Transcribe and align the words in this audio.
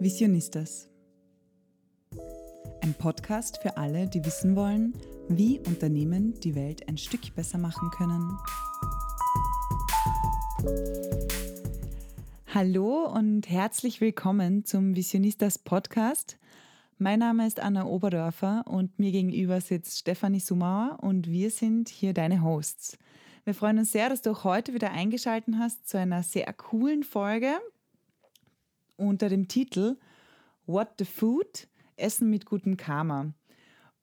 Visionistas. 0.00 0.88
Ein 2.82 2.94
Podcast 2.94 3.58
für 3.60 3.76
alle, 3.76 4.06
die 4.06 4.24
wissen 4.24 4.54
wollen, 4.54 4.94
wie 5.28 5.58
Unternehmen 5.58 6.38
die 6.38 6.54
Welt 6.54 6.88
ein 6.88 6.96
Stück 6.96 7.34
besser 7.34 7.58
machen 7.58 7.90
können. 7.90 8.38
Hallo 12.54 13.06
und 13.12 13.50
herzlich 13.50 14.00
willkommen 14.00 14.64
zum 14.64 14.94
Visionistas 14.94 15.58
Podcast. 15.58 16.38
Mein 16.98 17.18
Name 17.18 17.48
ist 17.48 17.58
Anna 17.58 17.84
Oberdorfer 17.84 18.66
und 18.68 19.00
mir 19.00 19.10
gegenüber 19.10 19.60
sitzt 19.60 19.98
Stefanie 19.98 20.38
Sumauer 20.38 20.98
und 21.02 21.28
wir 21.28 21.50
sind 21.50 21.88
hier 21.88 22.14
deine 22.14 22.44
Hosts. 22.44 22.98
Wir 23.42 23.54
freuen 23.54 23.78
uns 23.78 23.90
sehr, 23.90 24.08
dass 24.08 24.22
du 24.22 24.30
auch 24.30 24.44
heute 24.44 24.74
wieder 24.74 24.92
eingeschaltet 24.92 25.56
hast 25.58 25.88
zu 25.88 25.98
einer 25.98 26.22
sehr 26.22 26.52
coolen 26.52 27.02
Folge 27.02 27.58
unter 28.98 29.28
dem 29.28 29.48
Titel 29.48 29.96
What 30.66 30.88
the 30.98 31.04
Food? 31.06 31.68
Essen 31.96 32.30
mit 32.30 32.44
gutem 32.44 32.76
Karma. 32.76 33.32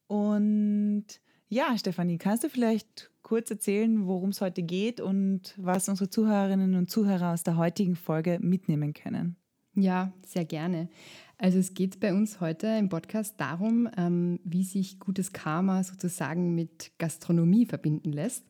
Und 0.08 1.06
ja, 1.48 1.78
Stefanie, 1.78 2.18
kannst 2.18 2.44
du 2.44 2.50
vielleicht 2.50 3.12
kurz 3.22 3.50
erzählen, 3.50 4.08
worum 4.08 4.30
es 4.30 4.42
heute 4.42 4.64
geht 4.64 5.00
und 5.00 5.54
was 5.58 5.88
unsere 5.88 6.10
Zuhörerinnen 6.10 6.76
und 6.76 6.90
Zuhörer 6.90 7.34
aus 7.34 7.44
der 7.44 7.58
heutigen 7.58 7.96
Folge 7.96 8.40
mitnehmen 8.42 8.94
können? 8.94 9.38
Ja, 9.76 10.14
sehr 10.26 10.46
gerne. 10.46 10.90
Also 11.38 11.60
es 11.60 11.74
geht 11.74 12.00
bei 12.00 12.14
uns 12.14 12.40
heute 12.40 12.68
im 12.68 12.90
Podcast 12.90 13.36
darum, 13.40 13.90
ähm, 13.98 14.40
wie 14.44 14.64
sich 14.64 15.00
gutes 15.00 15.34
Karma 15.34 15.84
sozusagen 15.84 16.56
mit 16.56 16.92
Gastronomie 16.98 17.66
verbinden 17.66 18.12
lässt. 18.12 18.46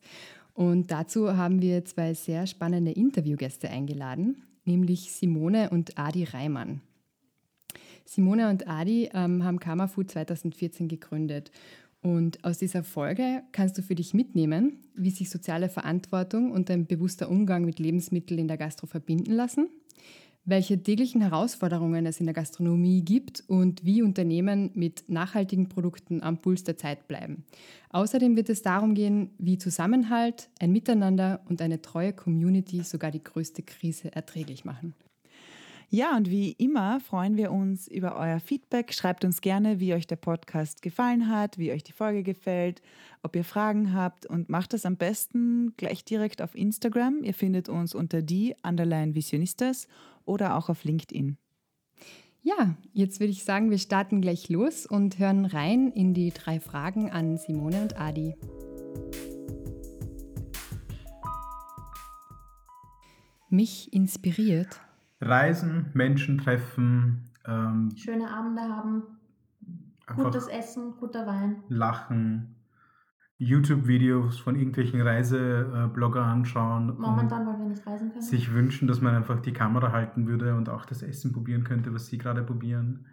Und 0.54 0.90
dazu 0.90 1.36
haben 1.36 1.60
wir 1.60 1.84
zwei 1.84 2.14
sehr 2.14 2.46
spannende 2.46 2.92
Interviewgäste 2.92 3.68
eingeladen 3.68 4.42
nämlich 4.66 5.12
Simone 5.12 5.70
und 5.70 5.98
Adi 5.98 6.24
Reimann. 6.24 6.80
Simone 8.04 8.50
und 8.50 8.68
Adi 8.68 9.10
ähm, 9.12 9.44
haben 9.44 9.58
Karma 9.58 9.88
Food 9.88 10.10
2014 10.10 10.88
gegründet. 10.88 11.50
Und 12.02 12.44
aus 12.44 12.58
dieser 12.58 12.84
Folge 12.84 13.42
kannst 13.50 13.76
du 13.78 13.82
für 13.82 13.96
dich 13.96 14.14
mitnehmen, 14.14 14.78
wie 14.94 15.10
sich 15.10 15.28
soziale 15.28 15.68
Verantwortung 15.68 16.52
und 16.52 16.70
ein 16.70 16.86
bewusster 16.86 17.28
Umgang 17.28 17.64
mit 17.64 17.80
Lebensmitteln 17.80 18.38
in 18.38 18.48
der 18.48 18.58
Gastro 18.58 18.86
verbinden 18.86 19.32
lassen, 19.32 19.68
welche 20.46 20.80
täglichen 20.82 21.20
Herausforderungen 21.20 22.06
es 22.06 22.20
in 22.20 22.26
der 22.26 22.34
Gastronomie 22.34 23.02
gibt 23.02 23.42
und 23.48 23.84
wie 23.84 24.02
Unternehmen 24.02 24.70
mit 24.74 25.08
nachhaltigen 25.08 25.68
Produkten 25.68 26.22
am 26.22 26.38
Puls 26.38 26.62
der 26.62 26.78
Zeit 26.78 27.08
bleiben. 27.08 27.44
Außerdem 27.90 28.36
wird 28.36 28.48
es 28.48 28.62
darum 28.62 28.94
gehen, 28.94 29.30
wie 29.38 29.58
Zusammenhalt, 29.58 30.48
ein 30.60 30.70
Miteinander 30.70 31.40
und 31.48 31.60
eine 31.60 31.82
treue 31.82 32.12
Community 32.12 32.82
sogar 32.82 33.10
die 33.10 33.22
größte 33.22 33.62
Krise 33.62 34.14
erträglich 34.14 34.64
machen. 34.64 34.94
Ja, 35.88 36.16
und 36.16 36.28
wie 36.28 36.50
immer 36.52 36.98
freuen 36.98 37.36
wir 37.36 37.52
uns 37.52 37.86
über 37.86 38.16
euer 38.16 38.40
Feedback. 38.40 38.92
Schreibt 38.92 39.24
uns 39.24 39.40
gerne, 39.40 39.78
wie 39.78 39.94
euch 39.94 40.08
der 40.08 40.16
Podcast 40.16 40.82
gefallen 40.82 41.28
hat, 41.28 41.58
wie 41.58 41.70
euch 41.70 41.84
die 41.84 41.92
Folge 41.92 42.24
gefällt, 42.24 42.82
ob 43.22 43.36
ihr 43.36 43.44
Fragen 43.44 43.94
habt 43.94 44.26
und 44.26 44.48
macht 44.48 44.72
das 44.72 44.84
am 44.84 44.96
besten 44.96 45.74
gleich 45.76 46.04
direkt 46.04 46.42
auf 46.42 46.56
Instagram. 46.56 47.22
Ihr 47.22 47.34
findet 47.34 47.68
uns 47.68 47.94
unter 47.94 48.20
die 48.20 48.56
Underline 48.64 49.14
Visionistas 49.14 49.86
oder 50.26 50.56
auch 50.56 50.68
auf 50.68 50.84
LinkedIn. 50.84 51.38
Ja, 52.42 52.76
jetzt 52.92 53.18
würde 53.18 53.32
ich 53.32 53.44
sagen, 53.44 53.70
wir 53.70 53.78
starten 53.78 54.20
gleich 54.20 54.48
los 54.48 54.86
und 54.86 55.18
hören 55.18 55.46
rein 55.46 55.90
in 55.90 56.14
die 56.14 56.30
drei 56.30 56.60
Fragen 56.60 57.10
an 57.10 57.38
Simone 57.38 57.82
und 57.82 58.00
Adi. 58.00 58.36
Mich 63.48 63.92
inspiriert. 63.92 64.80
Reisen, 65.20 65.90
Menschen 65.94 66.38
treffen. 66.38 67.30
Ähm, 67.46 67.92
Schöne 67.96 68.30
Abende 68.30 68.62
haben. 68.62 69.02
Gutes 70.14 70.46
Essen, 70.46 70.94
guter 71.00 71.26
Wein. 71.26 71.62
Lachen, 71.68 72.55
YouTube-Videos 73.38 74.38
von 74.38 74.56
irgendwelchen 74.56 75.00
Reiseblogger 75.00 76.24
anschauen. 76.24 76.98
Momentan, 76.98 77.46
weil 77.46 77.58
wir 77.58 77.66
nicht 77.66 77.86
reisen 77.86 78.10
können. 78.10 78.22
Sich 78.22 78.52
wünschen, 78.52 78.88
dass 78.88 79.00
man 79.02 79.14
einfach 79.14 79.40
die 79.40 79.52
Kamera 79.52 79.92
halten 79.92 80.26
würde 80.26 80.54
und 80.54 80.68
auch 80.70 80.86
das 80.86 81.02
Essen 81.02 81.32
probieren 81.32 81.64
könnte, 81.64 81.92
was 81.92 82.06
sie 82.06 82.16
gerade 82.16 82.42
probieren. 82.42 83.06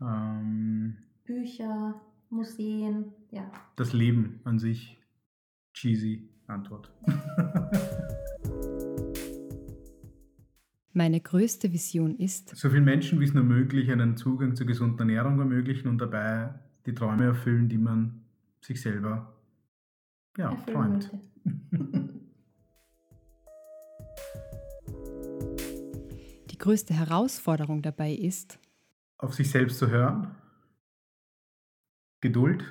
Ähm, 0.00 0.98
Bücher, 1.24 2.00
Museen, 2.30 3.06
ja. 3.30 3.50
Das 3.76 3.92
Leben 3.92 4.40
an 4.44 4.58
sich. 4.58 4.96
Cheesy 5.72 6.28
Antwort. 6.46 6.92
Meine 10.92 11.20
größte 11.20 11.72
Vision 11.72 12.16
ist, 12.16 12.56
so 12.56 12.68
vielen 12.68 12.84
Menschen 12.84 13.20
wie 13.20 13.24
es 13.24 13.32
nur 13.32 13.44
möglich 13.44 13.92
einen 13.92 14.16
Zugang 14.16 14.56
zur 14.56 14.66
gesunden 14.66 14.98
Ernährung 14.98 15.38
ermöglichen 15.38 15.86
und 15.88 15.98
dabei 15.98 16.52
die 16.84 16.94
Träume 16.94 17.26
erfüllen, 17.26 17.68
die 17.68 17.78
man 17.78 18.22
sich 18.60 18.82
selber 18.82 19.39
ja, 20.36 20.54
träumt. 20.66 21.10
Die 26.50 26.58
größte 26.58 26.94
Herausforderung 26.94 27.82
dabei 27.82 28.12
ist, 28.12 28.58
auf 29.18 29.34
sich 29.34 29.50
selbst 29.50 29.78
zu 29.78 29.88
hören, 29.88 30.34
Geduld. 32.20 32.62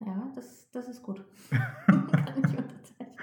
Ja, 0.00 0.32
das, 0.36 0.70
das 0.70 0.88
ist 0.88 1.02
gut. 1.02 1.24
Kann 1.50 2.38
ich 2.38 2.58
unterzeichnen. 2.58 3.18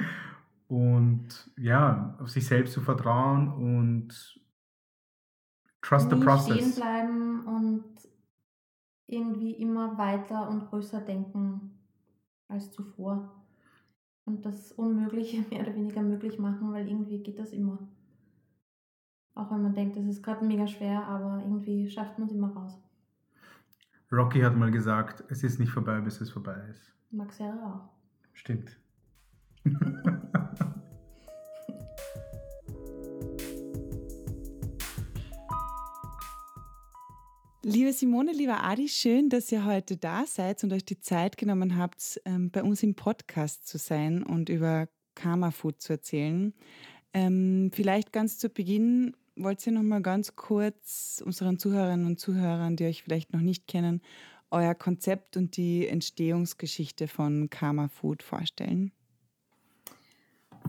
Und 0.68 1.52
ja, 1.58 2.18
auf 2.20 2.30
sich 2.30 2.46
selbst 2.46 2.74
zu 2.74 2.82
vertrauen 2.82 3.50
und 3.50 4.40
trust 5.82 6.12
Nie 6.12 6.18
the 6.18 6.26
process. 6.26 6.56
stehen 6.56 6.76
bleiben 6.76 7.46
und 7.46 7.84
irgendwie 9.08 9.52
immer 9.54 9.98
weiter 9.98 10.50
und 10.50 10.70
größer 10.70 11.00
denken 11.02 11.73
als 12.48 12.72
zuvor. 12.72 13.44
Und 14.26 14.46
das 14.46 14.72
Unmögliche 14.72 15.42
mehr 15.50 15.62
oder 15.62 15.76
weniger 15.76 16.02
möglich 16.02 16.40
machen, 16.40 16.72
weil 16.72 16.88
irgendwie 16.88 17.22
geht 17.22 17.40
das 17.40 17.52
immer. 17.52 17.80
Auch 19.36 19.52
wenn 19.52 19.64
man 19.64 19.74
denkt, 19.74 19.98
das 19.98 20.06
ist 20.06 20.22
gerade 20.22 20.46
mega 20.46 20.68
schwer, 20.68 21.06
aber 21.08 21.42
irgendwie 21.42 21.90
schafft 21.90 22.20
man 22.20 22.28
es 22.28 22.34
immer 22.34 22.54
raus. 22.54 22.80
Rocky 24.12 24.42
hat 24.42 24.56
mal 24.56 24.70
gesagt, 24.70 25.24
es 25.30 25.44
ist 25.44 25.60
nicht 25.60 25.72
vorbei, 25.72 26.00
bis 26.02 26.22
es 26.22 26.30
vorbei 26.30 26.56
ist. 26.70 26.94
Max 27.10 27.40
Herre 27.40 27.60
auch. 27.66 27.90
Stimmt. 28.34 28.78
Liebe 37.66 37.94
Simone, 37.94 38.34
lieber 38.34 38.62
Adi, 38.62 38.90
schön, 38.90 39.30
dass 39.30 39.50
ihr 39.50 39.64
heute 39.64 39.96
da 39.96 40.26
seid 40.26 40.62
und 40.66 40.74
euch 40.74 40.84
die 40.84 41.00
Zeit 41.00 41.38
genommen 41.38 41.78
habt, 41.78 42.20
ähm, 42.26 42.52
bei 42.52 42.62
uns 42.62 42.84
im 42.84 42.94
Podcast 42.94 43.66
zu 43.66 43.78
sein 43.78 44.22
und 44.22 44.50
über 44.50 44.90
Karma 45.16 45.50
Food 45.50 45.82
zu 45.82 45.94
erzählen. 45.94 46.54
Ähm, 47.14 47.72
vielleicht 47.74 48.12
ganz 48.12 48.38
zu 48.38 48.50
Beginn 48.50 49.16
wollt 49.38 49.66
ihr 49.66 49.72
noch 49.72 49.82
mal 49.82 50.02
ganz 50.02 50.36
kurz 50.36 51.24
unseren 51.26 51.58
Zuhörerinnen 51.58 52.06
und 52.06 52.20
Zuhörern, 52.20 52.76
die 52.76 52.84
euch 52.84 53.02
vielleicht 53.02 53.32
noch 53.32 53.40
nicht 53.40 53.66
kennen, 53.66 54.02
euer 54.52 54.76
Konzept 54.76 55.38
und 55.38 55.56
die 55.56 55.88
Entstehungsgeschichte 55.88 57.08
von 57.08 57.50
Karma 57.50 57.88
Food 57.88 58.24
vorstellen? 58.24 58.92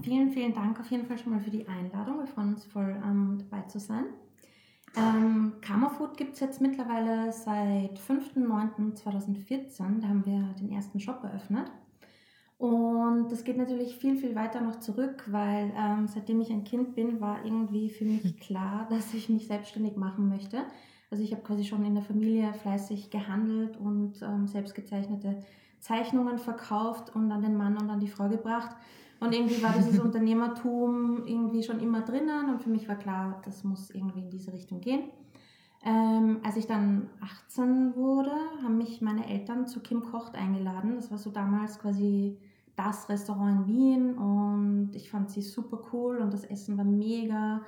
Vielen, 0.03 0.31
vielen 0.31 0.55
Dank 0.55 0.79
auf 0.79 0.89
jeden 0.93 1.07
Fall 1.07 1.19
schon 1.19 1.33
mal 1.33 1.41
für 1.41 1.51
die 1.51 1.67
Einladung. 1.67 2.21
Wir 2.21 2.29
freuen 2.29 2.55
uns 2.55 2.65
voll, 2.65 3.03
ähm, 3.05 3.43
dabei 3.51 3.67
zu 3.67 3.81
sein. 3.81 4.05
Ähm, 4.97 5.55
Karma 5.61 5.89
Food 5.89 6.17
gibt 6.17 6.35
es 6.35 6.41
jetzt 6.41 6.61
mittlerweile 6.61 7.33
seit 7.33 7.99
5.9.2014. 7.99 10.01
Da 10.01 10.09
haben 10.09 10.25
wir 10.25 10.55
den 10.61 10.71
ersten 10.71 11.01
Shop 11.01 11.23
eröffnet. 11.25 11.71
Und 12.59 13.31
das 13.31 13.45
geht 13.45 13.57
natürlich 13.57 13.97
viel, 13.97 14.17
viel 14.17 14.37
weiter 14.37 14.61
noch 14.61 14.79
zurück, 14.79 15.25
weil 15.27 15.73
ähm, 15.77 16.07
seitdem 16.07 16.41
ich 16.41 16.51
ein 16.51 16.65
Kind 16.65 16.95
bin, 16.95 17.21
war 17.21 17.45
irgendwie 17.45 17.91
für 17.91 18.05
mich 18.05 18.39
klar, 18.41 18.87
dass 18.89 19.13
ich 19.13 19.29
mich 19.29 19.47
selbstständig 19.47 19.97
machen 19.97 20.29
möchte. 20.29 20.63
Also 21.11 21.25
ich 21.25 21.33
habe 21.33 21.43
quasi 21.43 21.65
schon 21.65 21.85
in 21.85 21.95
der 21.95 22.05
Familie 22.05 22.55
fleißig 22.55 23.11
gehandelt 23.11 23.77
und 23.77 24.23
ähm, 24.23 24.47
selbst 24.47 24.75
gezeichnete 24.75 25.41
Zeichnungen 25.81 26.39
verkauft 26.39 27.15
und 27.15 27.31
an 27.31 27.43
den 27.43 27.57
Mann 27.57 27.77
und 27.77 27.91
an 27.91 28.01
die 28.01 28.09
Frau 28.09 28.29
gebracht. 28.29 28.75
Und 29.25 29.35
irgendwie 29.35 29.63
war 29.63 29.73
dieses 29.73 29.99
Unternehmertum 29.99 31.25
irgendwie 31.27 31.63
schon 31.63 31.81
immer 31.81 32.03
drinnen 32.03 32.51
und 32.51 32.63
für 32.63 32.69
mich 32.69 32.87
war 32.89 32.97
klar, 32.97 33.41
das 33.45 33.65
muss 33.65 33.89
irgendwie 33.91 34.21
in 34.21 34.31
diese 34.31 34.53
Richtung 34.53 34.83
gehen. 34.83 35.05
Ähm, 35.83 36.41
als 36.43 36.57
ich 36.57 36.67
dann 36.67 37.09
18 37.21 37.97
wurde, 37.97 38.33
haben 38.63 38.77
mich 38.77 39.01
meine 39.01 39.27
Eltern 39.27 39.67
zu 39.67 39.81
Kim 39.81 40.03
Kocht 40.03 40.35
eingeladen. 40.35 40.97
Das 40.97 41.11
war 41.11 41.17
so 41.17 41.31
damals 41.31 41.79
quasi 41.79 42.39
das 42.77 43.09
Restaurant 43.09 43.61
in 43.61 43.67
Wien 43.67 44.19
und 44.19 44.91
ich 44.95 45.11
fand 45.11 45.31
sie 45.31 45.41
super 45.41 45.79
cool 45.93 46.19
und 46.19 46.33
das 46.33 46.45
Essen 46.45 46.77
war 46.77 46.85
mega. 46.85 47.63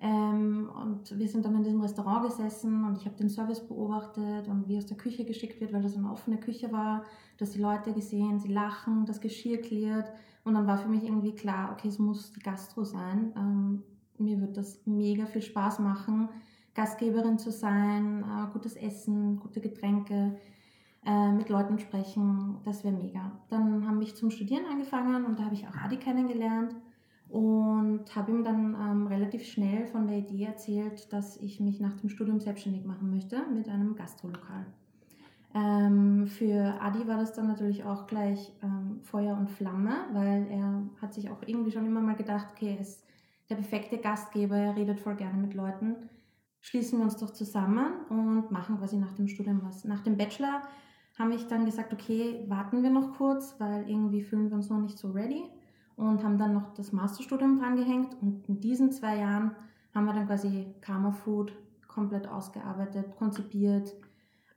Ähm, 0.00 0.70
und 0.80 1.18
wir 1.18 1.28
sind 1.28 1.44
dann 1.44 1.56
in 1.56 1.64
diesem 1.64 1.80
Restaurant 1.80 2.26
gesessen 2.26 2.84
und 2.84 2.98
ich 2.98 3.06
habe 3.06 3.16
den 3.16 3.28
Service 3.28 3.60
beobachtet 3.60 4.46
und 4.46 4.68
wie 4.68 4.76
aus 4.76 4.86
der 4.86 4.96
Küche 4.96 5.24
geschickt 5.24 5.60
wird, 5.60 5.72
weil 5.72 5.82
das 5.82 5.96
eine 5.96 6.10
offene 6.10 6.38
Küche 6.38 6.70
war, 6.70 7.04
dass 7.38 7.50
die 7.50 7.60
Leute 7.60 7.92
gesehen, 7.92 8.38
sie 8.38 8.52
lachen, 8.52 9.04
das 9.06 9.20
Geschirr 9.20 9.58
klärt. 9.58 10.12
Und 10.44 10.54
dann 10.54 10.66
war 10.66 10.78
für 10.78 10.88
mich 10.88 11.04
irgendwie 11.04 11.34
klar, 11.34 11.72
okay, 11.72 11.88
es 11.88 11.98
muss 11.98 12.32
die 12.32 12.40
Gastro 12.40 12.84
sein. 12.84 13.32
Ähm, 13.36 13.82
mir 14.18 14.40
wird 14.40 14.56
das 14.56 14.80
mega 14.86 15.26
viel 15.26 15.42
Spaß 15.42 15.78
machen, 15.78 16.28
Gastgeberin 16.74 17.38
zu 17.38 17.50
sein, 17.50 18.24
äh, 18.24 18.52
gutes 18.52 18.76
Essen, 18.76 19.38
gute 19.38 19.60
Getränke, 19.60 20.38
äh, 21.04 21.32
mit 21.32 21.48
Leuten 21.48 21.78
sprechen, 21.78 22.58
das 22.64 22.84
wäre 22.84 22.94
mega. 22.94 23.32
Dann 23.48 23.86
haben 23.86 23.98
mich 23.98 24.14
zum 24.14 24.30
Studieren 24.30 24.66
angefangen 24.70 25.24
und 25.24 25.38
da 25.38 25.44
habe 25.44 25.54
ich 25.54 25.66
auch 25.66 25.76
Adi 25.76 25.96
kennengelernt 25.96 26.74
und 27.28 28.14
habe 28.14 28.30
ihm 28.30 28.44
dann 28.44 28.74
ähm, 28.74 29.06
relativ 29.06 29.44
schnell 29.44 29.86
von 29.86 30.06
der 30.06 30.18
Idee 30.18 30.44
erzählt, 30.44 31.12
dass 31.12 31.36
ich 31.38 31.60
mich 31.60 31.80
nach 31.80 31.94
dem 31.94 32.08
Studium 32.08 32.40
selbstständig 32.40 32.84
machen 32.84 33.10
möchte 33.10 33.42
mit 33.52 33.68
einem 33.68 33.96
Gastrolokal. 33.96 34.66
Ähm, 35.54 36.26
für 36.26 36.80
Adi 36.80 37.06
war 37.06 37.18
das 37.18 37.34
dann 37.34 37.46
natürlich 37.46 37.84
auch 37.84 38.06
gleich 38.06 38.52
ähm, 38.62 39.00
Feuer 39.02 39.36
und 39.36 39.50
Flamme, 39.50 40.06
weil 40.12 40.46
er 40.50 40.82
hat 41.00 41.12
sich 41.12 41.30
auch 41.30 41.42
irgendwie 41.44 41.70
schon 41.72 41.86
immer 41.86 42.00
mal 42.00 42.16
gedacht, 42.16 42.46
okay, 42.52 42.74
er 42.74 42.80
ist 42.80 43.04
der 43.50 43.56
perfekte 43.56 43.98
Gastgeber, 43.98 44.56
er 44.56 44.76
redet 44.76 45.00
voll 45.00 45.14
gerne 45.14 45.36
mit 45.36 45.54
Leuten. 45.54 45.96
Schließen 46.60 46.98
wir 46.98 47.04
uns 47.04 47.16
doch 47.16 47.30
zusammen 47.30 47.92
und 48.08 48.50
machen 48.50 48.78
quasi 48.78 48.96
nach 48.96 49.12
dem 49.12 49.28
Studium 49.28 49.60
was. 49.62 49.84
Nach 49.84 50.00
dem 50.00 50.16
Bachelor 50.16 50.62
haben 51.18 51.30
wir 51.30 51.38
dann 51.48 51.66
gesagt, 51.66 51.92
okay, 51.92 52.44
warten 52.48 52.82
wir 52.82 52.90
noch 52.90 53.12
kurz, 53.18 53.56
weil 53.58 53.88
irgendwie 53.88 54.22
fühlen 54.22 54.48
wir 54.48 54.56
uns 54.56 54.70
noch 54.70 54.80
nicht 54.80 54.96
so 54.96 55.10
ready 55.10 55.44
und 55.96 56.24
haben 56.24 56.38
dann 56.38 56.54
noch 56.54 56.72
das 56.74 56.92
Masterstudium 56.92 57.58
drangehängt 57.58 58.16
und 58.22 58.48
in 58.48 58.60
diesen 58.60 58.90
zwei 58.92 59.18
Jahren 59.18 59.54
haben 59.94 60.06
wir 60.06 60.14
dann 60.14 60.26
quasi 60.26 60.66
Karma 60.80 61.12
Food 61.12 61.52
komplett 61.86 62.26
ausgearbeitet, 62.26 63.16
konzipiert, 63.18 63.92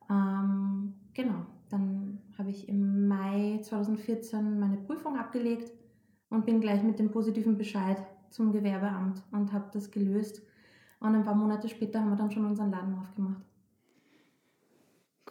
ähm, 0.10 0.94
genau, 1.14 1.46
dann 1.70 2.20
habe 2.38 2.50
ich 2.50 2.70
im 2.70 3.08
Mai 3.08 3.60
2014 3.62 4.60
meine 4.60 4.78
Prüfung 4.78 5.18
abgelegt 5.18 5.72
und 6.30 6.46
bin 6.46 6.62
gleich 6.62 6.84
mit 6.84 7.00
dem 7.00 7.12
positiven 7.12 7.58
Bescheid 7.58 7.98
zum 8.30 8.52
Gewerbeamt 8.52 9.24
und 9.32 9.54
habe 9.54 9.70
das 9.72 9.92
gelöst. 9.92 10.42
Und 11.00 11.16
ein 11.16 11.24
paar 11.24 11.36
Monate 11.36 11.70
später 11.70 12.02
haben 12.02 12.10
wir 12.10 12.16
dann 12.16 12.32
schon 12.32 12.46
unseren 12.46 12.72
Laden 12.72 12.96
aufgemacht. 12.96 13.44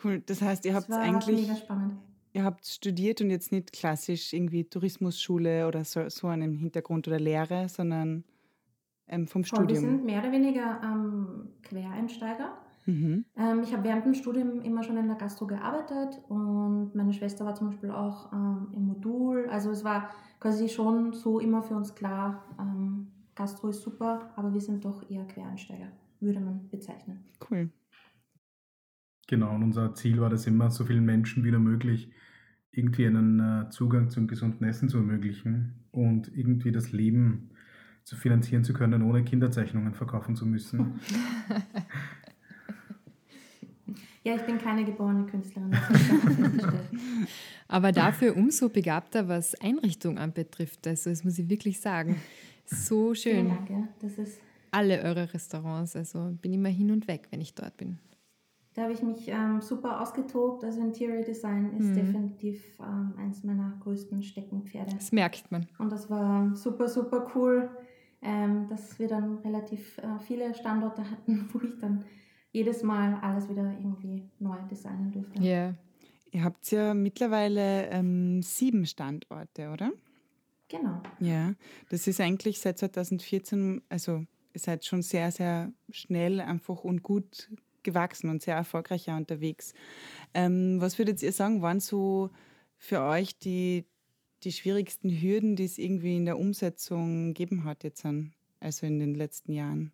Cool, 0.03 0.21
das 0.21 0.43
heißt, 0.43 0.65
ihr 0.67 0.75
habt 0.75 0.91
eigentlich. 0.91 1.43
Mega 1.43 1.57
spannend. 1.57 1.95
Ihr 2.33 2.45
habt 2.45 2.67
studiert 2.67 3.21
und 3.21 3.31
jetzt 3.31 3.53
nicht 3.53 3.73
klassisch 3.73 4.33
irgendwie 4.33 4.65
Tourismusschule 4.65 5.69
oder 5.69 5.85
so, 5.85 6.09
so 6.09 6.27
einen 6.27 6.57
Hintergrund 6.57 7.07
oder 7.07 7.21
Lehre, 7.21 7.69
sondern 7.69 8.25
ähm, 9.07 9.29
vom 9.29 9.45
Voll, 9.45 9.59
Studium. 9.61 9.83
Wir 9.83 9.91
sind 9.91 10.05
mehr 10.05 10.21
oder 10.21 10.33
weniger 10.33 10.81
ähm, 10.83 11.49
Quereinsteiger. 11.63 12.59
Mhm. 12.87 13.25
Ähm, 13.37 13.63
ich 13.63 13.73
habe 13.73 13.85
während 13.85 14.05
dem 14.05 14.15
Studium 14.15 14.61
immer 14.63 14.83
schon 14.83 14.97
in 14.97 15.07
der 15.07 15.17
Gastro 15.17 15.47
gearbeitet 15.47 16.21
und 16.29 16.95
meine 16.95 17.13
Schwester 17.13 17.45
war 17.45 17.55
zum 17.55 17.69
Beispiel 17.69 17.91
auch 17.91 18.33
ähm, 18.33 18.69
im 18.73 18.87
Modul. 18.87 19.47
Also 19.51 19.71
es 19.71 19.85
war 19.85 20.11
quasi 20.41 20.69
schon 20.69 21.13
so 21.13 21.41
immer 21.41 21.63
für 21.63 21.75
uns 21.75 21.95
klar, 21.95 22.45
ähm, 22.59 23.09
Gastro 23.35 23.69
ist 23.69 23.83
super, 23.83 24.33
aber 24.37 24.53
wir 24.53 24.61
sind 24.61 24.85
doch 24.85 25.09
eher 25.11 25.25
Quereinsteiger, 25.25 25.89
würde 26.21 26.41
man 26.41 26.69
bezeichnen. 26.71 27.25
Cool. 27.51 27.71
Genau, 29.27 29.55
und 29.55 29.63
unser 29.63 29.95
Ziel 29.95 30.21
war 30.21 30.31
das 30.31 30.47
immer, 30.47 30.71
so 30.71 30.85
vielen 30.85 31.05
Menschen 31.05 31.45
wie 31.45 31.51
nur 31.51 31.61
möglich 31.61 32.13
irgendwie 32.71 33.07
einen 33.07 33.41
äh, 33.41 33.71
Zugang 33.71 34.11
zum 34.11 34.27
gesunden 34.27 34.67
Essen 34.67 34.89
zu 34.89 34.99
ermöglichen 34.99 35.85
und 35.93 36.37
irgendwie 36.37 36.73
das 36.73 36.93
Leben 36.93 37.51
zu 38.03 38.17
finanzieren 38.17 38.65
zu 38.65 38.75
können, 38.75 39.03
ohne 39.03 39.25
Kinderzeichnungen 39.25 39.95
verkaufen 39.95 40.37
zu 40.37 40.45
müssen. 40.45 41.01
Ja, 44.25 44.37
ich 44.37 44.43
bin 44.43 44.59
keine 44.59 44.85
geborene 44.85 45.27
Künstlerin. 45.27 45.71
Aber 47.69 47.93
dafür 47.93 48.35
umso 48.37 48.71
begabter, 48.71 49.29
was 49.29 49.55
Einrichtung 49.61 50.17
anbetrifft. 50.17 50.87
Also 50.87 51.11
das 51.11 51.25
muss 51.25 51.39
ich 51.39 51.49
wirklich 51.51 51.79
sagen. 51.79 52.21
So 52.65 53.15
schön. 53.15 53.33
Vielen 53.33 53.49
Dank, 53.49 53.71
ja. 53.71 53.89
Das 54.01 54.17
ist 54.17 54.41
Alle 54.71 55.03
eure 55.03 55.33
Restaurants. 55.35 55.95
Also 55.95 56.35
bin 56.41 56.55
immer 56.55 56.71
hin 56.71 56.91
und 56.91 57.07
weg, 57.07 57.29
wenn 57.31 57.43
ich 57.43 57.55
dort 57.55 57.77
bin. 57.77 57.99
Da 58.73 58.85
habe 58.85 58.93
ich 58.95 59.03
mich 59.03 59.29
ähm, 59.29 59.61
super 59.61 60.01
ausgetobt. 60.01 60.65
Also 60.65 60.81
Interior 60.81 61.23
Design 61.23 61.77
ist 61.79 61.89
mhm. 61.89 61.95
definitiv 61.95 62.79
ähm, 62.81 63.13
eins 63.19 63.45
meiner 63.45 63.79
größten 63.83 64.23
Steckenpferde. 64.23 64.95
Das 64.95 65.13
merkt 65.13 65.53
man. 65.53 65.67
Und 65.79 65.93
das 65.93 66.09
war 66.09 66.57
super, 66.57 66.89
super 66.89 67.31
cool, 67.35 67.69
ähm, 68.23 68.69
dass 68.69 68.99
wir 68.99 69.07
dann 69.07 69.37
relativ 69.39 69.99
äh, 69.99 70.19
viele 70.27 70.55
Standorte 70.55 71.09
hatten, 71.09 71.49
wo 71.53 71.61
ich 71.61 71.79
dann 71.79 72.05
jedes 72.55 72.83
Mal 72.83 73.19
alles 73.21 73.49
wieder 73.49 73.71
irgendwie 73.73 74.23
neu 74.39 74.57
designen 74.71 75.13
durfte. 75.13 75.43
Ja. 75.43 75.45
Yeah. 75.45 75.75
Ihr 76.31 76.45
habt 76.45 76.71
ja 76.71 76.95
mittlerweile 76.95 77.89
ähm, 77.91 78.43
sieben 78.43 78.87
Standorte, 78.87 79.71
oder? 79.71 79.93
Genau. 80.69 81.01
Ja, 81.21 81.55
das 81.91 82.07
ist 82.07 82.21
eigentlich 82.21 82.59
seit 82.61 82.79
2014, 82.79 83.83
also 83.89 84.25
ihr 84.53 84.61
seid 84.61 84.85
schon 84.85 85.03
sehr, 85.03 85.31
sehr 85.31 85.73
schnell 85.91 86.41
einfach 86.41 86.83
und 86.83 87.03
gut 87.03 87.51
gewachsen 87.83 88.31
und 88.31 88.43
sehr 88.43 88.57
erfolgreich 88.57 89.09
unterwegs. 89.09 89.75
Ähm, 90.33 90.81
was 90.81 90.99
würdet 90.99 91.23
ihr 91.23 91.33
sagen, 91.33 91.61
waren 91.63 91.81
so 91.81 92.31
für 92.79 93.03
euch 93.03 93.39
die, 93.39 93.85
die 94.43 94.53
schwierigsten 94.53 95.11
Hürden, 95.11 95.55
die 95.55 95.65
es 95.65 95.79
irgendwie 95.79 96.17
in 96.17 96.25
der 96.25 96.39
Umsetzung 96.39 97.35
gegeben 97.35 97.65
hat 97.65 97.85
jetzt 97.85 98.05
an, 98.05 98.33
also 98.59 98.87
in 98.87 98.99
den 98.99 99.15
letzten 99.15 99.53
Jahren? 99.53 99.93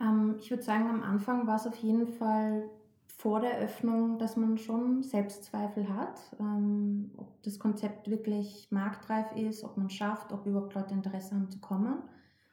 Ähm, 0.00 0.36
ich 0.38 0.50
würde 0.50 0.62
sagen, 0.62 0.88
am 0.88 1.02
Anfang 1.02 1.46
war 1.46 1.56
es 1.56 1.66
auf 1.66 1.76
jeden 1.76 2.06
Fall 2.06 2.68
vor 3.06 3.40
der 3.40 3.58
Öffnung, 3.58 4.18
dass 4.18 4.36
man 4.36 4.58
schon 4.58 5.02
Selbstzweifel 5.02 5.88
hat, 5.88 6.20
ähm, 6.38 7.10
ob 7.16 7.42
das 7.42 7.58
Konzept 7.58 8.08
wirklich 8.08 8.68
marktreif 8.70 9.34
ist, 9.34 9.64
ob 9.64 9.76
man 9.76 9.90
schafft, 9.90 10.32
ob 10.32 10.46
überhaupt 10.46 10.74
Leute 10.74 10.94
Interesse 10.94 11.34
haben 11.34 11.50
zu 11.50 11.58
kommen. 11.58 11.98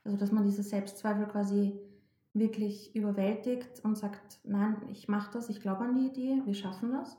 Also 0.03 0.17
dass 0.17 0.31
man 0.31 0.43
diese 0.43 0.63
Selbstzweifel 0.63 1.27
quasi 1.27 1.79
wirklich 2.33 2.95
überwältigt 2.95 3.83
und 3.83 3.97
sagt, 3.97 4.39
nein, 4.43 4.75
ich 4.91 5.07
mache 5.07 5.31
das, 5.33 5.49
ich 5.49 5.61
glaube 5.61 5.83
an 5.83 5.95
die 5.95 6.07
Idee, 6.07 6.41
wir 6.45 6.53
schaffen 6.53 6.91
das. 6.91 7.17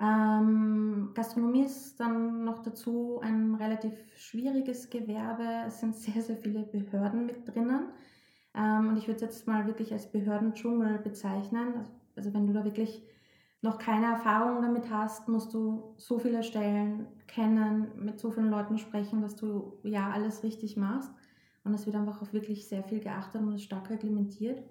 Ähm, 0.00 1.10
Gastronomie 1.14 1.64
ist 1.64 1.98
dann 1.98 2.44
noch 2.44 2.62
dazu 2.62 3.20
ein 3.20 3.56
relativ 3.56 3.94
schwieriges 4.16 4.90
Gewerbe. 4.90 5.66
Es 5.66 5.80
sind 5.80 5.94
sehr, 5.96 6.22
sehr 6.22 6.36
viele 6.36 6.62
Behörden 6.62 7.26
mit 7.26 7.48
drinnen. 7.48 7.88
Ähm, 8.54 8.88
und 8.88 8.96
ich 8.96 9.06
würde 9.06 9.16
es 9.16 9.22
jetzt 9.22 9.46
mal 9.46 9.66
wirklich 9.66 9.92
als 9.92 10.10
Behördendschungel 10.10 10.98
bezeichnen. 10.98 11.74
Also, 11.78 11.90
also 12.16 12.34
wenn 12.34 12.46
du 12.46 12.52
da 12.52 12.64
wirklich 12.64 13.02
noch 13.60 13.78
keine 13.78 14.06
Erfahrung 14.06 14.62
damit 14.62 14.90
hast, 14.90 15.28
musst 15.28 15.52
du 15.52 15.94
so 15.96 16.18
viele 16.18 16.42
Stellen 16.42 17.06
kennen, 17.26 17.88
mit 17.96 18.18
so 18.20 18.30
vielen 18.30 18.50
Leuten 18.50 18.78
sprechen, 18.78 19.20
dass 19.20 19.36
du 19.36 19.78
ja 19.82 20.10
alles 20.10 20.42
richtig 20.42 20.76
machst. 20.76 21.10
Und 21.64 21.74
es 21.74 21.86
wird 21.86 21.96
einfach 21.96 22.22
auch 22.22 22.32
wirklich 22.32 22.66
sehr 22.66 22.84
viel 22.84 23.00
geachtet 23.00 23.42
und 23.42 23.54
ist 23.54 23.64
stark 23.64 23.90
reglementiert. 23.90 24.62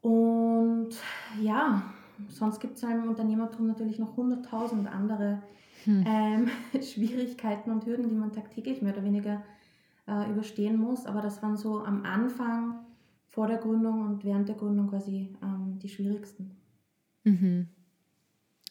Und 0.00 0.90
ja, 1.40 1.82
sonst 2.28 2.60
gibt 2.60 2.76
es 2.76 2.82
im 2.82 3.08
Unternehmertum 3.08 3.66
natürlich 3.66 3.98
noch 3.98 4.16
hunderttausend 4.16 4.88
andere 4.88 5.42
hm. 5.84 6.04
ähm, 6.06 6.50
Schwierigkeiten 6.82 7.70
und 7.70 7.86
Hürden, 7.86 8.08
die 8.08 8.14
man 8.14 8.32
tagtäglich 8.32 8.82
mehr 8.82 8.92
oder 8.92 9.04
weniger 9.04 9.42
äh, 10.06 10.30
überstehen 10.30 10.78
muss. 10.78 11.06
Aber 11.06 11.20
das 11.20 11.42
waren 11.42 11.56
so 11.56 11.84
am 11.84 12.04
Anfang, 12.04 12.82
vor 13.32 13.46
der 13.46 13.56
Gründung 13.56 14.02
und 14.02 14.24
während 14.24 14.48
der 14.48 14.56
Gründung 14.56 14.88
quasi 14.88 15.34
ähm, 15.42 15.78
die 15.78 15.88
schwierigsten. 15.88 16.50
Mhm. 17.24 17.68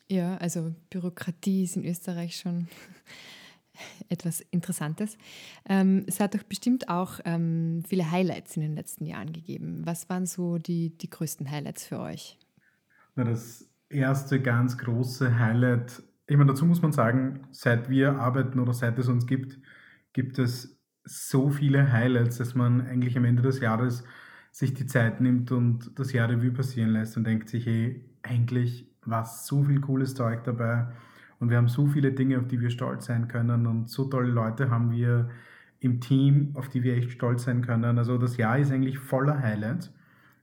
Ja, 0.07 0.37
also 0.37 0.75
Bürokratie 0.89 1.63
ist 1.63 1.77
in 1.77 1.85
Österreich 1.85 2.37
schon 2.37 2.67
etwas 4.09 4.41
Interessantes. 4.51 5.17
Ähm, 5.67 6.03
es 6.05 6.19
hat 6.19 6.35
doch 6.35 6.43
bestimmt 6.43 6.89
auch 6.89 7.19
ähm, 7.25 7.81
viele 7.87 8.11
Highlights 8.11 8.55
in 8.55 8.61
den 8.61 8.75
letzten 8.75 9.05
Jahren 9.05 9.33
gegeben. 9.33 9.81
Was 9.83 10.09
waren 10.09 10.27
so 10.27 10.59
die, 10.59 10.95
die 10.95 11.09
größten 11.09 11.49
Highlights 11.49 11.87
für 11.87 11.99
euch? 11.99 12.37
Na, 13.15 13.23
das 13.23 13.67
erste 13.89 14.39
ganz 14.41 14.77
große 14.77 15.39
Highlight, 15.39 16.03
ich 16.27 16.37
meine, 16.37 16.51
dazu 16.51 16.65
muss 16.65 16.81
man 16.83 16.91
sagen, 16.91 17.47
seit 17.51 17.89
wir 17.89 18.19
arbeiten 18.19 18.59
oder 18.59 18.73
seit 18.73 18.99
es 18.99 19.07
uns 19.07 19.25
gibt, 19.25 19.57
gibt 20.13 20.37
es 20.37 20.77
so 21.03 21.49
viele 21.49 21.91
Highlights, 21.91 22.37
dass 22.37 22.55
man 22.55 22.81
eigentlich 22.81 23.17
am 23.17 23.25
Ende 23.25 23.41
des 23.41 23.59
Jahres 23.59 24.03
sich 24.51 24.73
die 24.73 24.85
Zeit 24.85 25.21
nimmt 25.21 25.51
und 25.51 25.97
das 25.97 26.11
Jahr 26.13 26.29
Revue 26.29 26.51
passieren 26.51 26.91
lässt 26.91 27.17
und 27.17 27.25
denkt 27.25 27.49
sich, 27.49 27.65
hey, 27.65 28.03
eigentlich 28.21 28.87
war 29.05 29.25
so 29.25 29.63
viel 29.63 29.79
cooles 29.81 30.13
Zeug 30.13 30.43
dabei 30.43 30.87
und 31.39 31.49
wir 31.49 31.57
haben 31.57 31.69
so 31.69 31.87
viele 31.87 32.11
Dinge, 32.11 32.37
auf 32.37 32.47
die 32.47 32.59
wir 32.59 32.69
stolz 32.69 33.05
sein 33.05 33.27
können 33.27 33.65
und 33.65 33.89
so 33.89 34.05
tolle 34.05 34.29
Leute 34.29 34.69
haben 34.69 34.91
wir 34.91 35.29
im 35.79 35.99
Team, 35.99 36.51
auf 36.53 36.69
die 36.69 36.83
wir 36.83 36.95
echt 36.95 37.11
stolz 37.11 37.45
sein 37.45 37.65
können. 37.65 37.97
Also 37.97 38.17
das 38.17 38.37
Jahr 38.37 38.59
ist 38.59 38.71
eigentlich 38.71 38.99
voller 38.99 39.39
Highlights, 39.39 39.91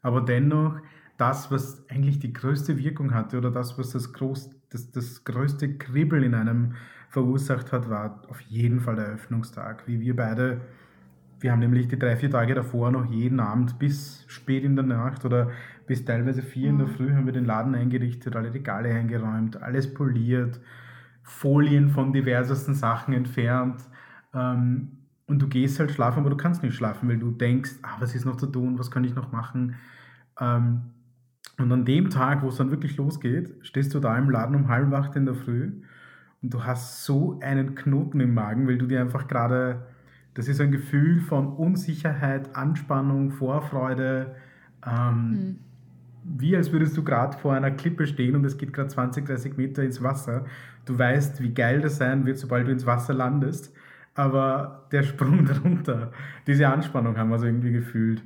aber 0.02 0.20
dennoch 0.22 0.80
das, 1.16 1.50
was 1.50 1.88
eigentlich 1.88 2.18
die 2.18 2.32
größte 2.32 2.78
Wirkung 2.78 3.14
hatte 3.14 3.38
oder 3.38 3.50
das, 3.50 3.78
was 3.78 3.90
das, 3.90 4.12
groß, 4.12 4.50
das, 4.70 4.90
das 4.90 5.24
größte 5.24 5.76
Kribbeln 5.76 6.22
in 6.24 6.34
einem 6.34 6.74
verursacht 7.08 7.72
hat, 7.72 7.88
war 7.88 8.22
auf 8.28 8.40
jeden 8.42 8.80
Fall 8.80 8.96
der 8.96 9.06
Eröffnungstag. 9.06 9.86
Wie 9.86 10.00
wir 10.00 10.14
beide, 10.14 10.60
wir 11.40 11.52
haben 11.52 11.60
nämlich 11.60 11.88
die 11.88 11.98
drei, 11.98 12.16
vier 12.16 12.30
Tage 12.30 12.54
davor 12.54 12.90
noch 12.90 13.06
jeden 13.10 13.40
Abend 13.40 13.78
bis 13.78 14.24
spät 14.28 14.64
in 14.64 14.76
der 14.76 14.84
Nacht 14.84 15.24
oder 15.24 15.50
bis 15.86 16.04
teilweise 16.04 16.42
vier 16.42 16.68
in 16.68 16.78
der 16.78 16.86
mhm. 16.86 16.92
Früh 16.92 17.14
haben 17.14 17.26
wir 17.26 17.32
den 17.32 17.46
Laden 17.46 17.74
eingerichtet, 17.74 18.36
alle 18.36 18.52
Regale 18.52 18.90
eingeräumt, 18.90 19.60
alles 19.62 19.92
poliert, 19.92 20.60
Folien 21.22 21.88
von 21.88 22.12
diversesten 22.12 22.74
Sachen 22.74 23.14
entfernt. 23.14 23.82
Ähm, 24.34 24.92
und 25.26 25.42
du 25.42 25.48
gehst 25.48 25.78
halt 25.78 25.90
schlafen, 25.90 26.20
aber 26.20 26.30
du 26.30 26.36
kannst 26.36 26.62
nicht 26.62 26.74
schlafen, 26.74 27.08
weil 27.08 27.18
du 27.18 27.30
denkst, 27.30 27.72
ah, 27.82 27.96
was 28.00 28.14
ist 28.14 28.24
noch 28.24 28.36
zu 28.36 28.46
tun, 28.46 28.78
was 28.78 28.90
kann 28.90 29.04
ich 29.04 29.14
noch 29.14 29.32
machen. 29.32 29.76
Ähm, 30.40 30.80
und 31.58 31.72
an 31.72 31.84
dem 31.84 32.08
Tag, 32.10 32.42
wo 32.42 32.48
es 32.48 32.56
dann 32.56 32.70
wirklich 32.70 32.96
losgeht, 32.96 33.54
stehst 33.62 33.94
du 33.94 34.00
da 34.00 34.16
im 34.16 34.30
Laden 34.30 34.54
um 34.54 34.68
halb 34.68 34.92
acht 34.92 35.16
in 35.16 35.26
der 35.26 35.34
Früh 35.34 35.82
und 36.42 36.54
du 36.54 36.64
hast 36.64 37.04
so 37.04 37.38
einen 37.42 37.74
Knoten 37.74 38.20
im 38.20 38.34
Magen, 38.34 38.68
weil 38.68 38.78
du 38.78 38.86
dir 38.86 39.00
einfach 39.00 39.26
gerade, 39.26 39.86
das 40.34 40.48
ist 40.48 40.60
ein 40.60 40.70
Gefühl 40.70 41.20
von 41.20 41.48
Unsicherheit, 41.48 42.54
Anspannung, 42.54 43.32
Vorfreude, 43.32 44.36
ähm, 44.86 45.30
mhm. 45.30 45.58
wie 46.24 46.56
als 46.56 46.70
würdest 46.72 46.96
du 46.96 47.02
gerade 47.02 47.36
vor 47.38 47.54
einer 47.54 47.72
Klippe 47.72 48.06
stehen 48.06 48.36
und 48.36 48.44
es 48.44 48.56
geht 48.56 48.72
gerade 48.72 48.88
20, 48.88 49.26
30 49.26 49.56
Meter 49.56 49.82
ins 49.82 50.02
Wasser. 50.02 50.44
Du 50.84 50.98
weißt, 50.98 51.42
wie 51.42 51.52
geil 51.52 51.80
das 51.80 51.98
sein 51.98 52.24
wird, 52.24 52.38
sobald 52.38 52.68
du 52.68 52.72
ins 52.72 52.86
Wasser 52.86 53.14
landest, 53.14 53.74
aber 54.14 54.86
der 54.92 55.02
Sprung 55.02 55.44
darunter, 55.46 56.12
diese 56.46 56.68
Anspannung 56.68 57.16
haben 57.16 57.30
wir 57.30 57.38
so 57.38 57.46
irgendwie 57.46 57.72
gefühlt. 57.72 58.22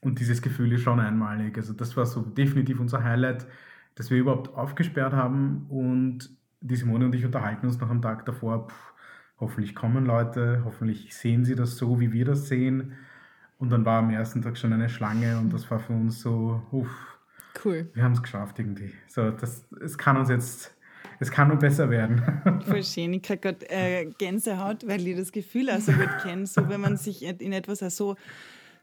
Und 0.00 0.20
dieses 0.20 0.42
Gefühl 0.42 0.72
ist 0.72 0.82
schon 0.82 1.00
einmalig. 1.00 1.56
Also 1.56 1.72
das 1.72 1.96
war 1.96 2.06
so 2.06 2.22
definitiv 2.22 2.78
unser 2.78 3.02
Highlight, 3.02 3.46
dass 3.96 4.10
wir 4.10 4.18
überhaupt 4.18 4.54
aufgesperrt 4.54 5.12
haben 5.12 5.66
und 5.68 6.37
die 6.60 6.76
Simone 6.76 7.06
und 7.06 7.14
ich 7.14 7.24
unterhalten 7.24 7.66
uns 7.66 7.78
noch 7.78 7.90
am 7.90 8.02
Tag 8.02 8.24
davor. 8.26 8.68
Pff, 8.68 8.92
hoffentlich 9.40 9.74
kommen 9.74 10.06
Leute, 10.06 10.62
hoffentlich 10.64 11.14
sehen 11.14 11.44
sie 11.44 11.54
das 11.54 11.76
so, 11.76 12.00
wie 12.00 12.12
wir 12.12 12.24
das 12.24 12.48
sehen. 12.48 12.94
Und 13.58 13.70
dann 13.70 13.84
war 13.84 13.98
am 13.98 14.10
ersten 14.10 14.42
Tag 14.42 14.56
schon 14.56 14.72
eine 14.72 14.88
Schlange 14.88 15.38
und 15.38 15.52
das 15.52 15.70
war 15.70 15.80
für 15.80 15.92
uns 15.92 16.20
so, 16.20 16.62
uff, 16.70 17.18
cool. 17.64 17.90
Wir 17.92 18.04
haben 18.04 18.12
es 18.12 18.22
geschafft 18.22 18.58
irgendwie. 18.58 18.92
So, 19.08 19.30
das, 19.30 19.66
es 19.80 19.98
kann 19.98 20.16
uns 20.16 20.28
jetzt, 20.28 20.76
es 21.18 21.30
kann 21.30 21.48
nur 21.48 21.56
besser 21.56 21.90
werden. 21.90 22.22
Voll 22.66 22.84
schön. 22.84 23.12
Ich 23.12 23.22
kriege 23.22 23.40
gerade 23.40 23.68
äh, 23.68 24.06
Gänsehaut, 24.18 24.86
weil 24.86 25.06
ich 25.06 25.16
das 25.16 25.32
Gefühl 25.32 25.70
auch 25.70 25.80
so 25.80 25.92
gut 25.92 26.10
kenne, 26.22 26.46
so 26.46 26.68
wenn 26.68 26.80
man 26.80 26.96
sich 26.96 27.24
in 27.24 27.52
etwas 27.52 27.82
auch 27.82 27.90
so, 27.90 28.16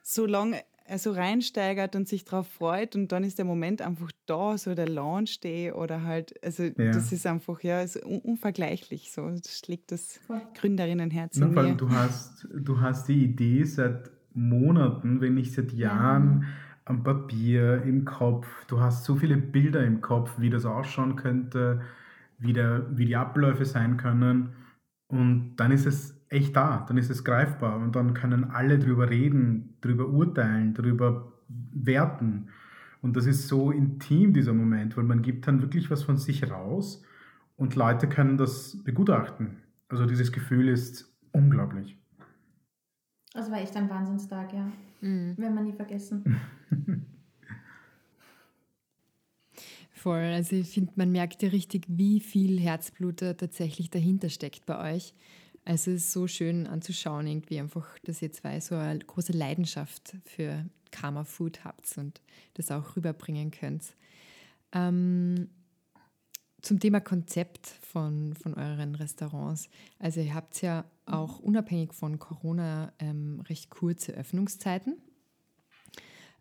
so 0.01 0.25
lange 0.25 0.62
so 0.98 1.12
reinsteigert 1.12 1.96
und 1.96 2.08
sich 2.08 2.25
darauf 2.25 2.48
freut 2.48 2.96
und 2.96 3.12
dann 3.12 3.24
ist 3.24 3.39
der 3.39 3.46
Moment 3.46 3.82
einfach 3.82 4.12
da, 4.27 4.58
so 4.58 4.75
der 4.75 4.88
Launch 4.88 5.39
Day 5.39 5.72
oder 5.72 6.04
halt, 6.04 6.34
also 6.44 6.63
ja. 6.63 6.92
das 6.92 7.12
ist 7.12 7.25
einfach, 7.25 7.62
ja, 7.62 7.82
ist 7.82 7.98
unvergleichlich 7.98 9.12
so. 9.12 9.30
Das 9.30 9.60
schlägt 9.60 9.92
das 9.92 10.20
Gründerinnenherz 10.54 11.38
in 11.38 11.54
mir. 11.54 11.74
Du 11.74 11.89
hast, 11.89 12.48
du 12.54 12.80
hast 12.82 13.08
die 13.08 13.24
Idee 13.24 13.63
seit 13.63 14.12
Monaten, 14.34 15.22
wenn 15.22 15.34
nicht 15.34 15.54
seit 15.54 15.72
Jahren, 15.72 16.42
ja. 16.42 16.48
am 16.86 17.04
Papier, 17.04 17.82
im 17.84 18.06
Kopf. 18.06 18.48
Du 18.68 18.80
hast 18.80 19.06
so 19.06 19.15
viele 19.15 19.38
Bilder 19.38 19.84
im 19.84 20.01
Kopf, 20.01 20.34
wie 20.38 20.51
das 20.51 20.65
ausschauen 20.65 21.15
könnte, 21.15 21.82
wie, 22.38 22.54
der, 22.54 22.86
wie 22.96 23.06
die 23.06 23.15
Abläufe 23.15 23.65
sein 23.65 23.98
können. 23.98 24.54
Und 25.08 25.56
dann 25.56 25.72
ist 25.72 25.88
es 25.88 26.14
echt 26.29 26.55
da, 26.55 26.86
dann 26.88 26.98
ist 26.98 27.10
es 27.10 27.24
greifbar 27.24 27.77
und 27.77 27.96
dann 27.96 28.13
können 28.13 28.46
alle 28.46 28.79
drüber 28.79 29.10
reden, 29.10 29.75
drüber 29.82 30.08
urteilen, 30.08 30.74
drüber 30.74 31.32
werten. 31.48 32.50
Und 33.01 33.15
das 33.15 33.25
ist 33.25 33.48
so 33.48 33.72
intim, 33.72 34.34
dieser 34.34 34.53
Moment, 34.53 34.98
weil 34.98 35.03
man 35.03 35.22
gibt 35.22 35.48
dann 35.48 35.62
wirklich 35.62 35.91
was 35.91 36.03
von 36.03 36.17
sich 36.17 36.50
raus 36.50 37.03
und 37.55 37.75
Leute 37.75 38.08
können 38.10 38.38
das 38.38 38.84
begutachten. 38.84 39.58
Also 39.88 40.05
dieses 40.05 40.32
Gefühl 40.32 40.67
ist 40.67 41.15
unglaublich. 41.32 41.98
Das 43.34 43.51
war 43.51 43.62
echt 43.62 43.75
ein 43.75 43.89
Wahnsinnstag, 43.89 44.53
ja. 44.53 44.72
Mhm. 45.01 45.38
Werden 45.38 45.55
wir 45.55 45.62
nie 45.62 45.74
vergessen. 45.74 46.39
Voll. 49.91 50.24
Also 50.34 50.55
ich 50.55 50.70
finde, 50.70 50.94
man 50.96 51.12
merkt 51.12 51.44
ja 51.44 51.50
richtig, 51.50 51.86
wie 51.88 52.20
viel 52.20 52.60
Herzblut 52.60 53.17
tatsächlich 53.20 53.89
dahinter 53.89 54.29
steckt 54.29 54.65
bei 54.65 54.94
euch. 54.96 55.13
Also 55.65 55.91
es 55.91 56.03
ist 56.03 56.12
so 56.12 56.27
schön 56.27 56.67
anzuschauen, 56.67 57.25
irgendwie 57.25 57.60
einfach, 57.60 57.98
dass 58.03 58.22
ihr 58.22 58.31
zwei 58.31 58.60
so 58.60 58.75
eine 58.75 59.00
große 59.00 59.34
Leidenschaft 59.34 60.15
für 60.24 60.63
Karma 60.91 61.24
Food 61.24 61.65
habt 61.65 61.98
und 61.98 62.22
das 62.53 62.72
auch 62.72 62.95
rüberbringen 62.95 63.50
könnt. 63.50 63.95
Ähm, 64.72 65.50
zum 66.62 66.79
Thema 66.79 67.00
Konzept 67.00 67.67
von, 67.67 68.36
von 68.36 68.53
euren 68.53 68.95
Restaurants. 68.95 69.69
Also 70.00 70.22
ihr 70.22 70.34
habt 70.34 70.62
ja 70.62 70.86
auch 71.05 71.39
unabhängig 71.39 71.93
von 71.93 72.19
Corona 72.19 72.93
ähm, 73.00 73.41
recht 73.50 73.69
kurze 73.69 74.13
Öffnungszeiten. 74.13 74.98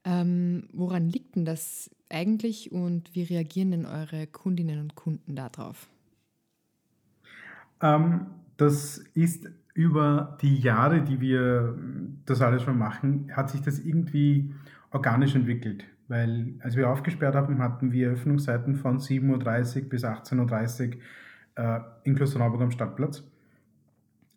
Ähm, 0.05 0.69
woran 0.73 1.09
liegt 1.09 1.37
denn 1.37 1.47
das 1.47 1.91
eigentlich 2.11 2.73
und 2.73 3.15
wie 3.15 3.23
reagieren 3.23 3.71
denn 3.71 3.87
eure 3.87 4.27
Kundinnen 4.27 4.81
und 4.81 4.95
Kunden 4.95 5.35
darauf? 5.35 5.89
Ähm, 7.81 8.27
das 8.57 8.99
ist 9.15 9.51
über 9.75 10.39
die 10.41 10.57
Jahre, 10.57 11.03
die 11.03 11.21
wir 11.21 11.77
das 12.27 12.41
alles 12.41 12.63
schon 12.63 12.79
machen, 12.79 13.31
hat 13.33 13.51
sich 13.51 13.61
das 13.61 13.81
irgendwie 13.81 14.55
organisch 14.93 15.35
entwickelt. 15.35 15.85
Weil 16.07 16.55
als 16.61 16.77
wir 16.77 16.89
aufgesperrt 16.89 17.35
haben, 17.35 17.59
hatten 17.59 17.93
wir 17.93 18.11
Öffnungszeiten 18.11 18.77
von 18.77 18.99
7.30 18.99 19.83
Uhr 19.83 19.89
bis 19.89 20.05
18.30 20.05 20.89
Uhr 20.89 20.95
äh, 21.57 21.81
in 22.05 22.15
Klosterneuburg 22.15 22.63
am 22.63 22.71
Stadtplatz. 22.71 23.25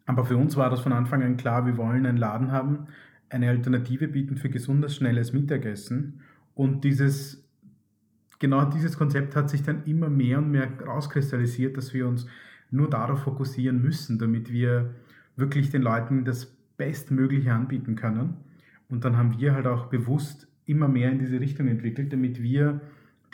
Aber 0.06 0.26
für 0.26 0.38
uns 0.38 0.56
war 0.56 0.70
das 0.70 0.80
von 0.80 0.94
Anfang 0.94 1.22
an 1.22 1.38
klar, 1.38 1.66
wir 1.66 1.78
wollen 1.78 2.06
einen 2.06 2.18
Laden 2.18 2.52
haben, 2.52 2.88
eine 3.30 3.50
Alternative 3.50 4.08
bieten 4.08 4.38
für 4.38 4.50
gesundes, 4.50 4.96
schnelles 4.96 5.34
Mittagessen. 5.34 6.22
Und 6.56 6.86
dieses, 6.86 7.46
genau 8.40 8.66
dieses 8.66 8.98
Konzept 8.98 9.36
hat 9.36 9.50
sich 9.50 9.64
dann 9.64 9.84
immer 9.84 10.10
mehr 10.10 10.38
und 10.38 10.50
mehr 10.50 10.70
rauskristallisiert, 10.82 11.76
dass 11.76 11.94
wir 11.94 12.08
uns 12.08 12.26
nur 12.72 12.90
darauf 12.90 13.24
fokussieren 13.24 13.82
müssen, 13.82 14.20
damit 14.20 14.52
wir 14.52 14.94
wirklich 15.36 15.70
den 15.70 15.82
Leuten 15.82 16.26
das 16.26 16.46
Bestmögliche 16.78 17.54
anbieten 17.54 17.96
können. 17.96 18.36
Und 18.90 19.06
dann 19.06 19.18
haben 19.18 19.38
wir 19.38 19.54
halt 19.54 19.68
auch 19.68 19.88
bewusst 19.88 20.48
immer 20.66 20.88
mehr 20.88 21.12
in 21.12 21.20
diese 21.20 21.40
Richtung 21.40 21.68
entwickelt, 21.68 22.12
damit 22.12 22.42
wir 22.42 22.82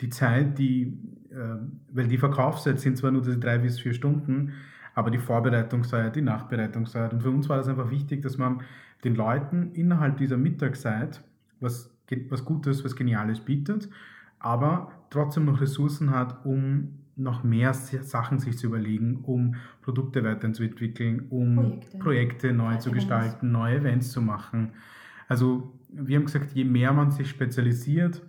die 0.00 0.08
Zeit, 0.08 0.58
die, 0.58 0.98
äh, 1.30 1.56
weil 1.92 2.08
die 2.08 2.18
Verkaufszeit 2.18 2.80
sind 2.80 2.96
zwar 2.96 3.10
nur 3.10 3.22
diese 3.22 3.38
drei 3.38 3.58
bis 3.58 3.80
vier 3.80 3.94
Stunden, 3.94 4.52
aber 4.94 5.10
die 5.10 5.18
Vorbereitungszeit, 5.18 6.14
die 6.16 6.22
Nachbereitungszeit. 6.22 7.12
Und 7.12 7.22
für 7.22 7.30
uns 7.30 7.48
war 7.48 7.56
das 7.56 7.68
einfach 7.68 7.90
wichtig, 7.90 8.22
dass 8.22 8.38
man 8.38 8.62
den 9.02 9.14
Leuten 9.14 9.72
innerhalb 9.72 10.16
dieser 10.16 10.36
Mittagszeit 10.36 11.22
was, 11.60 11.90
was 12.28 12.44
Gutes, 12.44 12.84
was 12.84 12.96
Geniales 12.96 13.40
bietet, 13.40 13.88
aber 14.38 14.92
trotzdem 15.10 15.46
noch 15.46 15.60
Ressourcen 15.60 16.10
hat, 16.10 16.44
um 16.44 16.98
noch 17.16 17.44
mehr 17.44 17.74
Sachen 17.74 18.38
sich 18.38 18.58
zu 18.58 18.66
überlegen, 18.66 19.20
um 19.22 19.54
Produkte 19.82 20.24
weiterzuentwickeln, 20.24 21.26
um 21.30 21.54
Projekte, 21.54 21.98
Projekte 21.98 22.52
neu 22.52 22.76
zu 22.76 22.90
gestalten, 22.90 23.52
neue 23.52 23.76
Events 23.76 24.10
zu 24.10 24.20
machen. 24.20 24.72
Also 25.28 25.72
wir 25.88 26.16
haben 26.16 26.24
gesagt, 26.24 26.52
je 26.52 26.64
mehr 26.64 26.92
man 26.92 27.10
sich 27.10 27.28
spezialisiert, 27.28 28.22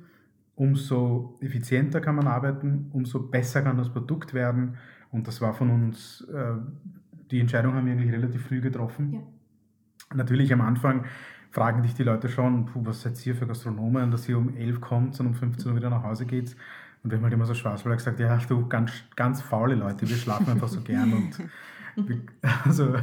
umso 0.55 1.37
effizienter 1.41 1.99
kann 1.99 2.15
man 2.15 2.27
arbeiten, 2.27 2.89
umso 2.93 3.19
besser 3.19 3.61
kann 3.61 3.77
das 3.77 3.89
Produkt 3.89 4.33
werden. 4.33 4.77
Und 5.11 5.27
das 5.27 5.41
war 5.41 5.53
von 5.53 5.69
uns, 5.69 6.21
äh, 6.31 6.53
die 7.31 7.39
Entscheidung 7.39 7.73
haben 7.73 7.85
wir 7.85 7.93
eigentlich 7.93 8.13
relativ 8.13 8.45
früh 8.47 8.61
getroffen. 8.61 9.13
Ja. 9.13 9.19
Natürlich 10.13 10.53
am 10.53 10.61
Anfang 10.61 11.05
fragen 11.51 11.81
dich 11.81 11.93
die 11.93 12.03
Leute 12.03 12.29
schon, 12.29 12.69
was 12.75 13.01
seid 13.01 13.25
ihr 13.25 13.35
für 13.35 13.47
Gastronomen, 13.47 14.11
dass 14.11 14.29
ihr 14.29 14.37
um 14.37 14.55
11 14.55 14.81
kommt 14.81 15.19
und 15.19 15.27
um 15.27 15.33
15 15.33 15.71
Uhr 15.71 15.77
wieder 15.77 15.89
nach 15.89 16.03
Hause 16.03 16.25
geht. 16.25 16.55
Und 17.05 17.11
wir 17.11 17.19
haben 17.19 17.23
halt 17.25 17.33
immer 17.35 17.45
so 17.45 17.53
Spaß, 17.53 17.85
weil 17.85 17.93
er 17.93 17.97
gesagt 17.97 18.19
ja, 18.19 18.35
du, 18.49 18.67
ganz, 18.67 18.91
ganz 19.15 19.39
faule 19.39 19.75
Leute, 19.75 20.09
wir 20.09 20.15
schlafen 20.15 20.49
einfach 20.49 20.67
so 20.67 20.81
gern. 20.81 21.13
Und 21.13 21.39
also, 22.65 22.95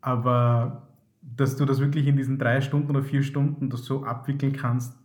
aber 0.00 0.88
dass 1.20 1.54
du 1.54 1.64
das 1.64 1.78
wirklich 1.78 2.08
in 2.08 2.16
diesen 2.16 2.36
drei 2.36 2.60
Stunden 2.60 2.90
oder 2.90 3.04
vier 3.04 3.22
Stunden 3.22 3.70
das 3.70 3.84
so 3.84 4.02
abwickeln 4.04 4.54
kannst, 4.54 4.98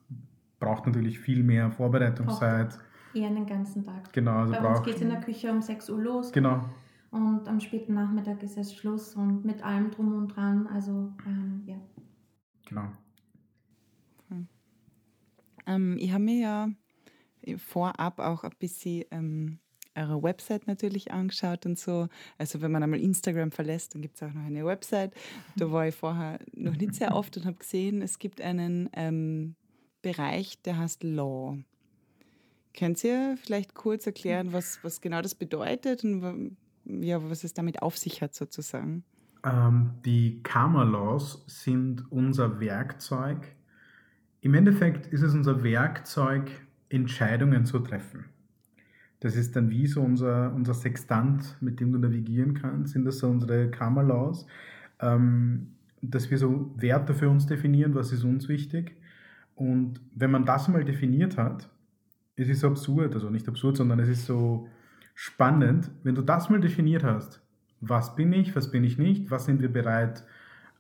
braucht 0.60 0.88
natürlich 0.88 1.20
viel 1.20 1.44
mehr 1.44 1.70
Vorbereitungszeit. 1.70 2.70
Braucht 2.70 2.80
eher 3.14 3.28
einen 3.28 3.46
ganzen 3.46 3.86
Tag. 3.86 4.12
Genau, 4.14 4.40
also 4.40 4.54
Bei 4.54 4.66
uns 4.68 4.82
geht 4.82 4.96
es 4.96 5.02
in 5.02 5.10
der 5.10 5.22
Küche 5.22 5.52
um 5.52 5.62
6 5.62 5.88
Uhr 5.92 6.02
los. 6.02 6.32
Genau. 6.32 6.66
Und 7.12 7.48
am 7.48 7.60
späten 7.60 7.94
Nachmittag 7.94 8.42
ist 8.42 8.58
es 8.58 8.74
Schluss 8.74 9.16
und 9.16 9.46
mit 9.46 9.62
allem 9.62 9.92
drum 9.92 10.18
und 10.18 10.36
dran. 10.36 10.66
Also, 10.74 11.14
ähm, 11.28 11.62
ja. 11.68 11.76
Genau. 12.68 12.88
Hm. 14.30 14.48
Ähm, 15.68 15.98
ich 16.00 16.12
habe 16.12 16.24
mir 16.24 16.42
ja 16.42 16.70
vorab 17.58 18.20
auch 18.20 18.44
ein 18.44 18.52
bisschen 18.60 19.06
ähm, 19.12 19.60
eure 19.98 20.22
Website 20.22 20.68
natürlich 20.68 21.12
angeschaut 21.12 21.66
und 21.66 21.78
so. 21.78 22.08
Also 22.38 22.62
wenn 22.62 22.72
man 22.72 22.84
einmal 22.84 23.00
Instagram 23.00 23.52
verlässt, 23.52 23.96
dann 23.96 24.02
gibt 24.02 24.16
es 24.16 24.24
auch 24.24 24.34
noch 24.34 24.46
eine 24.46 24.66
Website. 24.66 25.14
Da 25.56 25.72
war 25.72 25.88
ich 25.88 25.96
vorher 25.96 26.40
noch 26.54 26.76
nicht 26.76 26.96
sehr 26.96 27.16
oft 27.16 27.36
und 27.38 27.46
habe 27.46 27.58
gesehen, 27.58 28.02
es 28.02 28.20
gibt 28.20 28.40
einen 28.42 28.90
ähm, 28.94 29.56
Bereich, 30.02 30.62
der 30.62 30.78
heißt 30.78 31.04
Law. 31.04 31.58
Könnt 32.78 33.04
ihr 33.04 33.38
vielleicht 33.42 33.74
kurz 33.74 34.06
erklären, 34.06 34.54
was, 34.54 34.80
was 34.84 35.02
genau 35.02 35.22
das 35.22 35.34
bedeutet 35.34 36.04
und 36.04 36.56
ja, 36.86 37.30
was 37.30 37.44
es 37.44 37.54
damit 37.54 37.82
auf 37.82 37.98
sich 37.98 38.22
hat 38.22 38.36
sozusagen? 38.36 39.04
Ähm, 39.44 39.96
die 40.06 40.42
Karma 40.44 40.84
Laws 40.84 41.44
sind 41.48 42.10
unser 42.12 42.60
Werkzeug. 42.60 43.56
Im 44.42 44.54
Endeffekt 44.54 45.08
ist 45.08 45.24
es 45.24 45.34
unser 45.34 45.64
Werkzeug, 45.64 46.52
Entscheidungen 46.90 47.66
zu 47.66 47.80
treffen. 47.80 48.26
Das 49.20 49.36
ist 49.36 49.56
dann 49.56 49.70
wie 49.70 49.88
so 49.88 50.02
unser, 50.02 50.54
unser 50.54 50.74
Sextant, 50.74 51.58
mit 51.60 51.80
dem 51.80 51.92
du 51.92 52.00
navigieren 52.00 52.54
kannst, 52.54 52.94
sind 52.94 53.06
das 53.06 53.20
so 53.20 53.28
unsere 53.28 53.70
Karma-Laws. 53.72 54.46
Ähm, 55.00 55.74
dass 56.02 56.30
wir 56.30 56.38
so 56.38 56.72
Werte 56.78 57.14
für 57.14 57.30
uns 57.30 57.48
definieren, 57.48 57.96
was 57.96 58.12
ist 58.12 58.24
uns 58.24 58.48
wichtig. 58.48 58.96
Und 59.56 60.02
wenn 60.14 60.32
man 60.32 60.46
das 60.46 60.68
mal 60.68 60.84
definiert 60.84 61.38
hat, 61.38 61.70
es 62.36 62.48
ist 62.48 62.64
absurd, 62.64 63.16
also 63.16 63.30
nicht 63.30 63.48
absurd, 63.48 63.78
sondern 63.78 64.00
es 64.00 64.10
ist 64.10 64.26
so 64.26 64.68
spannend, 65.16 65.90
wenn 66.04 66.14
du 66.14 66.22
das 66.22 66.50
mal 66.50 66.60
definiert 66.60 67.04
hast, 67.04 67.42
was 67.82 68.16
bin 68.16 68.32
ich, 68.34 68.56
was 68.56 68.70
bin 68.70 68.84
ich 68.84 68.98
nicht, 68.98 69.32
was 69.32 69.46
sind 69.46 69.62
wir 69.62 69.72
bereit 69.72 70.24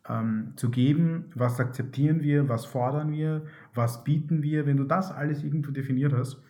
ähm, 0.09 0.53
zu 0.55 0.69
geben, 0.69 1.25
was 1.35 1.59
akzeptieren 1.59 2.21
wir, 2.21 2.49
was 2.49 2.65
fordern 2.65 3.11
wir, 3.11 3.45
was 3.73 4.03
bieten 4.03 4.41
wir, 4.41 4.65
wenn 4.65 4.77
du 4.77 4.83
das 4.83 5.11
alles 5.11 5.43
irgendwo 5.43 5.71
definiert 5.71 6.13
hast, 6.13 6.41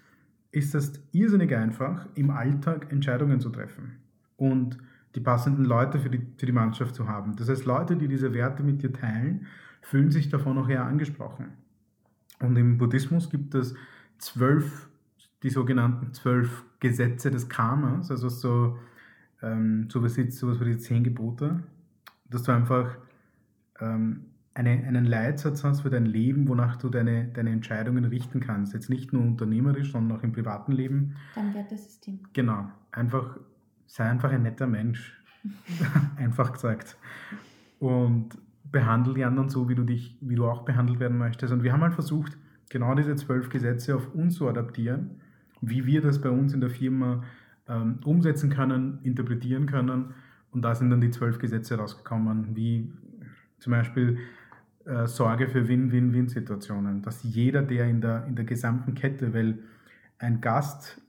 ist 0.51 0.75
es 0.75 0.93
irrsinnig 1.11 1.55
einfach, 1.55 2.07
im 2.15 2.29
Alltag 2.29 2.91
Entscheidungen 2.91 3.39
zu 3.39 3.49
treffen 3.49 3.97
und 4.37 4.77
die 5.15 5.19
passenden 5.19 5.65
Leute 5.65 5.99
für 5.99 6.09
die, 6.09 6.21
für 6.37 6.45
die 6.45 6.51
Mannschaft 6.51 6.95
zu 6.95 7.07
haben. 7.07 7.35
Das 7.35 7.49
heißt, 7.49 7.65
Leute, 7.65 7.95
die 7.95 8.07
diese 8.07 8.33
Werte 8.33 8.63
mit 8.63 8.83
dir 8.83 8.93
teilen, 8.93 9.47
fühlen 9.81 10.11
sich 10.11 10.29
davon 10.29 10.57
auch 10.57 10.69
eher 10.69 10.85
angesprochen. 10.85 11.53
Und 12.39 12.55
im 12.55 12.77
Buddhismus 12.77 13.29
gibt 13.29 13.55
es 13.55 13.73
zwölf, 14.19 14.89
die 15.43 15.49
sogenannten 15.49 16.13
zwölf 16.13 16.63
Gesetze 16.79 17.31
des 17.31 17.49
Karmas, 17.49 18.11
also 18.11 18.29
so, 18.29 18.77
ähm, 19.41 19.89
sowas, 19.89 20.15
sowas 20.15 20.59
wie 20.59 20.65
die 20.65 20.77
zehn 20.77 21.03
Gebote, 21.03 21.63
dass 22.29 22.43
du 22.43 22.51
einfach 22.51 22.97
ähm, 23.79 24.25
eine, 24.53 24.71
einen 24.71 25.05
Leitsatz 25.05 25.63
hast 25.63 25.81
für 25.81 25.89
dein 25.89 26.05
Leben, 26.05 26.47
wonach 26.47 26.77
du 26.77 26.89
deine, 26.89 27.27
deine 27.27 27.51
Entscheidungen 27.51 28.05
richten 28.05 28.39
kannst. 28.39 28.73
Jetzt 28.73 28.89
nicht 28.89 29.13
nur 29.13 29.21
unternehmerisch, 29.21 29.91
sondern 29.91 30.17
auch 30.17 30.23
im 30.23 30.31
privaten 30.31 30.71
Leben. 30.71 31.15
Dein 31.35 31.53
Wertesystem. 31.53 32.19
Genau. 32.33 32.67
Einfach, 32.91 33.37
sei 33.85 34.05
einfach 34.05 34.31
ein 34.31 34.41
netter 34.41 34.65
Mensch. 34.65 35.21
einfach 36.17 36.53
gesagt. 36.53 36.97
Und 37.79 38.29
behandle 38.71 39.13
die 39.13 39.23
anderen 39.23 39.49
so, 39.49 39.69
wie 39.69 39.75
du 39.75 39.83
dich, 39.83 40.17
wie 40.21 40.35
du 40.35 40.45
auch 40.47 40.63
behandelt 40.63 40.99
werden 40.99 41.17
möchtest. 41.17 41.53
Und 41.53 41.63
wir 41.63 41.71
haben 41.71 41.81
halt 41.81 41.93
versucht, 41.93 42.35
genau 42.69 42.95
diese 42.95 43.15
zwölf 43.15 43.49
Gesetze 43.49 43.95
auf 43.95 44.13
uns 44.15 44.35
zu 44.35 44.47
adaptieren, 44.47 45.21
wie 45.61 45.85
wir 45.85 46.01
das 46.01 46.19
bei 46.19 46.29
uns 46.29 46.53
in 46.53 46.61
der 46.61 46.69
Firma 46.69 47.23
ähm, 47.67 47.99
umsetzen 48.03 48.49
können, 48.49 48.99
interpretieren 49.03 49.67
können. 49.67 50.13
Und 50.51 50.63
da 50.63 50.73
sind 50.75 50.89
dann 50.89 51.01
die 51.01 51.11
zwölf 51.11 51.39
Gesetze 51.39 51.77
rausgekommen, 51.77 52.55
wie 52.55 52.91
zum 53.59 53.71
Beispiel 53.71 54.19
äh, 54.85 55.07
Sorge 55.07 55.47
für 55.47 55.67
Win-Win-Win-Situationen, 55.67 57.01
dass 57.01 57.23
jeder, 57.23 57.61
der 57.61 57.87
in 57.87 58.01
der, 58.01 58.25
in 58.25 58.35
der 58.35 58.45
gesamten 58.45 58.95
Kette, 58.95 59.33
weil 59.33 59.59
ein 60.19 60.41
Gast, 60.41 61.01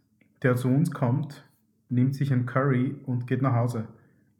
der 0.42 0.56
zu 0.56 0.68
uns 0.68 0.90
kommt, 0.90 1.44
nimmt 1.88 2.14
sich 2.14 2.32
ein 2.32 2.46
Curry 2.46 2.96
und 3.06 3.26
geht 3.26 3.42
nach 3.42 3.54
Hause. 3.54 3.88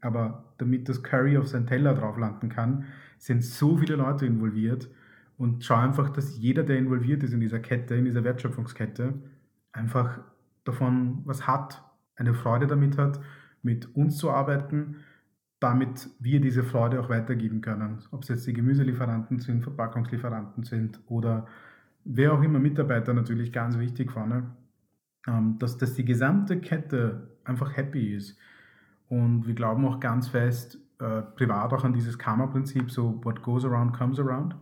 Aber 0.01 0.43
damit 0.57 0.87
das 0.89 1.03
Curry 1.03 1.37
auf 1.37 1.47
seinen 1.47 1.67
Teller 1.67 1.93
drauf 1.93 2.17
landen 2.17 2.49
kann, 2.49 2.85
sind 3.17 3.43
so 3.43 3.77
viele 3.77 3.95
Leute 3.95 4.25
involviert 4.25 4.89
und 5.37 5.63
schau 5.63 5.75
einfach, 5.75 6.09
dass 6.09 6.37
jeder, 6.37 6.63
der 6.63 6.77
involviert 6.77 7.23
ist 7.23 7.33
in 7.33 7.39
dieser 7.39 7.59
Kette, 7.59 7.95
in 7.95 8.05
dieser 8.05 8.23
Wertschöpfungskette, 8.23 9.13
einfach 9.71 10.19
davon 10.63 11.21
was 11.25 11.47
hat, 11.47 11.83
eine 12.15 12.33
Freude 12.33 12.67
damit 12.67 12.97
hat, 12.97 13.19
mit 13.61 13.95
uns 13.95 14.17
zu 14.17 14.31
arbeiten 14.31 14.97
damit 15.59 16.09
wir 16.19 16.39
diese 16.39 16.63
Freude 16.63 16.99
auch 16.99 17.09
weitergeben 17.09 17.61
können. 17.61 17.99
Ob 18.11 18.23
es 18.23 18.29
jetzt 18.29 18.47
die 18.47 18.53
Gemüselieferanten 18.53 19.39
sind, 19.39 19.63
Verpackungslieferanten 19.63 20.63
sind 20.63 20.99
oder 21.07 21.47
wer 22.05 22.33
auch 22.33 22.41
immer 22.41 22.59
Mitarbeiter 22.59 23.13
natürlich 23.13 23.51
ganz 23.51 23.77
wichtig 23.77 24.11
vorne, 24.11 24.55
ähm, 25.27 25.57
dass, 25.59 25.77
dass 25.77 25.93
die 25.95 26.05
gesamte 26.05 26.59
Kette 26.59 27.29
einfach 27.43 27.75
happy 27.75 28.15
ist. 28.15 28.37
Und 29.09 29.47
wir 29.47 29.55
glauben 29.55 29.85
auch 29.85 29.99
ganz 29.99 30.29
fest, 30.29 30.77
äh, 30.99 31.21
privat 31.21 31.73
auch 31.73 31.83
an 31.83 31.93
dieses 31.93 32.17
Karma-Prinzip, 32.17 32.91
so 32.91 33.19
what 33.23 33.41
goes 33.41 33.65
around 33.65 33.93
comes 33.93 34.19
around. 34.19 34.55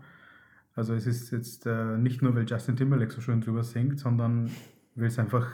Also 0.75 0.93
es 0.93 1.05
ist 1.05 1.31
jetzt 1.31 1.65
äh, 1.65 1.97
nicht 1.97 2.21
nur, 2.21 2.35
weil 2.35 2.45
Justin 2.47 2.75
Timberlake 2.75 3.11
so 3.11 3.21
schön 3.21 3.41
drüber 3.41 3.63
singt, 3.63 3.99
sondern 3.99 4.49
weil 4.95 5.07
es 5.07 5.19
einfach 5.19 5.47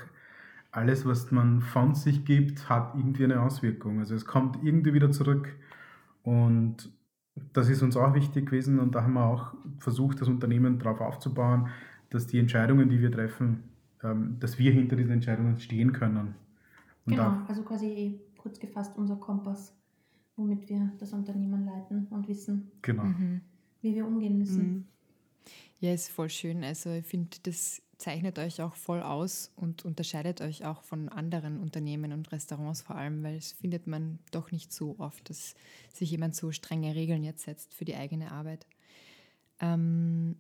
alles, 0.74 1.06
was 1.06 1.32
man 1.32 1.62
von 1.62 1.94
sich 1.94 2.26
gibt, 2.26 2.68
hat 2.68 2.96
irgendwie 2.96 3.24
eine 3.24 3.42
Auswirkung. 3.42 4.00
Also 4.00 4.16
es 4.16 4.26
kommt 4.26 4.58
irgendwie 4.64 4.94
wieder 4.94 5.12
zurück. 5.12 5.56
Und 6.24 6.92
das 7.54 7.70
ist 7.70 7.84
uns 7.84 7.96
auch 7.96 8.14
wichtig 8.16 8.48
gewesen 8.48 8.80
und 8.80 8.96
da 8.96 9.04
haben 9.04 9.14
wir 9.14 9.26
auch 9.26 9.54
versucht, 9.80 10.22
das 10.22 10.28
Unternehmen 10.28 10.80
darauf 10.80 11.00
aufzubauen, 11.02 11.70
dass 12.10 12.28
die 12.28 12.40
Entscheidungen, 12.40 12.90
die 12.90 13.02
wir 13.02 13.12
treffen, 13.12 13.64
ähm, 14.04 14.38
dass 14.40 14.58
wir 14.58 14.72
hinter 14.72 14.96
diesen 14.96 15.14
Entscheidungen 15.14 15.60
stehen 15.60 15.94
können. 15.94 16.36
Und 17.06 17.14
genau, 17.14 17.38
also 17.48 17.64
quasi 17.64 18.20
kurz 18.38 18.60
gefasst 18.60 18.98
unser 18.98 19.16
Kompass, 19.18 19.76
womit 20.36 20.70
wir 20.70 20.92
das 21.00 21.14
Unternehmen 21.14 21.66
leiten 21.66 22.08
und 22.10 22.28
wissen, 22.28 22.72
genau. 22.82 23.04
mhm. 23.04 23.42
wie 23.82 23.94
wir 23.94 24.08
umgehen 24.08 24.38
müssen. 24.38 24.74
Mhm. 24.74 24.86
Ja, 25.80 25.94
ist 25.94 26.10
voll 26.10 26.30
schön. 26.30 26.64
Also 26.64 26.92
ich 26.92 27.06
finde, 27.06 27.38
das 27.44 27.82
zeichnet 28.04 28.38
euch 28.38 28.62
auch 28.62 28.76
voll 28.76 29.02
aus 29.02 29.52
und 29.56 29.86
unterscheidet 29.86 30.42
euch 30.42 30.66
auch 30.66 30.84
von 30.84 31.08
anderen 31.08 31.58
Unternehmen 31.58 32.12
und 32.12 32.32
Restaurants 32.32 32.82
vor 32.82 32.98
allem, 32.98 33.24
weil 33.24 33.38
es 33.38 33.54
findet 33.54 33.88
man 33.88 34.20
doch 34.32 34.52
nicht 34.52 34.74
so 34.74 34.96
oft, 35.00 35.30
dass 35.30 35.56
sich 35.94 36.12
jemand 36.12 36.36
so 36.36 36.52
strenge 36.52 36.96
Regeln 36.96 37.24
jetzt 37.24 37.44
setzt 37.44 37.74
für 37.74 37.86
die 37.86 37.96
eigene 37.96 38.32
Arbeit. 38.32 38.68
Ähm, 39.60 40.36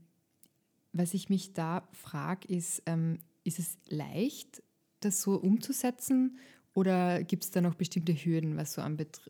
was 0.91 1.13
ich 1.13 1.29
mich 1.29 1.53
da 1.53 1.87
frage, 1.93 2.47
ist, 2.49 2.83
ähm, 2.85 3.19
ist 3.45 3.59
es 3.59 3.77
leicht, 3.87 4.61
das 4.99 5.21
so 5.21 5.35
umzusetzen 5.35 6.37
oder 6.73 7.23
gibt 7.23 7.45
es 7.45 7.51
da 7.51 7.61
noch 7.61 7.75
bestimmte 7.75 8.13
Hürden, 8.13 8.57
was 8.57 8.73
so, 8.73 8.81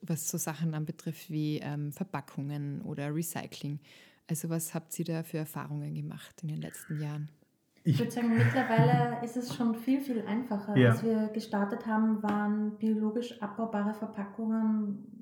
was 0.01 0.27
so 0.27 0.37
Sachen 0.39 0.73
anbetrifft 0.73 1.29
wie 1.29 1.59
ähm, 1.59 1.91
Verpackungen 1.91 2.81
oder 2.81 3.13
Recycling? 3.13 3.79
Also 4.27 4.49
was 4.49 4.73
habt 4.73 4.97
ihr 4.97 5.05
da 5.05 5.23
für 5.23 5.37
Erfahrungen 5.37 5.93
gemacht 5.93 6.41
in 6.41 6.47
den 6.47 6.61
letzten 6.61 6.99
Jahren? 6.99 7.29
Ich 7.85 7.99
würde 7.99 8.11
sagen, 8.11 8.29
mittlerweile 8.29 9.23
ist 9.23 9.35
es 9.35 9.53
schon 9.53 9.75
viel, 9.75 9.99
viel 9.99 10.25
einfacher. 10.25 10.77
Ja. 10.77 10.91
Als 10.91 11.03
wir 11.03 11.27
gestartet 11.33 11.85
haben, 11.85 12.23
waren 12.23 12.77
biologisch 12.77 13.41
abbaubare 13.41 13.93
Verpackungen 13.93 15.13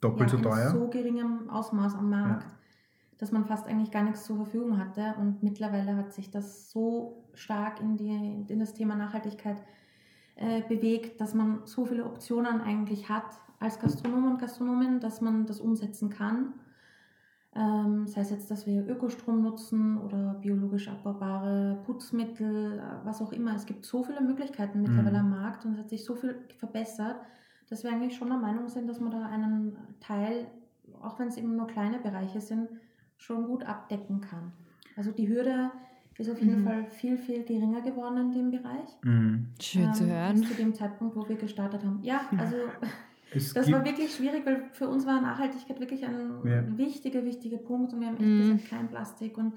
doppelt 0.00 0.30
ja, 0.30 0.36
so 0.36 0.42
teuer. 0.42 0.70
so 0.70 0.88
geringem 0.88 1.48
Ausmaß 1.48 1.94
am 1.94 2.10
Markt, 2.10 2.44
ja. 2.44 2.58
dass 3.18 3.32
man 3.32 3.46
fast 3.46 3.66
eigentlich 3.66 3.90
gar 3.90 4.02
nichts 4.02 4.24
zur 4.24 4.36
Verfügung 4.36 4.78
hatte. 4.78 5.14
Und 5.18 5.42
mittlerweile 5.42 5.96
hat 5.96 6.12
sich 6.12 6.30
das 6.30 6.70
so 6.70 7.24
stark 7.34 7.80
in, 7.80 7.96
die, 7.96 8.44
in 8.48 8.58
das 8.58 8.74
Thema 8.74 8.96
Nachhaltigkeit 8.96 9.56
äh, 10.36 10.62
bewegt, 10.62 11.20
dass 11.20 11.34
man 11.34 11.60
so 11.64 11.86
viele 11.86 12.04
Optionen 12.04 12.60
eigentlich 12.60 13.08
hat 13.08 13.40
als 13.58 13.78
Gastronom 13.78 14.32
und 14.32 14.38
Gastronomin, 14.38 15.00
dass 15.00 15.20
man 15.20 15.46
das 15.46 15.60
umsetzen 15.60 16.10
kann. 16.10 16.54
Ähm, 17.56 18.06
sei 18.06 18.20
es 18.20 18.30
jetzt, 18.30 18.50
dass 18.50 18.66
wir 18.66 18.86
Ökostrom 18.88 19.42
nutzen 19.42 19.98
oder 19.98 20.34
biologisch 20.34 20.88
abbaubare 20.88 21.82
Putzmittel, 21.84 22.78
äh, 22.78 23.04
was 23.04 23.20
auch 23.20 23.32
immer. 23.32 23.56
Es 23.56 23.66
gibt 23.66 23.84
so 23.84 24.04
viele 24.04 24.20
Möglichkeiten 24.20 24.82
mittlerweile 24.82 25.22
mhm. 25.22 25.32
am 25.32 25.42
Markt 25.42 25.64
und 25.64 25.72
es 25.72 25.78
hat 25.80 25.88
sich 25.88 26.04
so 26.04 26.14
viel 26.14 26.36
verbessert, 26.58 27.16
dass 27.68 27.82
wir 27.82 27.90
eigentlich 27.90 28.16
schon 28.16 28.28
der 28.28 28.38
Meinung 28.38 28.68
sind, 28.68 28.86
dass 28.86 29.00
man 29.00 29.10
da 29.10 29.26
einen 29.26 29.76
Teil, 29.98 30.46
auch 31.02 31.18
wenn 31.18 31.26
es 31.26 31.36
eben 31.36 31.56
nur 31.56 31.66
kleine 31.66 31.98
Bereiche 31.98 32.40
sind, 32.40 32.68
schon 33.16 33.46
gut 33.46 33.64
abdecken 33.64 34.20
kann. 34.20 34.52
Also 34.96 35.10
die 35.10 35.28
Hürde 35.28 35.72
ist 36.18 36.30
auf 36.30 36.40
jeden 36.40 36.60
mhm. 36.60 36.64
Fall 36.64 36.84
viel, 36.86 37.18
viel 37.18 37.42
geringer 37.44 37.80
geworden 37.80 38.18
in 38.18 38.32
dem 38.32 38.50
Bereich. 38.50 38.96
Mhm. 39.02 39.48
Schön 39.60 39.86
ähm, 39.86 39.94
zu 39.94 40.06
hören. 40.06 40.36
Zu 40.36 40.54
dem 40.54 40.74
Zeitpunkt, 40.74 41.16
wo 41.16 41.28
wir 41.28 41.36
gestartet 41.36 41.84
haben. 41.84 41.98
Ja, 42.02 42.20
also 42.36 42.56
es 43.32 43.52
das 43.52 43.70
war 43.70 43.84
wirklich 43.84 44.14
schwierig, 44.14 44.44
weil 44.44 44.64
für 44.72 44.88
uns 44.88 45.06
war 45.06 45.20
Nachhaltigkeit 45.20 45.78
wirklich 45.80 46.04
ein 46.04 46.32
ja. 46.44 46.78
wichtiger, 46.78 47.24
wichtiger 47.24 47.58
Punkt 47.58 47.92
und 47.92 48.00
wir 48.00 48.08
haben 48.08 48.16
echt 48.16 48.26
mhm. 48.26 48.38
gesagt, 48.38 48.70
kein 48.70 48.88
Plastik 48.88 49.38
und 49.38 49.54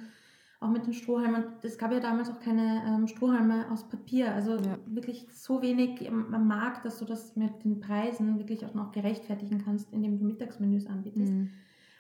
auch 0.60 0.70
mit 0.70 0.86
den 0.86 0.94
Strohhalmen. 0.94 1.44
Es 1.62 1.78
gab 1.78 1.92
ja 1.92 2.00
damals 2.00 2.30
auch 2.30 2.40
keine 2.40 2.84
ähm, 2.88 3.08
Strohhalme 3.08 3.70
aus 3.70 3.90
Papier, 3.90 4.34
also 4.34 4.56
ja. 4.56 4.78
wirklich 4.86 5.28
so 5.34 5.62
wenig 5.62 6.10
am 6.10 6.48
Markt, 6.48 6.86
dass 6.86 7.00
du 7.00 7.06
das 7.06 7.36
mit 7.36 7.64
den 7.66 7.80
Preisen 7.82 8.38
wirklich 8.40 8.66
auch 8.66 8.74
noch 8.74 8.92
gerechtfertigen 8.92 9.64
kannst, 9.64 9.92
indem 9.92 10.20
du 10.20 10.26
Mittagsmenüs 10.26 10.88
anbietest. 10.88 11.34
Mhm. 11.34 11.50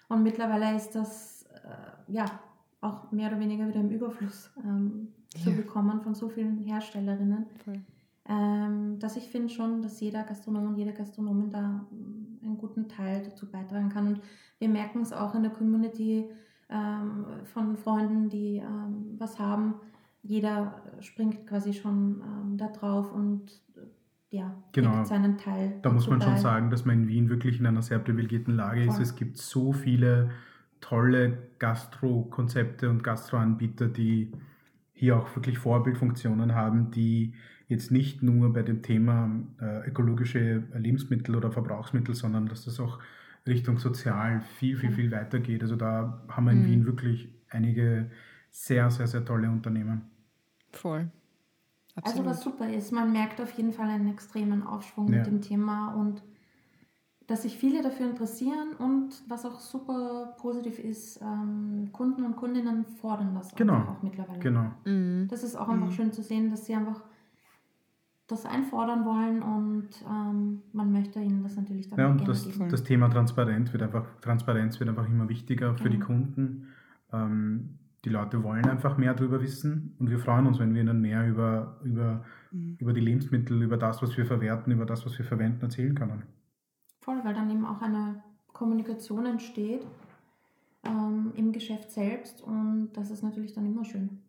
Und 0.08 0.24
mittlerweile 0.24 0.76
ist 0.76 0.92
das 0.92 1.46
äh, 1.64 2.14
ja 2.14 2.26
auch 2.82 3.12
mehr 3.12 3.30
oder 3.30 3.40
weniger 3.40 3.68
wieder 3.68 3.80
im 3.80 3.90
Überfluss 3.90 4.52
ähm, 4.64 5.10
ja. 5.36 5.44
zu 5.44 5.52
bekommen 5.52 6.02
von 6.02 6.14
so 6.14 6.30
vielen 6.30 6.58
Herstellerinnen. 6.60 7.48
Voll 7.66 7.82
ähm, 8.28 9.00
dass 9.00 9.18
ich 9.18 9.28
finde 9.28 9.50
schon, 9.50 9.82
dass 9.82 10.00
jeder 10.00 10.24
Gastronom 10.24 10.68
und 10.68 10.78
jede 10.78 10.94
Gastronomin 10.94 11.50
da 11.50 11.62
mm, 11.62 12.40
einen 12.44 12.58
guten 12.58 12.88
Teil 12.88 13.24
dazu 13.24 13.50
beitragen 13.52 13.90
kann. 13.90 14.08
Und 14.08 14.22
wir 14.60 14.70
merken 14.70 15.02
es 15.02 15.12
auch 15.12 15.36
in 15.36 15.44
der 15.44 15.52
Community 15.52 16.30
ähm, 16.70 17.26
von 17.44 17.76
Freunden, 17.76 18.30
die 18.30 18.58
ähm, 18.58 19.16
was 19.18 19.40
haben. 19.40 19.76
Jeder 20.22 20.82
springt 21.02 21.46
quasi 21.48 21.74
schon 21.74 22.22
ähm, 22.22 22.58
da 22.58 22.68
drauf 22.68 23.12
und 23.12 23.52
äh, 23.76 24.38
ja, 24.38 24.56
genau. 24.72 25.04
seinen 25.04 25.38
Teil. 25.38 25.80
Da 25.82 25.92
muss 25.92 26.08
man 26.08 26.22
schon 26.22 26.38
sagen, 26.38 26.72
dass 26.72 26.86
man 26.86 27.04
in 27.04 27.08
Wien 27.10 27.30
wirklich 27.30 27.60
in 27.60 27.66
einer 27.66 27.82
sehr 27.82 28.00
privilegierten 28.00 28.56
Lage 28.56 28.86
Voll. 28.86 28.94
ist. 28.94 29.00
Es 29.00 29.16
gibt 29.16 29.38
so 29.38 29.74
viele 29.74 30.32
tolle 30.80 31.50
Gastro-Konzepte 31.60 32.90
und 32.90 33.04
Gastroanbieter, 33.04 33.90
die 33.90 34.32
hier 34.94 35.18
auch 35.18 35.36
wirklich 35.36 35.60
Vorbildfunktionen 35.60 36.56
haben, 36.56 36.92
die 36.92 37.34
jetzt 37.67 37.91
nicht 37.91 38.21
nur 38.23 38.52
bei 38.54 38.62
dem 38.63 38.82
Thema 38.82 39.30
äh, 39.62 39.88
ökologische 39.88 40.63
Lebensmittel 40.73 41.36
oder 41.36 41.52
Verbrauchsmittel, 41.52 42.13
sondern 42.15 42.47
dass 42.47 42.65
das 42.65 42.80
auch 42.80 42.99
Richtung 43.47 43.78
sozial 43.78 44.41
viel, 44.41 44.78
viel, 44.78 44.91
viel 44.91 45.12
weiter 45.12 45.39
geht. 45.39 45.62
Also 45.63 45.76
da 45.76 46.23
haben 46.30 46.45
wir 46.45 46.52
in 46.52 46.62
Mhm. 46.63 46.65
Wien 46.67 46.86
wirklich 46.86 47.30
einige 47.49 48.10
sehr, 48.49 48.89
sehr, 48.89 49.08
sehr 49.08 49.26
tolle 49.26 49.49
Unternehmen. 49.49 50.04
Voll. 50.71 51.10
Also 51.95 52.10
Absolut. 52.21 52.26
was 52.32 52.41
super 52.41 52.69
ist, 52.73 52.91
man 52.91 53.12
merkt 53.12 53.39
auf 53.39 53.52
jeden 53.52 53.71
Fall 53.71 53.89
einen 53.89 54.10
extremen 54.10 54.63
Aufschwung 54.63 55.12
Ja. 55.12 55.17
mit 55.17 55.28
dem 55.28 55.41
Thema 55.41 55.93
und 55.93 56.23
dass 57.28 57.43
sich 57.43 57.58
viele 57.58 57.82
dafür 57.82 58.10
interessieren 58.10 58.73
und 58.80 59.23
was 59.30 59.45
auch 59.45 59.60
super 59.60 60.36
positiv 60.39 60.78
ist, 60.80 61.21
ähm, 61.21 61.89
Kunden 61.93 62.23
und 62.26 62.36
Kundinnen 62.36 62.84
fordern 62.86 63.34
das 63.36 63.56
Genau. 63.56 63.76
auch 63.78 64.04
mittlerweile. 64.04 64.39
Genau. 64.39 64.71
Mhm. 64.86 65.28
Das 65.30 65.43
ist 65.43 65.56
auch 65.56 65.69
einfach 65.69 65.88
Mhm. 65.88 65.91
schön 65.91 66.12
zu 66.12 66.21
sehen, 66.21 66.49
dass 66.49 66.65
sie 66.65 66.76
einfach 66.76 67.02
das 68.28 68.46
einfordern 68.46 69.06
wollen 69.06 69.42
und 69.42 69.90
ähm, 70.10 70.62
man 70.72 70.92
möchte 70.92 71.20
ihnen 71.20 71.44
das 71.44 71.56
natürlich 71.58 71.90
dann 71.90 72.00
Ja, 72.00 72.08
auch 72.08 72.12
und 72.12 72.18
gerne 72.20 72.32
das, 72.34 72.46
geben. 72.46 72.70
das 72.70 72.84
Thema 72.84 73.10
Transparenz 73.10 73.74
wird 73.74 73.84
einfach, 73.84 74.06
Transparenz 74.22 74.80
wird 74.80 74.90
einfach 74.90 75.08
immer 75.08 75.28
wichtiger 75.28 75.76
für 75.76 75.90
die 75.90 75.98
Mhm. 75.98 76.02
Kunden. 76.04 76.68
Ähm, 77.12 77.80
die 78.06 78.10
Leute 78.10 78.44
wollen 78.44 78.66
einfach 78.68 78.98
mehr 78.98 79.14
darüber 79.14 79.42
wissen 79.42 79.96
und 80.00 80.10
wir 80.10 80.20
freuen 80.20 80.46
uns, 80.48 80.60
wenn 80.60 80.74
wir 80.74 80.82
ihnen 80.82 81.02
mehr 81.02 81.28
über, 81.28 81.80
über, 81.84 82.24
Mhm. 82.52 82.78
über 82.80 82.94
die 82.94 83.02
Lebensmittel, 83.02 83.62
über 83.62 83.78
das, 83.78 84.02
was 84.02 84.16
wir 84.18 84.26
verwerten, 84.26 84.72
über 84.72 84.86
das, 84.86 85.06
was 85.06 85.18
wir 85.18 85.26
verwenden, 85.26 85.62
erzählen 85.62 85.96
können. 85.96 86.24
Voll, 87.02 87.20
weil 87.24 87.34
dann 87.34 87.50
eben 87.52 87.66
auch 87.66 87.82
eine 87.82 88.24
Kommunikation 88.54 89.26
entsteht 89.26 89.86
ähm, 90.86 91.32
im 91.36 91.52
Geschäft 91.52 91.92
selbst 91.92 92.42
und 92.42 92.92
das 92.94 93.12
ist 93.12 93.22
natürlich 93.24 93.54
dann 93.54 93.66
immer 93.66 93.84
schön. 93.84 94.20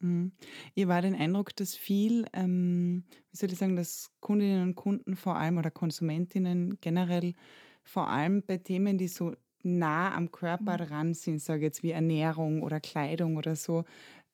Mhm. 0.00 0.32
Ich 0.74 0.86
war 0.88 1.00
den 1.02 1.14
Eindruck, 1.14 1.56
dass 1.56 1.74
viel, 1.74 2.26
ähm, 2.34 3.04
wie 3.30 3.36
soll 3.36 3.50
ich 3.50 3.58
sagen, 3.58 3.76
dass 3.76 4.10
Kundinnen 4.20 4.62
und 4.62 4.74
Kunden 4.74 5.16
vor 5.16 5.36
allem 5.36 5.56
oder 5.58 5.70
Konsumentinnen 5.70 6.78
generell 6.80 7.34
vor 7.82 8.08
allem 8.08 8.42
bei 8.44 8.58
Themen, 8.58 8.98
die 8.98 9.08
so 9.08 9.34
nah 9.62 10.14
am 10.14 10.30
Körper 10.30 10.76
dran 10.76 11.14
sind, 11.14 11.40
sage 11.40 11.60
ich 11.60 11.64
jetzt 11.64 11.82
wie 11.82 11.90
Ernährung 11.92 12.62
oder 12.62 12.78
Kleidung 12.80 13.36
oder 13.36 13.56
so 13.56 13.84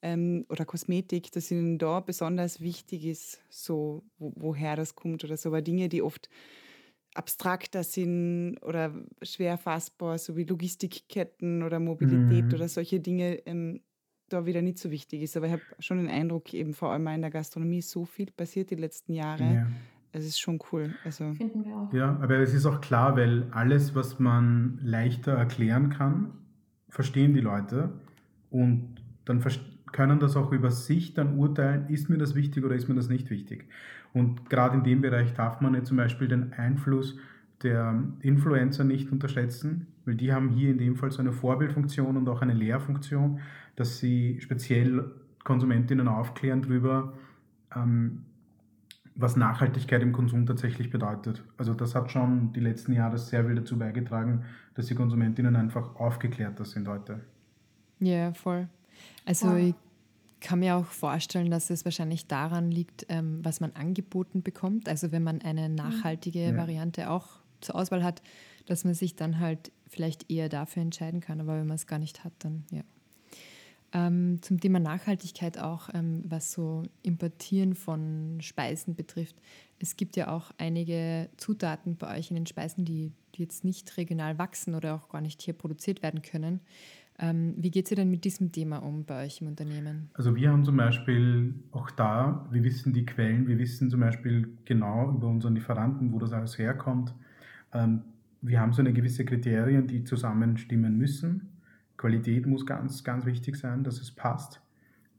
ähm, 0.01 0.45
oder 0.49 0.65
Kosmetik, 0.65 1.31
dass 1.31 1.49
ihnen 1.49 1.77
da 1.77 2.01
besonders 2.01 2.59
wichtig 2.61 3.05
ist, 3.05 3.41
so 3.49 4.03
wo, 4.17 4.33
woher 4.35 4.75
das 4.75 4.95
kommt 4.95 5.23
oder 5.23 5.37
so, 5.37 5.49
aber 5.49 5.61
Dinge, 5.61 5.87
die 5.89 6.01
oft 6.01 6.29
abstrakter 7.15 7.83
sind 7.83 8.57
oder 8.63 9.05
schwer 9.21 9.57
fassbar, 9.57 10.17
so 10.17 10.35
wie 10.35 10.45
Logistikketten 10.45 11.61
oder 11.63 11.79
Mobilität 11.79 12.53
Mhm. 12.53 12.55
oder 12.55 12.67
solche 12.67 12.99
Dinge, 12.99 13.35
ähm, 13.45 13.81
da 14.33 14.45
wieder 14.45 14.61
nicht 14.61 14.77
so 14.77 14.91
wichtig 14.91 15.21
ist. 15.21 15.37
Aber 15.37 15.45
ich 15.45 15.53
habe 15.53 15.61
schon 15.79 15.97
den 15.97 16.09
Eindruck, 16.09 16.53
eben 16.53 16.73
vor 16.73 16.91
allem 16.91 17.07
in 17.07 17.21
der 17.21 17.31
Gastronomie 17.31 17.81
so 17.81 18.05
viel 18.05 18.31
passiert 18.31 18.71
die 18.71 18.75
letzten 18.75 19.13
Jahre. 19.13 19.43
Ja. 19.43 19.67
Es 20.11 20.25
ist 20.25 20.39
schon 20.39 20.59
cool. 20.71 20.93
Also, 21.03 21.33
Finden 21.33 21.65
wir 21.65 21.75
auch. 21.75 21.93
ja, 21.93 22.19
aber 22.21 22.37
es 22.39 22.53
ist 22.53 22.65
auch 22.65 22.81
klar, 22.81 23.17
weil 23.17 23.47
alles, 23.51 23.95
was 23.95 24.19
man 24.19 24.79
leichter 24.81 25.33
erklären 25.33 25.89
kann, 25.89 26.33
verstehen 26.87 27.33
die 27.33 27.41
Leute 27.41 27.89
und 28.51 28.95
dann 29.25 29.43
können 29.91 30.19
das 30.19 30.35
auch 30.35 30.51
über 30.51 30.69
sich 30.69 31.15
dann 31.15 31.37
urteilen, 31.37 31.87
ist 31.87 32.09
mir 32.09 32.17
das 32.17 32.35
wichtig 32.35 32.63
oder 32.63 32.75
ist 32.75 32.87
mir 32.87 32.95
das 32.95 33.09
nicht 33.09 33.31
wichtig. 33.31 33.67
Und 34.13 34.49
gerade 34.49 34.77
in 34.77 34.83
dem 34.83 35.01
Bereich 35.01 35.33
darf 35.33 35.61
man 35.61 35.73
jetzt 35.73 35.87
zum 35.87 35.97
Beispiel 35.97 36.27
den 36.27 36.53
Einfluss 36.53 37.17
der 37.63 38.03
Influencer 38.19 38.83
nicht 38.83 39.11
unterschätzen, 39.11 39.87
weil 40.05 40.15
die 40.15 40.33
haben 40.33 40.49
hier 40.49 40.71
in 40.71 40.77
dem 40.77 40.95
Fall 40.95 41.11
so 41.11 41.19
eine 41.19 41.31
Vorbildfunktion 41.31 42.17
und 42.17 42.27
auch 42.29 42.41
eine 42.41 42.53
Lehrfunktion, 42.53 43.39
dass 43.75 43.99
sie 43.99 44.39
speziell 44.41 45.11
Konsumentinnen 45.43 46.07
aufklären 46.07 46.61
darüber, 46.61 47.13
ähm, 47.75 48.25
was 49.15 49.35
Nachhaltigkeit 49.35 50.01
im 50.01 50.11
Konsum 50.11 50.45
tatsächlich 50.45 50.89
bedeutet. 50.89 51.43
Also 51.57 51.73
das 51.73 51.93
hat 51.93 52.11
schon 52.11 52.51
die 52.53 52.59
letzten 52.59 52.93
Jahre 52.93 53.17
sehr 53.17 53.45
viel 53.45 53.55
dazu 53.55 53.77
beigetragen, 53.77 54.43
dass 54.75 54.87
die 54.87 54.95
Konsumentinnen 54.95 55.55
einfach 55.55 55.95
aufgeklärter 55.95 56.65
sind 56.65 56.87
heute. 56.87 57.21
Ja, 57.99 58.33
voll. 58.33 58.67
Also 59.25 59.49
Voll. 59.49 59.59
ich 59.59 59.75
kann 60.41 60.59
mir 60.59 60.75
auch 60.75 60.85
vorstellen, 60.85 61.51
dass 61.51 61.69
es 61.69 61.85
wahrscheinlich 61.85 62.27
daran 62.27 62.69
liegt, 62.71 63.05
ähm, 63.09 63.39
was 63.43 63.61
man 63.61 63.71
angeboten 63.73 64.41
bekommt. 64.41 64.89
Also 64.89 65.11
wenn 65.11 65.23
man 65.23 65.41
eine 65.41 65.69
nachhaltige 65.69 66.47
Ja. 66.47 66.57
Variante 66.57 67.09
auch 67.09 67.42
zur 67.63 67.75
Auswahl 67.75 68.03
hat, 68.03 68.21
dass 68.65 68.83
man 68.85 68.93
sich 68.93 69.15
dann 69.15 69.39
halt 69.39 69.71
vielleicht 69.87 70.31
eher 70.31 70.49
dafür 70.49 70.81
entscheiden 70.81 71.19
kann. 71.19 71.39
Aber 71.41 71.57
wenn 71.57 71.67
man 71.67 71.75
es 71.75 71.87
gar 71.87 71.99
nicht 71.99 72.23
hat, 72.23 72.33
dann 72.39 72.65
ja. 72.71 72.83
Ähm, 73.95 74.39
zum 74.41 74.59
Thema 74.59 74.79
Nachhaltigkeit 74.79 75.59
auch, 75.59 75.89
ähm, 75.93 76.23
was 76.25 76.51
so 76.51 76.81
Importieren 77.03 77.75
von 77.75 78.39
Speisen 78.41 78.95
betrifft. 78.95 79.35
Es 79.77 79.97
gibt 79.97 80.15
ja 80.15 80.29
auch 80.29 80.49
einige 80.57 81.29
Zutaten 81.37 81.95
bei 81.97 82.17
euch 82.17 82.31
in 82.31 82.35
den 82.35 82.47
Speisen, 82.47 82.85
die, 82.85 83.11
die 83.35 83.43
jetzt 83.43 83.63
nicht 83.63 83.95
regional 83.97 84.39
wachsen 84.39 84.73
oder 84.73 84.95
auch 84.95 85.09
gar 85.09 85.21
nicht 85.21 85.43
hier 85.43 85.53
produziert 85.53 86.01
werden 86.01 86.23
können. 86.23 86.61
Ähm, 87.19 87.53
wie 87.57 87.69
geht 87.69 87.91
ihr 87.91 87.97
denn 87.97 88.09
mit 88.09 88.25
diesem 88.25 88.51
Thema 88.51 88.77
um 88.77 89.05
bei 89.05 89.25
euch 89.25 89.41
im 89.41 89.47
Unternehmen? 89.47 90.09
Also 90.13 90.35
wir 90.35 90.49
haben 90.49 90.65
zum 90.65 90.77
Beispiel 90.77 91.53
auch 91.71 91.91
da, 91.91 92.47
wir 92.49 92.63
wissen 92.63 92.93
die 92.93 93.05
Quellen, 93.05 93.47
wir 93.47 93.59
wissen 93.59 93.91
zum 93.91 93.99
Beispiel 93.99 94.57
genau 94.65 95.11
über 95.11 95.27
unseren 95.27 95.53
Lieferanten, 95.53 96.11
wo 96.11 96.17
das 96.17 96.33
alles 96.33 96.57
herkommt. 96.57 97.13
Ähm, 97.73 98.01
wir 98.41 98.59
haben 98.59 98.73
so 98.73 98.81
eine 98.81 98.93
gewisse 98.93 99.25
Kriterien, 99.25 99.87
die 99.87 100.03
zusammenstimmen 100.03 100.97
müssen. 100.97 101.53
Qualität 101.97 102.45
muss 102.45 102.65
ganz, 102.65 103.03
ganz 103.03 103.25
wichtig 103.25 103.55
sein, 103.55 103.83
dass 103.83 104.01
es 104.01 104.11
passt. 104.11 104.61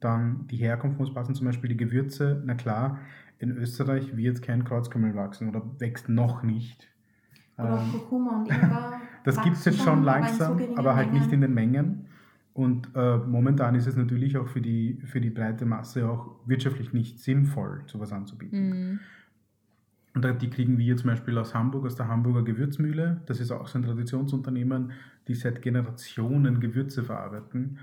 Dann 0.00 0.46
die 0.48 0.56
Herkunft 0.56 0.98
muss 0.98 1.14
passen, 1.14 1.34
zum 1.34 1.46
Beispiel 1.46 1.70
die 1.70 1.76
Gewürze. 1.76 2.42
Na 2.44 2.54
klar, 2.54 2.98
in 3.38 3.50
Österreich 3.50 4.16
wird 4.16 4.42
kein 4.42 4.64
Kreuzkümmel 4.64 5.14
wachsen 5.14 5.48
oder 5.48 5.62
wächst 5.78 6.08
noch 6.08 6.42
nicht. 6.42 6.88
Oder 7.56 7.80
Ähm, 7.80 7.90
Kurkuma 7.92 8.40
und 8.40 8.50
Ingwer. 8.50 9.00
das 9.24 9.40
gibt 9.42 9.56
es 9.56 9.64
jetzt 9.64 9.82
schon 9.82 10.00
so 10.00 10.04
langsam, 10.04 10.60
aber 10.76 10.94
halt 10.94 11.12
nicht 11.12 11.32
in 11.32 11.40
Mengen. 11.40 11.40
den 11.40 11.54
Mengen. 11.54 12.06
Und 12.52 12.90
äh, 12.94 13.16
momentan 13.16 13.74
ist 13.74 13.86
es 13.86 13.96
natürlich 13.96 14.36
auch 14.36 14.46
für 14.46 14.60
die, 14.60 15.00
für 15.04 15.20
die 15.20 15.30
breite 15.30 15.66
Masse 15.66 16.08
auch 16.08 16.36
wirtschaftlich 16.46 16.92
nicht 16.92 17.18
sinnvoll, 17.18 17.82
sowas 17.86 18.12
anzubieten. 18.12 19.00
Und 20.14 20.24
die 20.40 20.48
kriegen 20.48 20.78
wir 20.78 20.96
zum 20.96 21.10
Beispiel 21.10 21.36
aus 21.38 21.54
Hamburg, 21.54 21.86
aus 21.86 21.96
der 21.96 22.06
Hamburger 22.06 22.44
Gewürzmühle. 22.44 23.20
Das 23.26 23.40
ist 23.40 23.50
auch 23.50 23.66
so 23.66 23.78
ein 23.78 23.82
Traditionsunternehmen, 23.82 24.92
die 25.26 25.34
seit 25.34 25.60
Generationen 25.60 26.60
Gewürze 26.60 27.02
verarbeiten. 27.02 27.78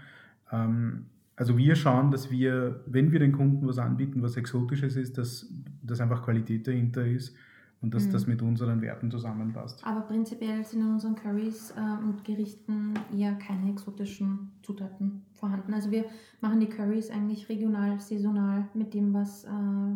Ähm, 0.52 1.08
also 1.36 1.58
wir 1.58 1.76
schauen, 1.76 2.12
dass 2.12 2.32
wir, 2.32 2.82
wenn 2.86 3.12
wir 3.12 3.20
den 3.20 3.34
Kunden 3.34 3.68
was 3.68 3.80
anbieten, 3.80 4.22
was 4.22 4.38
Exotisches 4.38 4.96
ist, 4.96 5.18
dass, 5.18 5.52
dass 5.82 6.00
einfach 6.00 6.24
Qualität 6.24 6.68
dahinter 6.68 7.06
ist 7.06 7.36
und 7.82 7.94
dass 7.94 8.06
Mhm. 8.08 8.12
das 8.12 8.28
mit 8.28 8.42
unseren 8.42 8.82
Werten 8.82 9.10
zusammenpasst. 9.10 9.86
Aber 9.86 10.02
prinzipiell 10.02 10.64
sind 10.64 10.82
in 10.82 10.92
unseren 10.92 11.16
Currys 11.16 11.72
äh, 11.72 12.04
und 12.04 12.24
Gerichten 12.24 12.94
eher 13.16 13.34
keine 13.36 13.72
exotischen 13.72 14.52
Zutaten 14.62 15.24
vorhanden. 15.34 15.74
Also 15.74 15.90
wir 15.92 16.06
machen 16.42 16.60
die 16.60 16.68
Currys 16.68 17.10
eigentlich 17.10 17.50
regional, 17.50 18.00
saisonal 18.00 18.68
mit 18.76 18.94
dem, 18.94 19.14
was 19.14 19.46
äh, 19.46 19.50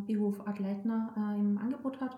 Biohof 0.07 0.47
Art 0.47 0.59
Leitner 0.59 1.13
äh, 1.15 1.39
im 1.39 1.57
Angebot 1.59 2.01
hat. 2.01 2.17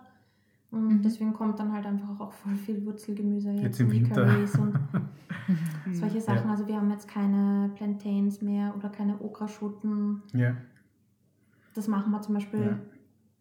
Und 0.71 0.87
Mhm. 0.87 1.01
deswegen 1.01 1.33
kommt 1.33 1.59
dann 1.59 1.71
halt 1.73 1.85
einfach 1.85 2.19
auch 2.19 2.33
voll 2.33 2.55
viel 2.55 2.85
Wurzelgemüse 2.85 3.51
jetzt, 3.51 3.63
Jetzt 3.63 3.79
im 3.79 3.87
in 3.87 3.93
die 3.93 4.01
Winter. 4.09 4.25
Currys 4.25 4.55
und 4.59 4.73
solche 5.93 6.19
Sachen. 6.21 6.45
Ja. 6.45 6.51
Also 6.51 6.67
wir 6.67 6.75
haben 6.75 6.91
jetzt 6.91 7.07
keine 7.07 7.71
Plantains 7.75 8.41
mehr 8.41 8.73
oder 8.75 8.89
keine 8.89 9.19
Okraschoten. 9.21 10.21
Ja. 10.33 10.55
Das 11.73 11.87
machen 11.87 12.11
wir 12.11 12.21
zum 12.21 12.33
Beispiel 12.35 12.61
Ja. 12.61 12.77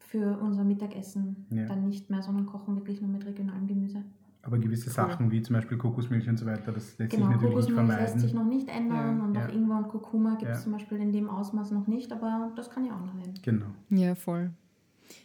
Für 0.08 0.38
unser 0.38 0.64
Mittagessen 0.64 1.46
Ja. 1.50 1.66
dann 1.66 1.88
nicht 1.88 2.10
mehr, 2.10 2.22
sondern 2.22 2.46
kochen 2.46 2.76
wirklich 2.76 3.00
nur 3.00 3.10
mit 3.10 3.24
regionalem 3.26 3.66
Gemüse. 3.66 4.02
Aber 4.42 4.58
gewisse 4.58 4.90
Sachen 4.90 5.32
wie 5.32 5.42
zum 5.42 5.54
Beispiel 5.54 5.76
Kokosmilch 5.76 6.28
und 6.28 6.36
so 6.38 6.46
weiter, 6.46 6.70
das 6.70 6.96
lässt 6.98 7.10
Genau, 7.12 7.26
sich 7.26 7.34
natürlich 7.36 7.56
nicht 7.56 7.66
Kokosmilch 7.66 7.88
lässt 7.88 7.98
vermeiden. 7.98 8.20
sich 8.20 8.32
noch 8.34 8.44
nicht 8.44 8.68
ändern 8.68 9.18
Ja, 9.18 9.24
und 9.24 9.34
ja. 9.34 9.44
auch 9.46 9.52
Ingwer 9.52 9.78
und 9.78 9.88
Kurkuma 9.88 10.36
gibt 10.36 10.52
es 10.52 10.58
Ja. 10.58 10.62
zum 10.64 10.72
Beispiel 10.72 10.98
in 10.98 11.10
dem 11.12 11.28
Ausmaß 11.28 11.72
noch 11.72 11.88
nicht, 11.88 12.12
aber 12.12 12.52
das 12.54 12.70
kann 12.70 12.84
ja 12.84 12.94
auch 12.94 13.00
noch 13.04 13.16
werden. 13.18 13.34
Genau. 13.42 13.66
Ja, 13.90 14.14
voll. 14.14 14.52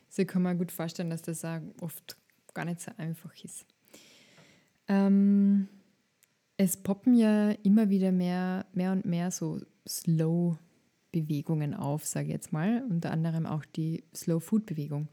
Also 0.10 0.24
ich 0.24 0.28
kann 0.28 0.42
mir 0.42 0.56
gut 0.56 0.72
vorstellen, 0.72 1.12
dass 1.12 1.22
das 1.22 1.46
auch 1.46 1.60
oft 1.82 2.18
gar 2.56 2.66
nicht 2.66 2.82
so 2.82 2.92
einfach 2.98 3.32
ist. 3.44 3.66
Ähm, 4.88 5.68
es 6.58 6.76
poppen 6.78 7.14
ja 7.14 7.52
immer 7.64 7.90
wieder 7.90 8.12
mehr, 8.12 8.66
mehr 8.74 8.92
und 8.92 9.06
mehr 9.06 9.32
so 9.32 9.60
Slow-Bewegungen 11.12 11.74
auf, 11.74 12.06
sage 12.06 12.28
ich 12.28 12.34
jetzt 12.34 12.54
mal. 12.54 12.84
Unter 12.90 13.12
anderem 13.12 13.46
auch 13.46 13.66
die 13.66 14.04
Slow-Food-Bewegung. 14.16 15.08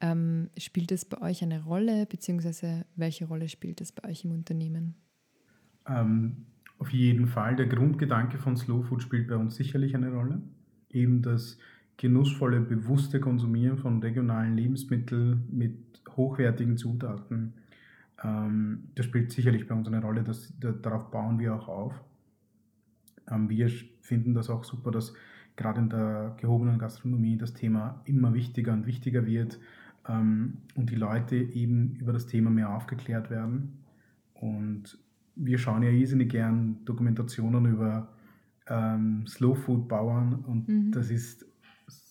Ähm, 0.00 0.50
spielt 0.58 0.90
das 0.90 1.04
bei 1.04 1.20
euch 1.20 1.42
eine 1.42 1.62
Rolle, 1.62 2.06
beziehungsweise 2.06 2.84
welche 2.96 3.26
Rolle 3.26 3.48
spielt 3.48 3.80
das 3.80 3.92
bei 3.92 4.08
euch 4.08 4.24
im 4.24 4.32
Unternehmen? 4.32 4.94
Ähm, 5.86 6.46
auf 6.78 6.90
jeden 6.90 7.26
Fall, 7.26 7.56
der 7.56 7.66
Grundgedanke 7.66 8.38
von 8.38 8.56
Slow 8.56 8.82
Food 8.82 9.02
spielt 9.02 9.28
bei 9.28 9.36
uns 9.36 9.56
sicherlich 9.56 9.94
eine 9.94 10.12
Rolle. 10.12 10.42
Eben 10.90 11.22
das 11.22 11.58
genussvolle, 11.96 12.60
bewusste 12.60 13.20
Konsumieren 13.20 13.78
von 13.78 14.00
regionalen 14.00 14.56
Lebensmitteln 14.56 15.44
mit 15.50 15.78
hochwertigen 16.16 16.76
Zutaten. 16.76 17.54
Ähm, 18.22 18.88
das 18.96 19.06
spielt 19.06 19.30
sicherlich 19.30 19.66
bei 19.66 19.74
uns 19.74 19.86
eine 19.86 20.02
Rolle, 20.02 20.24
das, 20.24 20.52
da, 20.58 20.72
darauf 20.72 21.10
bauen 21.10 21.38
wir 21.38 21.54
auch 21.54 21.68
auf. 21.68 22.04
Ähm, 23.30 23.48
wir 23.48 23.70
finden 24.04 24.34
das 24.34 24.50
auch 24.50 24.64
super, 24.64 24.90
dass 24.90 25.14
gerade 25.56 25.80
in 25.80 25.88
der 25.88 26.36
gehobenen 26.40 26.78
Gastronomie 26.78 27.38
das 27.38 27.54
Thema 27.54 28.02
immer 28.04 28.34
wichtiger 28.34 28.72
und 28.72 28.86
wichtiger 28.86 29.26
wird 29.26 29.58
ähm, 30.08 30.58
und 30.74 30.90
die 30.90 30.96
Leute 30.96 31.36
eben 31.36 31.96
über 31.96 32.12
das 32.12 32.26
Thema 32.26 32.50
mehr 32.50 32.70
aufgeklärt 32.70 33.30
werden. 33.30 33.78
Und 34.34 34.98
wir 35.36 35.58
schauen 35.58 35.82
ja 35.82 35.90
irrsinnig 35.90 36.30
gern 36.30 36.84
Dokumentationen 36.84 37.66
über 37.66 38.08
ähm, 38.68 39.26
Slow 39.26 39.54
Food 39.54 39.88
Bauern 39.88 40.34
und 40.46 40.68
mhm. 40.68 40.92
das 40.92 41.10
ist 41.10 41.46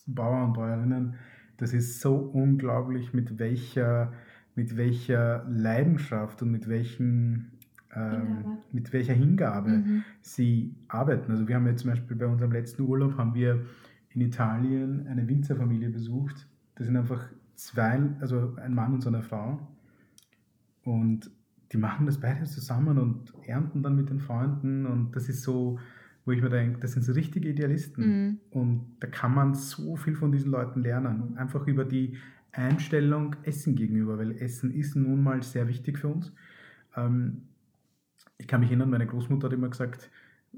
Bauern 0.06 0.48
und 0.48 0.52
Bäuerinnen, 0.54 1.14
das 1.56 1.72
ist 1.72 2.00
so 2.00 2.16
unglaublich, 2.16 3.14
mit 3.14 3.38
welcher, 3.38 4.12
mit 4.54 4.76
welcher 4.76 5.46
Leidenschaft 5.48 6.42
und 6.42 6.50
mit 6.50 6.68
welchen 6.68 7.52
ähm, 7.94 8.58
mit 8.72 8.92
welcher 8.92 9.14
Hingabe 9.14 9.70
mhm. 9.70 10.04
sie 10.20 10.74
arbeiten. 10.88 11.30
Also 11.30 11.46
wir 11.48 11.54
haben 11.54 11.66
jetzt 11.66 11.82
zum 11.82 11.90
Beispiel 11.90 12.16
bei 12.16 12.26
unserem 12.26 12.52
letzten 12.52 12.82
Urlaub 12.82 13.16
haben 13.16 13.34
wir 13.34 13.64
in 14.10 14.20
Italien 14.20 15.06
eine 15.06 15.26
Winzerfamilie 15.28 15.90
besucht. 15.90 16.48
Das 16.76 16.86
sind 16.86 16.96
einfach 16.96 17.24
zwei, 17.54 18.00
also 18.20 18.54
ein 18.56 18.74
Mann 18.74 18.94
und 18.94 19.00
so 19.02 19.08
eine 19.08 19.22
Frau. 19.22 19.60
Und 20.84 21.30
die 21.72 21.78
machen 21.78 22.06
das 22.06 22.20
beide 22.20 22.44
zusammen 22.44 22.98
und 22.98 23.32
ernten 23.46 23.82
dann 23.82 23.96
mit 23.96 24.10
den 24.10 24.20
Freunden. 24.20 24.86
Und 24.86 25.16
das 25.16 25.28
ist 25.28 25.42
so, 25.42 25.78
wo 26.24 26.32
ich 26.32 26.42
mir 26.42 26.50
denke, 26.50 26.80
das 26.80 26.92
sind 26.92 27.02
so 27.02 27.12
richtige 27.12 27.48
Idealisten. 27.48 28.04
Mhm. 28.06 28.40
Und 28.50 28.96
da 29.00 29.06
kann 29.08 29.34
man 29.34 29.54
so 29.54 29.96
viel 29.96 30.14
von 30.14 30.30
diesen 30.30 30.50
Leuten 30.50 30.82
lernen. 30.82 31.36
Einfach 31.36 31.66
über 31.66 31.84
die 31.84 32.16
Einstellung 32.52 33.34
Essen 33.42 33.74
gegenüber, 33.74 34.18
weil 34.18 34.32
Essen 34.32 34.70
ist 34.72 34.94
nun 34.94 35.22
mal 35.22 35.42
sehr 35.42 35.66
wichtig 35.68 35.98
für 35.98 36.08
uns. 36.08 36.32
Ähm, 36.96 37.42
ich 38.38 38.48
kann 38.48 38.60
mich 38.60 38.70
erinnern, 38.70 38.90
meine 38.90 39.06
Großmutter 39.06 39.46
hat 39.46 39.52
immer 39.52 39.68
gesagt, 39.68 40.10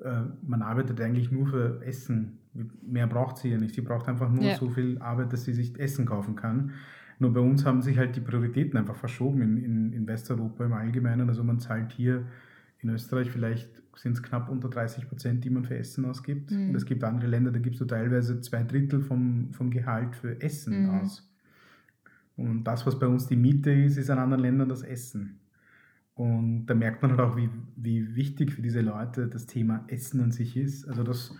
äh, 0.02 0.22
man 0.42 0.62
arbeitet 0.62 1.00
eigentlich 1.00 1.30
nur 1.30 1.46
für 1.46 1.82
Essen. 1.84 2.38
Mehr 2.82 3.06
braucht 3.06 3.38
sie 3.38 3.50
ja 3.50 3.58
nicht. 3.58 3.74
Sie 3.74 3.80
braucht 3.80 4.08
einfach 4.08 4.30
nur 4.30 4.44
ja. 4.44 4.56
so 4.56 4.70
viel 4.70 4.98
Arbeit, 4.98 5.32
dass 5.32 5.44
sie 5.44 5.52
sich 5.52 5.78
Essen 5.78 6.06
kaufen 6.06 6.36
kann. 6.36 6.72
Nur 7.18 7.32
bei 7.32 7.40
uns 7.40 7.64
haben 7.64 7.82
sich 7.82 7.96
halt 7.98 8.14
die 8.16 8.20
Prioritäten 8.20 8.78
einfach 8.78 8.96
verschoben 8.96 9.40
in, 9.40 9.56
in, 9.56 9.92
in 9.92 10.06
Westeuropa 10.06 10.64
im 10.64 10.72
Allgemeinen. 10.72 11.28
Also 11.28 11.44
man 11.44 11.60
zahlt 11.60 11.92
hier 11.92 12.26
in 12.78 12.90
Österreich 12.90 13.30
vielleicht 13.30 13.70
sind 13.96 14.12
es 14.12 14.22
knapp 14.22 14.50
unter 14.50 14.68
30 14.68 15.08
Prozent, 15.08 15.44
die 15.44 15.50
man 15.50 15.64
für 15.64 15.76
Essen 15.76 16.04
ausgibt. 16.04 16.50
Mhm. 16.50 16.68
Und 16.68 16.74
es 16.74 16.84
gibt 16.84 17.02
andere 17.02 17.28
Länder, 17.28 17.50
da 17.50 17.58
gibst 17.58 17.80
du 17.80 17.84
teilweise 17.84 18.40
zwei 18.40 18.62
Drittel 18.62 19.00
vom, 19.00 19.52
vom 19.52 19.70
Gehalt 19.70 20.14
für 20.16 20.40
Essen 20.40 20.84
mhm. 20.84 20.90
aus. 20.90 21.28
Und 22.36 22.64
das, 22.64 22.86
was 22.86 22.98
bei 22.98 23.06
uns 23.06 23.26
die 23.26 23.36
Miete 23.36 23.70
ist, 23.70 23.96
ist 23.96 24.10
in 24.10 24.18
anderen 24.18 24.42
Ländern 24.42 24.68
das 24.68 24.82
Essen. 24.82 25.40
Und 26.16 26.64
da 26.64 26.74
merkt 26.74 27.02
man 27.02 27.12
halt 27.12 27.20
auch, 27.20 27.36
wie, 27.36 27.50
wie 27.76 28.16
wichtig 28.16 28.52
für 28.52 28.62
diese 28.62 28.80
Leute 28.80 29.28
das 29.28 29.46
Thema 29.46 29.84
Essen 29.86 30.22
an 30.22 30.32
sich 30.32 30.56
ist. 30.56 30.88
Also 30.88 31.02
das, 31.02 31.34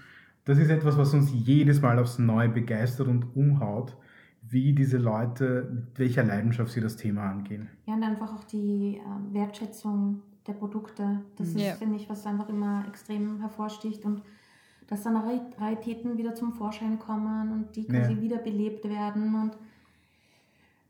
das 0.45 0.59
ist 0.59 0.69
etwas, 0.69 0.99
was 0.99 1.15
uns 1.15 1.33
jedes 1.33 1.81
Mal 1.81 1.99
aufs 1.99 2.19
Neue 2.19 2.51
begeistert 2.51 3.09
und 3.09 3.35
umhaut, 3.35 3.97
wie 4.43 4.75
diese 4.75 4.99
Leute, 4.99 5.67
mit 5.73 5.99
welcher 5.99 6.25
Leidenschaft 6.25 6.73
sie 6.73 6.83
das 6.83 6.97
Thema 6.97 7.31
angehen. 7.31 7.69
Ja, 7.87 7.95
und 7.95 8.03
einfach 8.03 8.35
auch 8.35 8.45
die 8.45 8.99
äh, 8.99 9.35
Wertschätzung 9.35 10.21
der 10.47 10.53
Produkte. 10.53 11.23
Das 11.37 11.55
mhm. 11.55 11.61
ist, 11.61 11.79
finde 11.79 11.97
ich, 11.97 12.09
was 12.11 12.27
einfach 12.27 12.51
immer 12.51 12.85
extrem 12.87 13.41
hervorsticht 13.41 14.05
und 14.05 14.21
dass 14.89 15.03
dann 15.03 15.17
Raritäten 15.17 16.19
wieder 16.19 16.35
zum 16.35 16.53
Vorschein 16.53 16.99
kommen 16.99 17.51
und 17.51 17.77
die 17.77 17.87
quasi 17.87 18.13
ja. 18.13 18.21
wiederbelebt 18.21 18.85
werden 18.85 19.35
und 19.35 19.57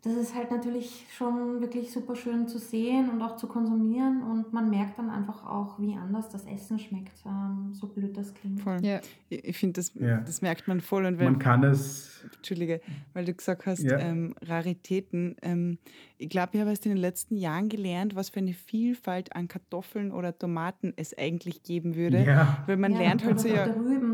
das 0.07 0.15
ist 0.15 0.35
halt 0.37 0.53
natürlich 0.53 1.05
schon 1.11 1.61
wirklich 1.61 1.91
super 1.91 2.15
schön 2.15 2.47
zu 2.47 2.59
sehen 2.59 3.11
und 3.11 3.21
auch 3.23 3.37
zu 3.37 3.49
konsumieren 3.49 4.23
und 4.23 4.53
man 4.53 4.71
merkt 4.71 4.99
dann 4.99 5.11
einfach 5.11 5.45
auch, 5.45 5.81
wie 5.81 5.97
anders 5.97 6.29
das 6.29 6.47
Essen 6.47 6.79
schmeckt, 6.79 7.19
ähm, 7.27 7.73
so 7.73 7.89
blöd 7.89 8.17
das 8.17 8.33
klingt. 8.33 8.61
Voll. 8.61 8.79
Ja. 8.83 9.01
Ich 9.29 9.59
finde, 9.59 9.81
das, 9.81 9.93
ja. 9.95 10.19
das 10.19 10.43
merkt 10.43 10.69
man 10.69 10.81
voll. 10.81 11.07
Und 11.07 11.19
wenn, 11.19 11.33
man 11.33 11.39
kann 11.41 11.65
es. 11.65 12.25
Entschuldige, 12.47 12.81
weil 13.13 13.25
du 13.25 13.35
gesagt 13.35 13.67
hast, 13.67 13.83
ja. 13.83 13.99
ähm, 13.99 14.35
Raritäten. 14.41 15.37
Ähm, 15.43 15.79
ich 16.17 16.29
glaube, 16.29 16.51
ich 16.53 16.61
habe 16.61 16.71
erst 16.71 16.87
in 16.87 16.93
den 16.93 17.01
letzten 17.01 17.37
Jahren 17.37 17.69
gelernt, 17.69 18.15
was 18.15 18.31
für 18.31 18.39
eine 18.39 18.53
Vielfalt 18.53 19.35
an 19.35 19.49
Kartoffeln 19.49 20.13
oder 20.13 20.37
Tomaten 20.37 20.93
es 20.97 21.17
eigentlich 21.19 21.63
geben 21.65 21.97
würde. 21.97 22.25
Ja. 22.25 22.63
Weil 22.67 22.77
man 22.77 22.93
lernt 22.93 23.25
halt 23.25 23.41
so, 23.41 23.49
ja, 23.49 23.67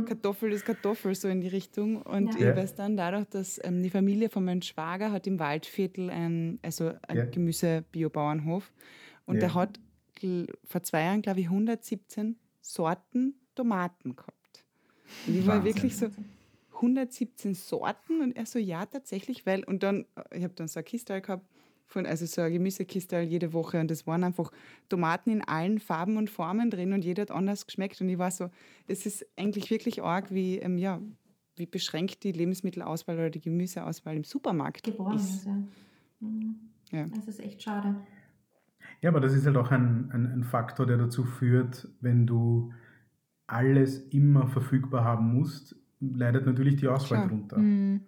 Kartoffel 0.07 0.53
ist 0.53 0.65
Kartoffel, 0.65 1.15
so 1.15 1.29
in 1.29 1.43
die 1.43 1.49
Richtung. 1.49 2.01
Und 2.01 2.35
ich 2.35 2.47
weiß 2.47 2.75
dann 2.75 2.97
dadurch, 2.97 3.27
dass 3.27 3.61
ähm, 3.63 3.83
die 3.83 3.91
Familie 3.91 4.31
von 4.31 4.45
meinem 4.45 4.63
Schwager 4.63 5.13
hat 5.13 5.27
im 5.27 5.39
Waldviertel 5.39 5.83
Viertel 5.83 6.11
ein, 6.11 6.59
also 6.63 6.93
ein 7.09 7.17
ja. 7.17 7.25
Gemüse-Biobauernhof. 7.25 8.73
Und 9.27 9.37
ja. 9.37 9.41
der 9.41 9.55
hat 9.55 9.81
vor 10.65 10.83
zwei 10.83 11.03
Jahren, 11.05 11.23
glaube 11.23 11.41
ich, 11.41 11.47
117 11.47 12.37
Sorten 12.61 13.35
Tomaten 13.55 14.17
gehabt. 14.17 14.65
Und 15.27 15.39
ich 15.39 15.47
war 15.47 15.65
wirklich 15.65 15.97
so, 15.97 16.09
117 16.83 17.55
Sorten 17.55 18.21
und 18.21 18.37
er 18.37 18.47
so, 18.47 18.59
ja, 18.59 18.85
tatsächlich, 18.87 19.47
weil, 19.47 19.65
und 19.65 19.83
dann, 19.83 20.07
ich 20.33 20.43
habe 20.45 20.55
dann 20.55 20.69
so 20.69 20.81
ein 20.81 20.85
Kistel 20.85 21.21
gehabt, 21.21 21.47
von, 21.87 22.07
also 22.07 22.27
so 22.27 22.41
ein 22.41 22.53
Gemüsekistel 22.53 23.23
jede 23.23 23.53
Woche 23.53 23.79
und 23.81 23.91
das 23.91 24.07
waren 24.07 24.25
einfach 24.25 24.51
Tomaten 24.89 25.31
in 25.31 25.43
allen 25.43 25.79
Farben 25.79 26.17
und 26.17 26.31
Formen 26.31 26.71
drin 26.71 26.93
und 26.93 27.05
jeder 27.05 27.23
hat 27.23 27.31
anders 27.31 27.67
geschmeckt 27.67 28.01
und 28.01 28.09
ich 28.09 28.19
war 28.19 28.31
so, 28.31 28.51
es 28.89 29.07
ist 29.07 29.27
eigentlich 29.37 29.71
wirklich 29.71 30.03
arg, 30.03 30.33
wie, 30.33 30.59
ähm, 30.59 30.79
ja, 30.79 31.01
wie 31.57 31.67
beschränkt 31.67 32.25
die 32.25 32.33
Lebensmittelauswahl 32.33 33.17
oder 33.17 33.31
die 33.31 33.41
Gemüseauswahl 33.41 34.17
im 34.17 34.25
Supermarkt 34.25 34.85
Geworden 34.85 35.17
ist. 35.17 35.45
Ja. 35.45 35.63
Mhm. 36.21 36.57
ja. 36.91 37.07
Das 37.15 37.29
ist 37.29 37.41
echt 37.41 37.63
schade. 37.63 37.95
Ja, 39.01 39.11
aber 39.11 39.21
das 39.21 39.35
ist 39.35 39.47
halt 39.47 39.57
auch 39.57 39.71
ein, 39.71 40.11
ein, 40.13 40.27
ein, 40.27 40.45
Faktor, 40.45 40.87
der 40.87 40.97
dazu 40.97 41.25
führt, 41.25 41.89
wenn 42.01 42.27
du 42.27 42.73
alles 43.47 43.99
immer 44.09 44.47
verfügbar 44.47 45.05
haben 45.05 45.35
musst, 45.35 45.77
leidet 46.03 46.47
natürlich 46.47 46.77
die 46.77 46.89
Auswahl 46.89 47.19
Klar. 47.19 47.29
drunter. 47.29 47.59
Mhm. 47.59 48.01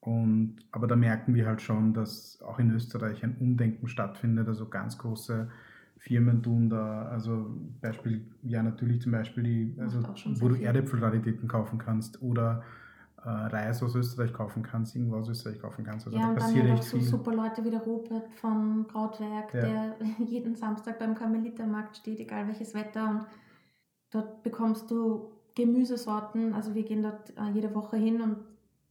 Und, 0.00 0.56
aber 0.70 0.86
da 0.86 0.96
merken 0.96 1.34
wir 1.34 1.46
halt 1.46 1.62
schon, 1.62 1.94
dass 1.94 2.42
auch 2.42 2.58
in 2.58 2.70
Österreich 2.70 3.24
ein 3.24 3.36
Umdenken 3.38 3.88
stattfindet. 3.88 4.48
Also 4.48 4.68
ganz 4.68 4.98
große 4.98 5.48
Firmen 5.96 6.42
tun 6.42 6.68
da, 6.68 7.06
also 7.06 7.56
Beispiel, 7.80 8.30
ja 8.42 8.62
natürlich 8.62 9.00
zum 9.00 9.12
Beispiel, 9.12 9.42
die, 9.42 9.80
also, 9.80 10.02
wo 10.02 10.48
du 10.48 10.56
Erdäpfelraritäten 10.56 11.48
kaufen 11.48 11.78
kannst 11.78 12.20
oder 12.20 12.62
äh, 13.24 13.28
Reis 13.30 13.82
aus 13.82 13.94
Österreich 13.94 14.34
kaufen 14.34 14.62
kannst, 14.62 14.94
irgendwo 14.94 15.16
aus 15.16 15.30
Österreich 15.30 15.58
kaufen 15.58 15.84
kannst. 15.84 16.06
Also 16.06 16.18
ja, 16.18 16.24
da 16.24 16.30
und 16.30 16.36
passiert 16.36 16.64
dann 16.64 16.72
halt 16.72 16.80
auch 16.80 16.84
so 16.84 16.98
viel. 16.98 17.06
super 17.06 17.34
Leute 17.34 17.64
wie 17.64 17.70
der 17.70 17.80
Robert 17.80 18.28
von 18.34 18.86
Krautwerk, 18.86 19.54
ja. 19.54 19.60
der 19.62 19.96
jeden 20.26 20.54
Samstag 20.54 20.98
beim 20.98 21.14
Karmelitermarkt 21.14 21.96
steht, 21.96 22.20
egal 22.20 22.46
welches 22.46 22.74
Wetter. 22.74 23.08
Und 23.08 23.26
dort 24.10 24.42
bekommst 24.42 24.90
du 24.90 25.30
Gemüsesorten. 25.54 26.52
Also 26.52 26.74
wir 26.74 26.82
gehen 26.82 27.02
dort 27.02 27.30
äh, 27.30 27.50
jede 27.54 27.74
Woche 27.74 27.96
hin 27.96 28.20
und 28.20 28.36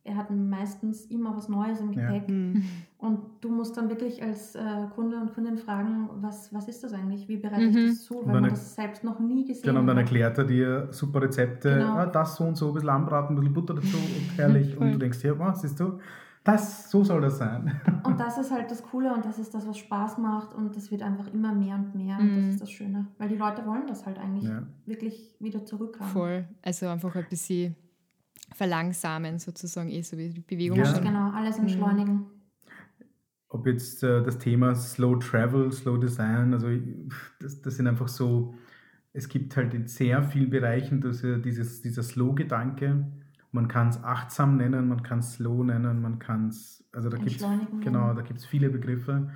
er 0.06 0.18
hat 0.18 0.30
meistens 0.32 1.06
immer 1.06 1.36
was 1.36 1.48
Neues 1.48 1.80
im 1.80 1.92
Gepäck. 1.92 2.24
Ja. 2.28 2.36
Mhm. 2.36 2.64
Und 2.98 3.20
du 3.42 3.50
musst 3.50 3.78
dann 3.78 3.90
wirklich 3.90 4.22
als 4.22 4.54
äh, 4.56 4.62
Kunde 4.94 5.18
und 5.18 5.34
Kundin 5.34 5.58
fragen, 5.58 6.10
was, 6.16 6.54
was 6.54 6.68
ist 6.68 6.84
das 6.84 6.94
eigentlich? 6.94 7.28
Wie 7.30 7.38
bereite 7.38 7.64
ich 7.64 7.76
mhm. 7.76 7.88
das 7.88 8.04
zu? 8.04 8.22
Weil 8.26 8.42
man 8.42 8.50
das 8.50 8.76
selbst 8.76 9.04
noch 9.04 9.20
nie 9.20 9.46
gesehen 9.46 9.64
genau, 9.64 9.76
hat. 9.76 9.80
Genau, 9.80 9.80
und 9.80 9.88
dann 9.88 9.98
erklärt 9.98 10.38
er 10.38 10.44
dir 10.44 10.88
super 10.92 11.22
Rezepte. 11.22 11.70
Genau. 11.70 11.96
Ah, 11.96 12.06
das 12.06 12.36
so 12.36 12.44
und 12.44 12.58
so, 12.58 12.68
ein 12.68 12.74
bisschen 12.74 12.88
Lammbraten, 12.88 13.36
ein 13.36 13.40
bisschen 13.40 13.54
Butter 13.54 13.76
dazu 13.76 13.96
und 13.98 14.38
herrlich. 14.38 14.78
und 14.80 14.92
du 14.92 14.98
denkst 14.98 15.22
dir, 15.22 15.40
was 15.40 15.62
siehst 15.62 15.80
du? 15.80 16.00
Das, 16.44 16.92
so 16.92 17.04
soll 17.04 17.22
das 17.22 17.38
sein. 17.38 17.80
und 18.04 18.20
das 18.20 18.38
ist 18.38 18.52
halt 18.52 18.70
das 18.70 18.84
Coole 18.84 19.14
und 19.14 19.24
das 19.24 19.40
ist 19.40 19.54
das, 19.54 19.66
was 19.66 19.78
Spaß 19.78 20.18
macht 20.18 20.54
und 20.54 20.76
das 20.76 20.92
wird 20.92 21.02
einfach 21.02 21.28
immer 21.34 21.54
mehr 21.54 21.76
und 21.76 21.96
mehr 21.96 22.18
und 22.20 22.36
das 22.36 22.44
mhm. 22.44 22.50
ist 22.50 22.62
das 22.62 22.72
Schöne. 22.72 23.08
Weil 23.18 23.30
die 23.30 23.38
Leute 23.38 23.66
wollen 23.66 23.88
das 23.88 24.06
halt 24.06 24.20
eigentlich 24.20 24.50
ja. 24.50 24.64
wirklich 24.86 25.36
wieder 25.40 25.64
zurückhaben. 25.66 26.12
Voll. 26.12 26.46
Also 26.62 26.88
einfach 26.88 27.16
ein 27.16 27.26
bisschen 27.30 27.76
verlangsamen 28.54 29.40
sozusagen, 29.40 29.90
eh 29.90 30.02
so 30.02 30.18
wie 30.18 30.30
die 30.30 30.42
Bewegung 30.42 30.80
ja. 30.80 30.86
schon. 30.86 31.04
Genau, 31.04 31.32
alles 31.32 31.58
mhm. 31.58 31.64
entschleunigen. 31.64 32.26
Ob 33.48 33.68
jetzt 33.68 34.04
äh, 34.04 34.22
das 34.24 34.38
Thema 34.38 34.76
Slow 34.76 35.20
Travel, 35.20 35.72
Slow 35.72 35.98
Design, 35.98 36.54
also 36.54 36.68
das, 37.40 37.62
das 37.62 37.76
sind 37.78 37.88
einfach 37.88 38.08
so, 38.08 38.54
es 39.14 39.30
gibt 39.30 39.56
halt 39.56 39.74
in 39.74 39.88
sehr 39.88 40.24
vielen 40.24 40.50
Bereichen 40.50 41.00
dass, 41.00 41.24
äh, 41.24 41.40
dieses, 41.40 41.82
dieser 41.82 42.04
Slow-Gedanke. 42.04 43.06
Man 43.54 43.68
kann 43.68 43.90
es 43.90 44.04
achtsam 44.04 44.58
nennen, 44.58 44.88
man 44.88 45.04
kann 45.04 45.20
es 45.20 45.34
slow 45.34 45.64
nennen, 45.64 46.02
man 46.02 46.20
kann 46.20 46.48
es, 46.48 46.84
also 46.92 47.10
da 47.10 47.18
gibt 47.18 47.40
es 47.40 47.48
genau, 47.82 48.14
da 48.14 48.22
gibt 48.22 48.40
es 48.40 48.46
viele 48.46 48.70
Begriffe, 48.70 49.32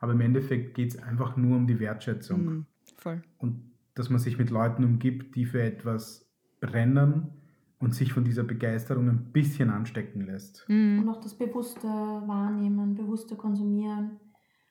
aber 0.00 0.12
im 0.12 0.20
Endeffekt 0.20 0.74
geht 0.74 0.90
es 0.90 1.02
einfach 1.02 1.36
nur 1.36 1.56
um 1.56 1.66
die 1.66 1.80
Wertschätzung. 1.80 2.44
Mhm, 2.44 2.66
voll. 2.98 3.22
Und 3.38 3.72
dass 3.94 4.10
man 4.10 4.18
sich 4.18 4.38
mit 4.38 4.50
Leuten 4.50 4.84
umgibt, 4.84 5.34
die 5.36 5.46
für 5.46 5.62
etwas 5.62 6.30
brennen 6.60 7.30
und 7.78 7.94
sich 7.94 8.12
von 8.12 8.24
dieser 8.24 8.44
Begeisterung 8.44 9.08
ein 9.08 9.32
bisschen 9.32 9.70
anstecken 9.70 10.26
lässt. 10.26 10.64
Mhm. 10.68 11.00
Und 11.00 11.08
auch 11.08 11.20
das 11.20 11.34
bewusste 11.34 11.88
Wahrnehmen, 11.88 12.94
bewusste 12.94 13.36
Konsumieren 13.36 14.20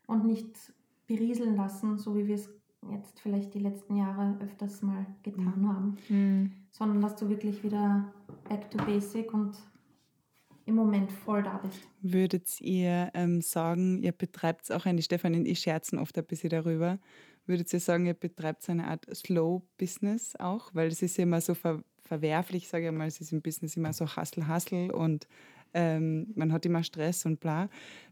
und 0.07 0.25
nicht 0.25 0.73
berieseln 1.07 1.55
lassen, 1.55 1.97
so 1.97 2.15
wie 2.15 2.27
wir 2.27 2.35
es 2.35 2.49
jetzt 2.89 3.19
vielleicht 3.19 3.53
die 3.53 3.59
letzten 3.59 3.95
Jahre 3.95 4.37
öfters 4.41 4.81
mal 4.81 5.05
getan 5.23 5.61
mhm. 5.61 5.67
haben, 5.67 5.97
mhm. 6.09 6.51
Sondern 6.71 7.01
dass 7.01 7.15
du 7.15 7.29
wirklich 7.29 7.63
wieder 7.63 8.11
back 8.49 8.69
to 8.71 8.77
basic 8.85 9.33
und 9.33 9.55
im 10.65 10.75
Moment 10.75 11.11
voll 11.11 11.43
da 11.43 11.57
bist. 11.57 11.87
Würdet 12.01 12.61
ihr 12.61 13.11
ähm, 13.13 13.41
sagen, 13.41 14.01
ihr 14.03 14.11
betreibt 14.11 14.71
auch 14.71 14.85
eine, 14.85 15.01
Stefan 15.01 15.33
ich 15.45 15.59
scherzen 15.59 15.99
oft 15.99 16.17
ein 16.17 16.25
bisschen 16.25 16.49
darüber, 16.49 16.99
würdet 17.45 17.71
ihr 17.73 17.79
sagen, 17.79 18.05
ihr 18.05 18.13
betreibt 18.13 18.69
eine 18.69 18.87
Art 18.87 19.05
Slow 19.13 19.63
Business 19.77 20.35
auch? 20.37 20.73
Weil 20.73 20.87
es 20.87 21.01
ist 21.01 21.17
ja 21.17 21.23
immer 21.23 21.41
so 21.41 21.53
ver 21.53 21.83
verwerflich, 22.03 22.67
sage 22.67 22.87
ich 22.87 22.91
mal. 22.91 23.07
Es 23.07 23.21
ist 23.21 23.31
im 23.31 23.41
Business 23.41 23.77
immer 23.77 23.93
so 23.93 24.05
Hustle, 24.17 24.45
Hustle 24.53 24.91
und 24.91 25.27
ähm, 25.73 26.27
man 26.35 26.51
hat 26.51 26.65
immer 26.65 26.83
Stress 26.83 27.25
und 27.25 27.39
bla. 27.39 27.69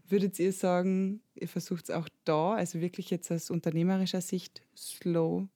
Würdet 0.08 0.38
ihr 0.38 0.52
sagen, 0.52 1.20
ihr 1.34 1.48
versucht 1.48 1.84
es 1.84 1.90
auch 1.90 2.08
da, 2.24 2.54
also 2.54 2.80
wirklich 2.80 3.10
jetzt 3.10 3.30
aus 3.30 3.50
unternehmerischer 3.50 4.22
Sicht, 4.22 4.62
slow 4.74 5.48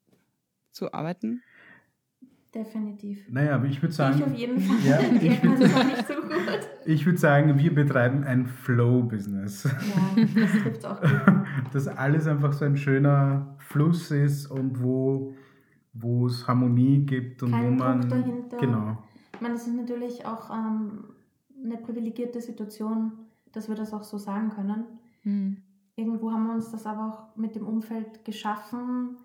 zu 0.73 0.93
arbeiten? 0.93 1.43
Definitiv. 2.55 3.29
Naja, 3.29 3.57
aber 3.57 3.67
ich 3.67 3.83
würde 3.83 3.95
sagen. 3.95 4.19
Ich 4.19 4.25
auf 4.25 4.35
jeden 4.35 4.61
Fall. 4.61 4.77
Ja, 4.87 5.01
ich 5.21 5.43
würde 5.43 5.67
so 6.87 7.07
würd 7.07 7.19
sagen, 7.19 7.59
wir 7.59 7.75
betreiben 7.75 8.23
ein 8.23 8.47
Flow-Business. 8.47 9.65
Ja, 9.65 10.25
das 10.25 10.53
trifft 10.63 10.87
auch 10.87 11.01
gut. 11.01 11.11
Dass 11.73 11.89
alles 11.89 12.27
einfach 12.29 12.53
so 12.53 12.65
ein 12.65 12.77
schöner 12.77 13.57
Fluss 13.59 14.11
ist 14.11 14.47
und 14.47 14.83
wo 14.83 15.35
wo 15.95 16.27
es 16.27 16.47
Harmonie 16.47 17.07
gibt 17.07 17.43
und 17.43 17.53
Kein 17.53 17.79
wo 17.79 17.85
man. 17.85 18.01
Druck 18.01 18.11
dahinter. 18.11 18.57
Genau. 18.59 18.99
Ich 19.33 19.41
meine, 19.41 19.55
es 19.55 19.67
ist 19.67 19.75
natürlich 19.75 20.27
auch 20.27 20.51
ähm, 20.51 21.05
eine 21.65 21.77
privilegierte 21.79 22.41
Situation, 22.41 23.13
dass 23.53 23.69
wir 23.69 23.77
das 23.77 23.93
auch 23.93 24.03
so 24.03 24.19
sagen 24.19 24.51
können. 24.51 24.85
Mhm. 25.23 25.57
Irgendwo 25.97 26.33
haben 26.33 26.47
wir 26.47 26.55
uns 26.55 26.71
das 26.73 26.87
aber 26.87 27.09
auch 27.09 27.37
mit 27.37 27.55
dem 27.55 27.67
Umfeld 27.67 28.25
geschaffen, 28.25 29.17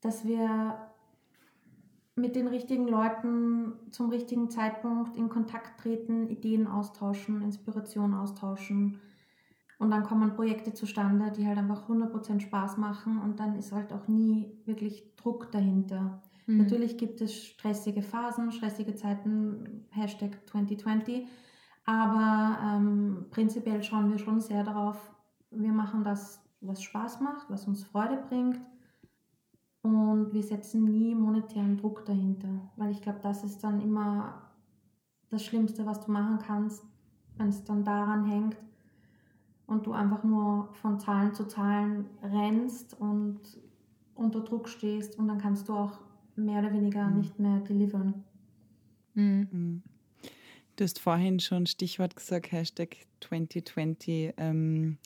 dass 0.00 0.26
wir 0.26 0.87
mit 2.18 2.36
den 2.36 2.48
richtigen 2.48 2.88
Leuten 2.88 3.72
zum 3.90 4.10
richtigen 4.10 4.50
Zeitpunkt 4.50 5.16
in 5.16 5.28
Kontakt 5.28 5.80
treten, 5.80 6.28
Ideen 6.28 6.66
austauschen, 6.66 7.42
Inspiration 7.42 8.14
austauschen. 8.14 9.00
Und 9.78 9.90
dann 9.90 10.02
kommen 10.02 10.34
Projekte 10.34 10.74
zustande, 10.74 11.30
die 11.30 11.46
halt 11.46 11.58
einfach 11.58 11.88
100% 11.88 12.40
Spaß 12.40 12.78
machen 12.78 13.18
und 13.18 13.38
dann 13.38 13.56
ist 13.56 13.72
halt 13.72 13.92
auch 13.92 14.08
nie 14.08 14.50
wirklich 14.64 15.14
Druck 15.16 15.52
dahinter. 15.52 16.20
Mhm. 16.46 16.58
Natürlich 16.58 16.98
gibt 16.98 17.20
es 17.20 17.44
stressige 17.44 18.02
Phasen, 18.02 18.50
stressige 18.50 18.96
Zeiten, 18.96 19.86
Hashtag 19.90 20.40
2020, 20.48 21.26
aber 21.84 22.58
ähm, 22.64 23.26
prinzipiell 23.30 23.82
schauen 23.82 24.10
wir 24.10 24.18
schon 24.18 24.40
sehr 24.40 24.64
darauf, 24.64 24.96
wir 25.50 25.72
machen 25.72 26.02
das, 26.02 26.42
was 26.60 26.82
Spaß 26.82 27.20
macht, 27.20 27.48
was 27.48 27.68
uns 27.68 27.84
Freude 27.84 28.18
bringt 28.28 28.58
und 29.94 30.32
wir 30.32 30.42
setzen 30.42 30.84
nie 30.84 31.14
monetären 31.14 31.76
Druck 31.76 32.04
dahinter, 32.04 32.48
weil 32.76 32.90
ich 32.90 33.00
glaube, 33.02 33.20
das 33.22 33.44
ist 33.44 33.62
dann 33.64 33.80
immer 33.80 34.42
das 35.30 35.44
Schlimmste, 35.44 35.84
was 35.86 36.04
du 36.04 36.10
machen 36.12 36.38
kannst, 36.38 36.84
wenn 37.36 37.48
es 37.48 37.64
dann 37.64 37.84
daran 37.84 38.24
hängt 38.26 38.56
und 39.66 39.86
du 39.86 39.92
einfach 39.92 40.24
nur 40.24 40.68
von 40.74 40.98
Zahlen 40.98 41.34
zu 41.34 41.46
Zahlen 41.46 42.06
rennst 42.22 42.98
und 42.98 43.40
unter 44.14 44.40
Druck 44.40 44.68
stehst 44.68 45.18
und 45.18 45.28
dann 45.28 45.38
kannst 45.38 45.68
du 45.68 45.74
auch 45.74 45.98
mehr 46.36 46.60
oder 46.60 46.72
weniger 46.72 47.06
Mhm. 47.08 47.18
nicht 47.18 47.38
mehr 47.38 47.60
delivern. 47.60 48.24
Mhm. 49.14 49.48
Mhm. 49.50 49.82
Du 50.76 50.84
hast 50.84 50.98
vorhin 51.00 51.40
schon 51.40 51.66
Stichwort 51.66 52.14
gesagt, 52.16 52.52
Hashtag 52.52 52.96
2020. 53.20 54.32
Ähm, 54.36 54.98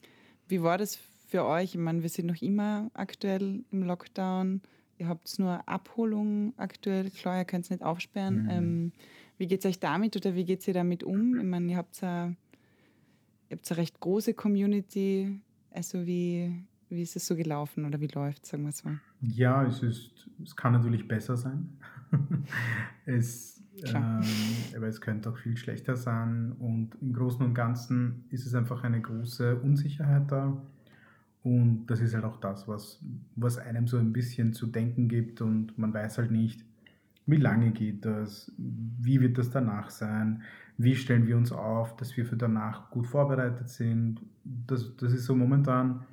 wie 0.48 0.62
war 0.62 0.76
das 0.78 0.98
für 1.32 1.46
euch? 1.46 1.74
Ich 1.74 1.78
meine, 1.78 2.02
wir 2.02 2.10
sind 2.10 2.26
noch 2.26 2.40
immer 2.42 2.90
aktuell 2.92 3.64
im 3.70 3.82
Lockdown. 3.82 4.60
Ihr 4.98 5.08
habt 5.08 5.38
nur 5.38 5.66
Abholung 5.66 6.52
aktuell. 6.58 7.10
Klar, 7.10 7.38
ihr 7.38 7.44
könnt 7.46 7.64
es 7.64 7.70
nicht 7.70 7.82
aufsperren. 7.82 8.42
Mhm. 8.42 8.50
Ähm, 8.50 8.92
wie 9.38 9.46
geht 9.46 9.60
es 9.60 9.66
euch 9.66 9.80
damit 9.80 10.14
oder 10.14 10.34
wie 10.34 10.44
geht 10.44 10.68
ihr 10.68 10.74
damit 10.74 11.02
um? 11.02 11.38
Ich 11.38 11.44
meine, 11.44 11.72
ihr 11.72 11.78
habt 11.78 12.02
habt 12.02 13.70
eine 13.70 13.78
recht 13.78 13.98
große 13.98 14.34
Community. 14.34 15.40
Also 15.70 16.06
wie, 16.06 16.64
wie 16.90 17.02
ist 17.02 17.16
es 17.16 17.26
so 17.26 17.34
gelaufen 17.34 17.86
oder 17.86 17.98
wie 17.98 18.08
läuft 18.08 18.44
sagen 18.44 18.64
wir 18.64 18.72
so? 18.72 18.90
Ja, 19.22 19.64
es 19.64 19.82
ist, 19.82 20.28
es 20.44 20.54
kann 20.54 20.72
natürlich 20.72 21.08
besser 21.08 21.38
sein. 21.38 21.78
es, 23.06 23.62
ähm, 23.86 24.20
aber 24.76 24.86
es 24.86 25.00
könnte 25.00 25.30
auch 25.30 25.38
viel 25.38 25.56
schlechter 25.56 25.96
sein. 25.96 26.52
Und 26.58 26.94
im 27.00 27.14
Großen 27.14 27.42
und 27.42 27.54
Ganzen 27.54 28.26
ist 28.28 28.46
es 28.46 28.54
einfach 28.54 28.84
eine 28.84 29.00
große 29.00 29.56
Unsicherheit 29.60 30.30
da. 30.30 30.62
Und 31.42 31.86
das 31.86 32.00
ist 32.00 32.14
halt 32.14 32.24
auch 32.24 32.36
das, 32.36 32.68
was, 32.68 33.00
was 33.36 33.58
einem 33.58 33.86
so 33.86 33.98
ein 33.98 34.12
bisschen 34.12 34.52
zu 34.52 34.66
denken 34.66 35.08
gibt. 35.08 35.40
Und 35.40 35.76
man 35.76 35.92
weiß 35.92 36.18
halt 36.18 36.30
nicht, 36.30 36.64
wie 37.26 37.36
lange 37.36 37.72
geht 37.72 38.04
das, 38.04 38.52
wie 38.56 39.20
wird 39.20 39.38
das 39.38 39.50
danach 39.50 39.90
sein, 39.90 40.42
wie 40.78 40.94
stellen 40.94 41.26
wir 41.26 41.36
uns 41.36 41.52
auf, 41.52 41.96
dass 41.96 42.16
wir 42.16 42.24
für 42.24 42.36
danach 42.36 42.90
gut 42.90 43.06
vorbereitet 43.06 43.68
sind. 43.68 44.20
Das, 44.44 44.96
das 44.96 45.12
ist 45.12 45.24
so 45.24 45.34
momentan 45.34 46.04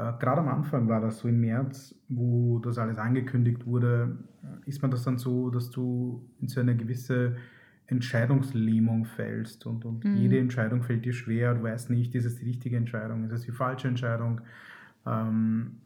äh, 0.00 0.12
Gerade 0.18 0.40
am 0.40 0.48
Anfang 0.48 0.88
war 0.88 1.00
das 1.00 1.18
so 1.18 1.28
im 1.28 1.40
März, 1.40 1.94
wo 2.08 2.58
das 2.58 2.78
alles 2.78 2.98
angekündigt 2.98 3.66
wurde, 3.66 4.16
ist 4.66 4.82
man 4.82 4.90
das 4.90 5.04
dann 5.04 5.18
so, 5.18 5.50
dass 5.50 5.70
du 5.70 6.24
in 6.40 6.48
so 6.48 6.60
eine 6.60 6.76
gewisse 6.76 7.36
Entscheidungslähmung 7.90 9.04
fällst 9.04 9.66
und, 9.66 9.84
und 9.84 10.04
Mhm. 10.04 10.16
jede 10.16 10.38
Entscheidung 10.38 10.82
fällt 10.82 11.04
dir 11.04 11.12
schwer, 11.12 11.54
du 11.54 11.62
weißt 11.62 11.90
nicht, 11.90 12.14
ist 12.14 12.24
es 12.24 12.36
die 12.36 12.44
richtige 12.44 12.76
Entscheidung, 12.76 13.24
ist 13.24 13.32
es 13.32 13.42
die 13.42 13.52
falsche 13.52 13.88
Entscheidung, 13.88 14.40
ähm, 15.06 15.78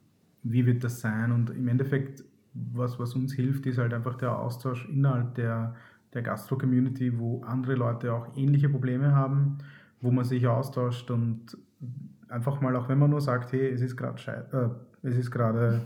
wie 0.42 0.66
wird 0.66 0.84
das 0.84 1.00
sein 1.00 1.32
und 1.32 1.50
im 1.50 1.68
Endeffekt, 1.68 2.24
was, 2.52 2.98
was 2.98 3.14
uns 3.14 3.32
hilft, 3.32 3.66
ist 3.66 3.78
halt 3.78 3.94
einfach 3.94 4.16
der 4.16 4.38
Austausch 4.38 4.88
innerhalb 4.88 5.34
der, 5.34 5.74
der 6.12 6.22
Gastro-Community, 6.22 7.18
wo 7.18 7.42
andere 7.42 7.74
Leute 7.74 8.12
auch 8.12 8.36
ähnliche 8.36 8.68
Probleme 8.68 9.14
haben, 9.14 9.58
wo 10.00 10.10
man 10.10 10.24
sich 10.24 10.46
austauscht 10.46 11.10
und 11.10 11.56
einfach 12.28 12.60
mal, 12.60 12.76
auch 12.76 12.88
wenn 12.88 12.98
man 12.98 13.10
nur 13.10 13.20
sagt, 13.20 13.52
hey, 13.52 13.70
es 13.70 13.80
ist 13.80 13.96
gerade 13.96 14.20
äh, 14.52 15.08
es 15.08 15.16
ist 15.16 15.30
gerade 15.30 15.80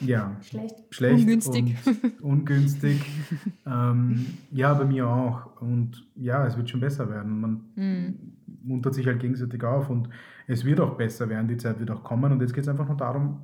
ja, 0.00 0.36
Schlecht. 0.42 0.74
schlecht 0.90 1.20
Ungünstig. 1.20 1.76
ungünstig. 2.20 3.00
ähm, 3.66 4.26
ja, 4.50 4.74
bei 4.74 4.84
mir 4.84 5.06
auch. 5.08 5.60
Und 5.60 6.06
ja, 6.16 6.46
es 6.46 6.56
wird 6.56 6.70
schon 6.70 6.80
besser 6.80 7.08
werden. 7.10 7.40
Man 7.40 7.60
Mhm. 7.76 8.14
muntert 8.62 8.94
sich 8.94 9.06
halt 9.06 9.20
gegenseitig 9.20 9.62
auf 9.64 9.88
und 9.90 10.08
es 10.46 10.64
wird 10.64 10.80
auch 10.80 10.96
besser 10.96 11.28
werden, 11.28 11.48
die 11.48 11.56
Zeit 11.56 11.78
wird 11.80 11.90
auch 11.90 12.02
kommen. 12.04 12.32
Und 12.32 12.40
jetzt 12.40 12.52
geht 12.54 12.64
es 12.64 12.68
einfach 12.68 12.86
nur 12.88 12.96
darum, 12.96 13.38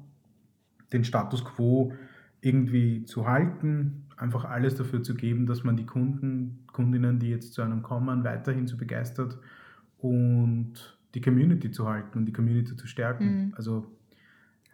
den 0.92 1.04
Status 1.04 1.44
quo 1.44 1.92
irgendwie 2.40 3.04
zu 3.04 3.26
halten, 3.26 4.04
einfach 4.16 4.44
alles 4.44 4.74
dafür 4.74 5.02
zu 5.02 5.14
geben, 5.14 5.46
dass 5.46 5.64
man 5.64 5.76
die 5.76 5.86
Kunden, 5.86 6.58
Kundinnen, 6.72 7.18
die 7.18 7.30
jetzt 7.30 7.52
zu 7.54 7.62
einem 7.62 7.82
kommen, 7.82 8.22
weiterhin 8.24 8.66
so 8.66 8.76
begeistert 8.76 9.38
und 9.98 10.98
die 11.14 11.20
Community 11.20 11.70
zu 11.70 11.88
halten 11.88 12.18
und 12.18 12.26
die 12.26 12.32
Community 12.32 12.76
zu 12.76 12.86
stärken. 12.86 13.46
Mhm. 13.46 13.54
Also 13.56 13.86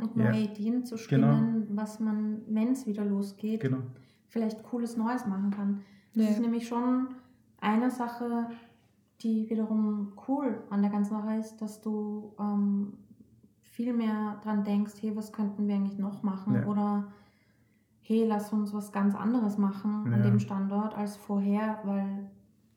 Und 0.03 0.17
Ja. 0.17 0.31
neue 0.31 0.43
Ideen 0.43 0.85
zu 0.85 0.97
spinnen, 0.97 1.67
was 1.71 2.01
man, 2.01 2.43
wenn 2.49 2.73
es 2.73 2.87
wieder 2.87 3.05
losgeht, 3.05 3.61
genau. 3.61 3.79
vielleicht 4.29 4.63
cooles 4.63 4.97
Neues 4.97 5.27
machen 5.27 5.51
kann. 5.51 5.81
Das 6.15 6.25
Ja. 6.25 6.31
ist 6.31 6.41
nämlich 6.41 6.67
schon 6.67 7.09
eine 7.61 7.91
Sache, 7.91 8.49
die 9.23 9.49
wiederum 9.51 10.13
cool 10.29 10.63
an 10.71 10.83
der 10.83 10.91
ganzen 10.91 11.11
Sache 11.15 11.35
ist, 11.37 11.61
dass 11.61 11.81
du 11.81 12.33
ähm, 12.41 12.95
viel 13.61 13.93
mehr 13.93 14.41
dran 14.43 14.65
denkst, 14.65 14.95
hey, 15.01 15.15
was 15.15 15.33
könnten 15.33 15.69
wir 15.69 15.75
eigentlich 15.75 15.99
noch 15.99 16.23
machen? 16.23 16.55
Ja. 16.55 16.67
Oder 16.67 17.13
hey, 18.03 18.25
lass 18.27 18.53
uns 18.53 18.73
was 18.75 18.91
ganz 18.93 19.15
anderes 19.15 19.59
machen 19.59 20.07
an 20.13 20.21
Ja. 20.25 20.31
dem 20.31 20.39
Standort 20.41 20.97
als 20.97 21.17
vorher, 21.17 21.79
weil 21.85 22.29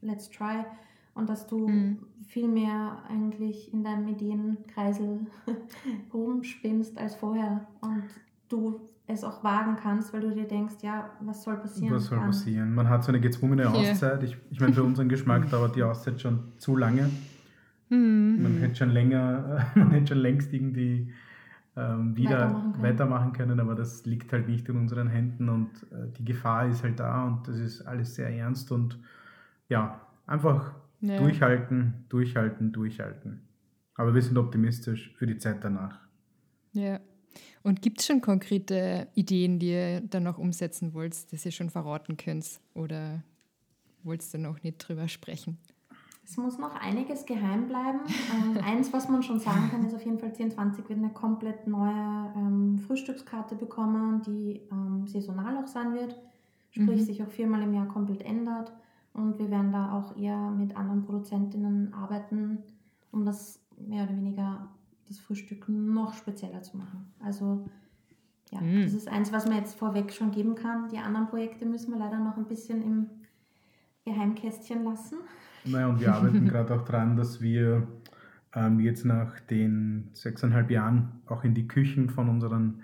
let's 0.02 0.30
try. 0.30 0.66
Und 1.15 1.30
dass 1.30 1.45
du 1.47 1.67
Mhm. 1.67 1.97
viel 2.26 2.47
mehr 2.47 2.97
eigentlich 3.08 3.71
in 3.73 3.84
deinem 3.84 4.08
Ideenkreisel 4.08 5.19
rumspinnst 6.13 6.97
als 6.97 7.15
vorher 7.15 7.67
und 7.82 8.04
du 8.49 8.82
es 9.06 9.23
auch 9.23 9.43
wagen 9.43 9.76
kannst, 9.82 10.13
weil 10.13 10.21
du 10.21 10.32
dir 10.34 10.45
denkst, 10.47 10.76
ja, 10.82 11.10
was 11.19 11.43
soll 11.43 11.58
passieren? 11.58 11.93
Was 11.95 12.06
soll 12.06 12.17
Dann- 12.17 12.28
passieren? 12.28 12.73
Man 12.73 12.88
hat 12.89 13.04
so 13.04 13.10
eine 13.12 13.19
gezwungene 13.19 13.63
Ja. 13.63 13.69
Auszeit. 13.71 14.23
Ich, 14.23 14.38
ich 14.49 14.60
meine, 14.60 14.73
für 14.73 14.84
unseren 14.84 15.10
Geschmack 15.10 15.49
dauert 15.52 15.76
die 15.76 15.84
Auszeit 15.84 16.21
schon 16.21 16.39
zu 16.58 16.76
lange. 16.78 17.10
Mhm. 17.89 18.39
Man 18.41 18.58
hätte 18.58 18.76
schon 18.76 18.89
länger, 18.89 19.67
man 19.76 19.91
hätte 19.91 20.08
schon 20.08 20.19
längst 20.19 20.54
irgendwie 20.54 21.12
ähm, 21.76 22.15
wieder 22.15 22.39
Weitermachen 22.47 22.71
können. 22.71 22.84
weitermachen 22.84 23.34
können, 23.34 23.60
aber 23.60 23.76
das 23.76 24.06
liegt 24.06 24.32
halt 24.32 24.47
nicht 24.47 24.69
in 24.69 24.78
unseren 24.78 25.08
Händen 25.08 25.49
und 25.49 25.69
äh, 25.91 26.08
die 26.17 26.23
Gefahr 26.26 26.67
ist 26.67 26.84
halt 26.84 26.99
da 26.99 27.26
und 27.26 27.47
das 27.47 27.58
ist 27.58 27.82
alles 27.82 28.13
sehr 28.15 28.30
ernst 28.30 28.71
und 28.71 28.99
ja, 29.69 29.99
einfach 30.28 30.71
Ja. 31.04 31.18
durchhalten, 31.20 32.06
durchhalten, 32.10 32.72
durchhalten. 32.72 33.42
Aber 33.96 34.16
wir 34.16 34.22
sind 34.22 34.38
optimistisch 34.38 35.13
für 35.18 35.28
die 35.28 35.38
Zeit 35.38 35.63
danach. 35.63 36.00
Ja. 36.72 37.00
Und 37.62 37.82
gibt 37.82 38.00
es 38.00 38.08
schon 38.08 38.22
konkrete 38.22 39.08
Ideen, 39.13 39.60
die 39.60 39.71
ihr 39.71 40.02
dann 40.02 40.23
noch 40.23 40.38
umsetzen 40.38 40.94
wollt, 40.94 41.32
dass 41.32 41.46
ihr 41.46 41.52
schon 41.52 41.69
verraten 41.69 42.17
könnt? 42.17 42.60
Oder 42.73 43.23
wollt 44.04 44.23
ihr 44.34 44.40
noch 44.40 44.63
nicht 44.63 44.77
drüber 44.80 45.08
sprechen? 45.08 45.58
Es 46.25 46.38
muss 46.38 46.58
noch 46.58 46.73
einiges 46.80 47.25
geheim 47.25 47.67
bleiben. 47.67 48.00
ähm, 48.34 48.58
eins, 48.63 48.94
was 48.94 49.10
man 49.10 49.23
schon 49.23 49.40
sagen 49.40 49.69
kann, 49.71 49.86
ist 49.86 49.94
auf 49.94 50.04
jeden 50.06 50.19
Fall 50.19 50.30
1020 50.30 50.88
wird 50.88 51.00
eine 51.00 51.12
komplett 51.12 51.67
neue 51.67 52.34
ähm, 52.38 52.80
Frühstückskarte 52.80 53.56
bekommen, 53.56 54.21
die 54.25 54.62
ähm, 54.71 55.06
saisonal 55.06 55.58
auch 55.58 55.67
sein 55.67 55.94
wird. 55.94 56.15
Sprich, 56.71 57.02
Mhm. 57.02 57.06
sich 57.06 57.21
auch 57.23 57.30
viermal 57.30 57.62
im 57.63 57.73
Jahr 57.73 57.88
komplett 57.88 58.21
ändert. 58.23 58.71
Und 59.14 59.38
wir 59.40 59.50
werden 59.52 59.72
da 59.72 59.92
auch 59.94 60.18
eher 60.18 60.50
mit 60.52 60.76
anderen 60.76 61.04
Produzentinnen 61.04 61.94
arbeiten, 61.94 62.60
um 63.12 63.26
das 63.26 63.60
mehr 63.78 64.04
oder 64.06 64.16
weniger 64.18 64.68
das 65.08 65.20
Frühstück 65.20 65.70
noch 65.70 66.14
spezieller 66.14 66.62
zu 66.64 66.78
machen. 66.78 67.06
Also 67.24 67.66
ja, 68.52 68.62
Mhm. 68.62 68.84
das 68.84 68.94
ist 68.94 69.08
eins, 69.08 69.32
was 69.32 69.46
man 69.48 69.58
jetzt 69.58 69.76
vorweg 69.78 70.12
schon 70.14 70.32
geben 70.32 70.56
kann. 70.56 70.90
Die 70.90 70.98
anderen 70.98 71.28
Projekte 71.28 71.66
müssen 71.66 71.92
wir 71.92 72.00
leider 72.00 72.20
noch 72.20 72.38
ein 72.38 72.46
bisschen 72.46 72.82
im 72.82 73.06
Geheimkästchen 74.06 74.84
lassen. 74.84 75.18
Naja, 75.66 75.88
und 75.88 76.00
wir 76.00 76.14
arbeiten 76.16 76.46
gerade 76.48 76.74
auch 76.76 76.84
daran, 76.84 77.16
dass 77.16 77.42
wir 77.42 77.88
ähm, 78.56 78.80
jetzt 78.80 79.06
nach 79.06 79.40
den 79.42 80.10
sechseinhalb 80.14 80.70
Jahren 80.72 81.22
auch 81.28 81.44
in 81.44 81.54
die 81.54 81.68
Küchen 81.68 82.10
von 82.10 82.30
unseren 82.30 82.82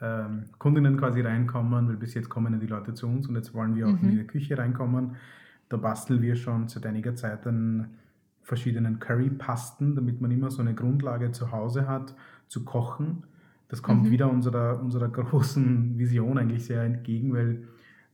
ähm, 0.00 0.44
Kundinnen 0.58 0.96
quasi 0.96 1.20
reinkommen, 1.20 1.88
weil 1.88 1.96
bis 1.96 2.14
jetzt 2.14 2.28
kommen 2.28 2.52
ja 2.52 2.58
die 2.58 2.66
Leute 2.66 2.94
zu 2.94 3.06
uns 3.06 3.28
und 3.28 3.36
jetzt 3.36 3.54
wollen 3.54 3.76
wir 3.76 3.86
auch 3.88 3.92
Mhm. 4.00 4.08
in 4.08 4.18
die 4.18 4.24
Küche 4.26 4.58
reinkommen. 4.58 5.16
Da 5.72 5.78
basteln 5.78 6.20
wir 6.20 6.36
schon 6.36 6.68
seit 6.68 6.84
einiger 6.84 7.14
Zeit 7.14 7.46
an 7.46 7.86
verschiedenen 8.42 8.98
Currypasten, 8.98 9.94
damit 9.94 10.20
man 10.20 10.30
immer 10.30 10.50
so 10.50 10.60
eine 10.60 10.74
Grundlage 10.74 11.32
zu 11.32 11.50
Hause 11.50 11.88
hat, 11.88 12.14
zu 12.46 12.64
kochen. 12.64 13.22
Das 13.68 13.82
kommt 13.82 14.04
Mhm. 14.04 14.10
wieder 14.10 14.30
unserer, 14.30 14.80
unserer 14.82 15.08
großen 15.08 15.96
Vision 15.96 16.36
eigentlich 16.36 16.66
sehr 16.66 16.82
entgegen, 16.82 17.32
weil 17.32 17.62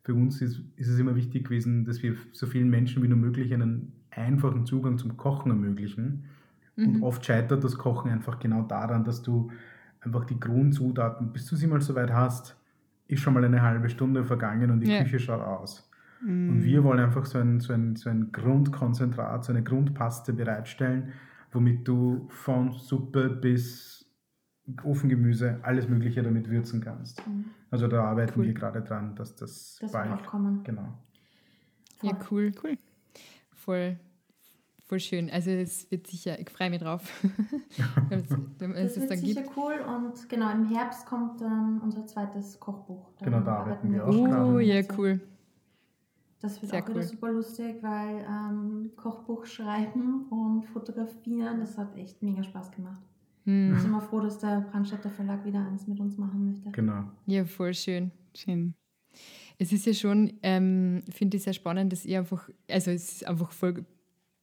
für 0.04 0.14
uns 0.14 0.40
ist, 0.40 0.62
ist 0.76 0.86
es 0.88 0.98
immer 1.00 1.16
wichtig 1.16 1.44
gewesen, 1.44 1.84
dass 1.84 2.00
wir 2.02 2.14
so 2.32 2.46
vielen 2.46 2.70
Menschen 2.70 3.02
wie 3.02 3.09
nur 3.09 3.18
möglich 3.18 3.52
einen 3.52 3.92
einfachen 4.11 4.64
Zugang 4.64 4.96
zum 4.96 5.16
Kochen 5.16 5.50
ermöglichen. 5.50 6.24
Und 6.76 6.98
Mhm. 6.98 7.02
oft 7.02 7.24
scheitert 7.26 7.64
das 7.64 7.76
Kochen 7.76 8.09
einfach 8.09 8.38
genau 8.38 8.62
daran, 8.62 9.02
dass 9.02 9.22
du 9.22 9.50
einfach 10.00 10.24
die 10.26 10.38
Grundzutaten, 10.38 11.32
bis 11.32 11.46
du 11.46 11.56
sie 11.56 11.66
mal 11.66 11.80
so 11.80 11.96
weit 11.96 12.12
hast, 12.12 12.56
ist 13.09 13.20
schon 13.20 13.34
mal 13.34 13.44
eine 13.44 13.62
halbe 13.62 13.88
Stunde 13.88 14.22
vergangen 14.24 14.70
und 14.70 14.80
die 14.80 14.88
Ja. 14.90 15.02
Küche 15.02 15.18
schaut 15.18 15.40
aus. 15.40 15.88
Mhm. 16.23 16.51
Und 16.51 16.64
wir 16.64 16.85
wollen 16.85 17.01
einfach 17.01 17.25
so 17.27 17.39
ein, 17.39 17.61
so, 17.61 17.73
ein, 17.73 17.97
so 17.97 18.11
ein 18.11 18.33
Grundkonzentrat, 18.33 19.45
so 19.45 19.53
eine 19.53 19.62
Grundpaste 19.62 20.33
bereitstellen, 20.33 21.12
womit 21.53 21.87
du 21.87 22.27
von 22.31 22.73
Suppe 22.73 23.29
bis 23.31 24.05
Ofengemüse 24.85 25.61
alles 25.62 25.89
Mögliche 25.89 26.23
damit 26.23 26.51
würzen 26.51 26.81
kannst. 26.83 27.27
Mhm. 27.27 27.47
Also 27.71 27.89
da 27.89 28.05
arbeiten 28.05 28.39
Cool. 28.41 28.47
wir 28.47 28.55
gerade 28.55 28.83
dran, 28.83 29.14
dass 29.14 29.35
das, 29.35 29.79
Das 29.81 29.83
wird 29.83 29.93
bald, 29.93 30.12
auch 30.12 30.27
kommen. 30.27 30.62
genau. 30.64 30.93
Ja, 32.03 32.12
cool. 32.31 32.53
Cool. 32.62 32.77
Voll, 33.55 33.99
voll 34.85 35.01
schön. 35.01 35.31
Also 35.31 35.51
es 35.51 35.91
wird 35.91 36.07
sicher, 36.07 36.39
ich 36.39 36.49
freue 36.51 36.71
mich 36.71 36.81
drauf. 36.81 37.03
Wenn 38.09 38.21
es 38.21 38.29
Das 38.59 38.97
es 38.97 39.01
wird 39.01 39.11
dann 39.11 39.19
sicher 39.19 39.43
gibt. 39.43 39.57
cool 39.57 39.75
und 39.87 40.29
genau 40.29 40.51
im 40.53 40.66
Herbst 40.69 41.07
kommt 41.07 41.41
ähm, 41.43 41.81
unser 41.83 42.07
zweites 42.07 42.59
Kochbuch. 42.61 43.11
Genau, 43.23 43.41
da 43.41 43.57
arbeiten 43.57 43.93
wir 43.93 44.07
auch 44.07 44.14
Oh, 44.14 44.25
gerade. 44.25 44.62
ja, 44.62 44.83
cool. 44.97 45.21
Das 46.41 46.62
wird 46.62 46.70
Sehr 46.70 46.82
auch 46.84 46.89
wieder 46.89 46.99
cool. 47.01 47.03
super 47.05 47.32
lustig, 47.32 47.76
weil 47.82 48.24
ähm, 48.28 48.91
Kochbuch 48.97 49.45
schreiben 49.45 50.26
und 50.30 50.64
fotografieren, 50.66 51.61
das 51.61 51.76
hat 51.76 51.97
echt 51.97 52.22
mega 52.22 52.43
Spaß 52.43 52.70
gemacht. 52.72 53.03
Ich 53.45 53.53
Hm. 53.53 53.74
bin 53.74 53.84
immer 53.86 54.01
froh, 54.01 54.20
dass 54.20 54.39
der 54.39 54.61
Brandstätter 54.70 55.11
Verlag 55.11 55.45
wieder 55.45 55.66
eins 55.66 55.86
mit 55.86 55.99
uns 56.01 56.16
machen 56.18 56.45
möchte. 56.45 56.70
Genau. 56.70 57.05
Ja, 57.26 57.45
voll 57.45 57.74
schön. 57.74 58.12
Schön. 58.36 58.74
Es 59.59 59.72
ist 59.72 59.86
ja 59.86 59.95
schon, 59.95 60.34
ähm, 60.43 61.03
finde 61.11 61.39
ich 61.39 61.43
sehr 61.43 61.55
spannend, 61.55 61.93
dass 61.93 62.05
ihr 62.05 62.18
einfach, 62.20 62.49
also 62.70 62.91
es 62.93 63.11
ist 63.12 63.26
einfach 63.26 63.51
voll 63.51 63.84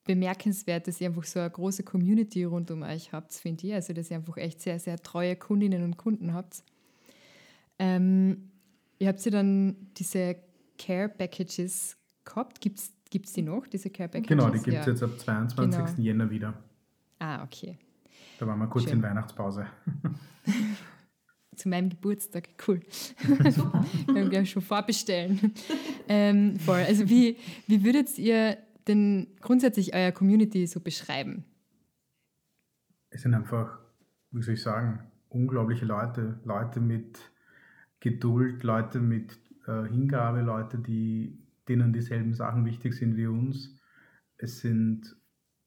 bemerkenswert, 0.04 0.88
dass 0.88 1.00
ihr 1.00 1.08
einfach 1.08 1.24
so 1.24 1.40
eine 1.40 1.50
große 1.50 1.84
Community 1.84 2.44
rund 2.44 2.70
um 2.72 2.82
euch 2.82 3.14
habt, 3.14 3.34
finde 3.34 3.68
ich. 3.68 3.74
Also 3.74 3.94
dass 3.94 4.12
ihr 4.12 4.18
einfach 4.18 4.38
echt 4.38 4.60
sehr, 4.62 4.80
sehr 4.80 4.98
treue 4.98 5.36
Kundinnen 5.38 5.84
und 5.84 5.98
Kunden 5.98 6.34
habt. 6.34 6.64
Ähm, 7.80 8.50
ihr 9.00 9.08
habt 9.08 9.24
ja 9.24 9.32
dann 9.32 9.76
diese 9.98 10.36
Care 10.78 11.10
Packages 11.10 11.98
gehabt. 12.24 12.62
Gibt 12.62 12.80
es 12.80 13.34
die 13.34 13.42
noch, 13.42 13.68
diese 13.68 13.90
Care 13.90 14.10
Packages? 14.10 14.28
Genau, 14.30 14.50
die 14.50 14.60
gibt 14.60 14.78
es 14.78 14.86
Ja. 14.86 14.92
jetzt 14.92 15.04
ab 15.04 15.18
22. 15.20 15.78
Genau. 15.96 16.06
Jänner 16.06 16.30
wieder. 16.30 16.54
Ah, 17.20 17.44
okay. 17.44 17.78
Da 18.40 18.46
waren 18.48 18.60
wir 18.60 18.68
kurz 18.68 18.86
Schön. 18.86 18.94
in 18.94 19.04
Weihnachtspause. 19.04 19.66
Zu 21.56 21.70
meinem 21.70 21.90
Geburtstag. 21.90 22.50
Cool. 22.68 22.82
Wir 24.08 24.22
haben 24.22 24.30
gleich 24.30 24.52
schon 24.52 24.62
vorbestellen. 24.62 25.54
ähm, 26.10 26.60
voll. 26.60 26.80
Also 26.82 27.10
wie, 27.10 27.38
wie 27.68 27.84
würdet 27.86 28.18
ihr 28.20 28.58
denn 28.90 29.28
grundsätzlich 29.40 29.94
euer 29.96 30.12
Community 30.12 30.68
so 30.68 30.82
beschreiben? 30.82 31.46
Es 33.10 33.22
sind 33.22 33.34
einfach, 33.34 33.80
wie 34.32 34.42
soll 34.42 34.56
ich 34.56 34.62
sagen, 34.62 35.00
unglaubliche 35.30 35.86
Leute. 35.86 36.42
Leute 36.44 36.82
mit 36.82 37.20
Geduld, 38.02 38.64
Leute 38.64 39.00
mit 39.00 39.40
äh, 39.68 39.88
Hingabe, 39.88 40.42
Leute, 40.42 40.78
die, 40.78 41.40
denen 41.68 41.94
dieselben 41.94 42.34
Sachen 42.34 42.66
wichtig 42.66 42.94
sind 42.94 43.18
wie 43.18 43.28
uns. 43.28 43.80
Es 44.38 44.60
sind, 44.60 45.16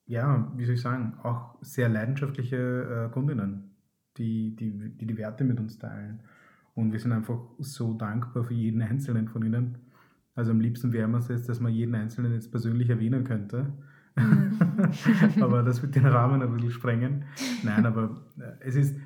ja, 0.06 0.52
wie 0.56 0.64
soll 0.64 0.74
ich 0.74 0.80
sagen, 0.80 1.14
auch 1.22 1.56
sehr 1.62 1.88
leidenschaftliche 1.88 3.06
äh, 3.06 3.12
Kundinnen, 3.12 3.76
die 4.16 4.54
die, 4.56 4.96
die 4.96 5.06
die 5.06 5.16
Werte 5.16 5.44
mit 5.44 5.58
uns 5.58 5.78
teilen. 5.78 6.22
Und 6.74 6.92
wir 6.92 7.00
sind 7.00 7.12
einfach 7.12 7.40
so 7.58 7.94
dankbar 7.94 8.44
für 8.44 8.54
jeden 8.54 8.82
einzelnen 8.82 9.28
von 9.28 9.44
ihnen. 9.44 9.78
Also 10.34 10.52
am 10.52 10.60
liebsten 10.60 10.92
wäre 10.92 11.10
es 11.16 11.26
jetzt, 11.26 11.48
dass 11.48 11.58
man 11.58 11.72
jeden 11.72 11.96
Einzelnen 11.96 12.32
jetzt 12.32 12.52
persönlich 12.52 12.88
erwähnen 12.88 13.24
könnte. 13.24 13.72
aber 15.40 15.64
das 15.64 15.82
wird 15.82 15.96
den 15.96 16.06
Rahmen 16.06 16.40
ein 16.42 16.52
bisschen 16.52 16.70
sprengen. 16.70 17.24
Nein, 17.64 17.84
aber 17.84 18.22
äh, 18.38 18.52
es 18.60 18.76
ist, 18.76 18.96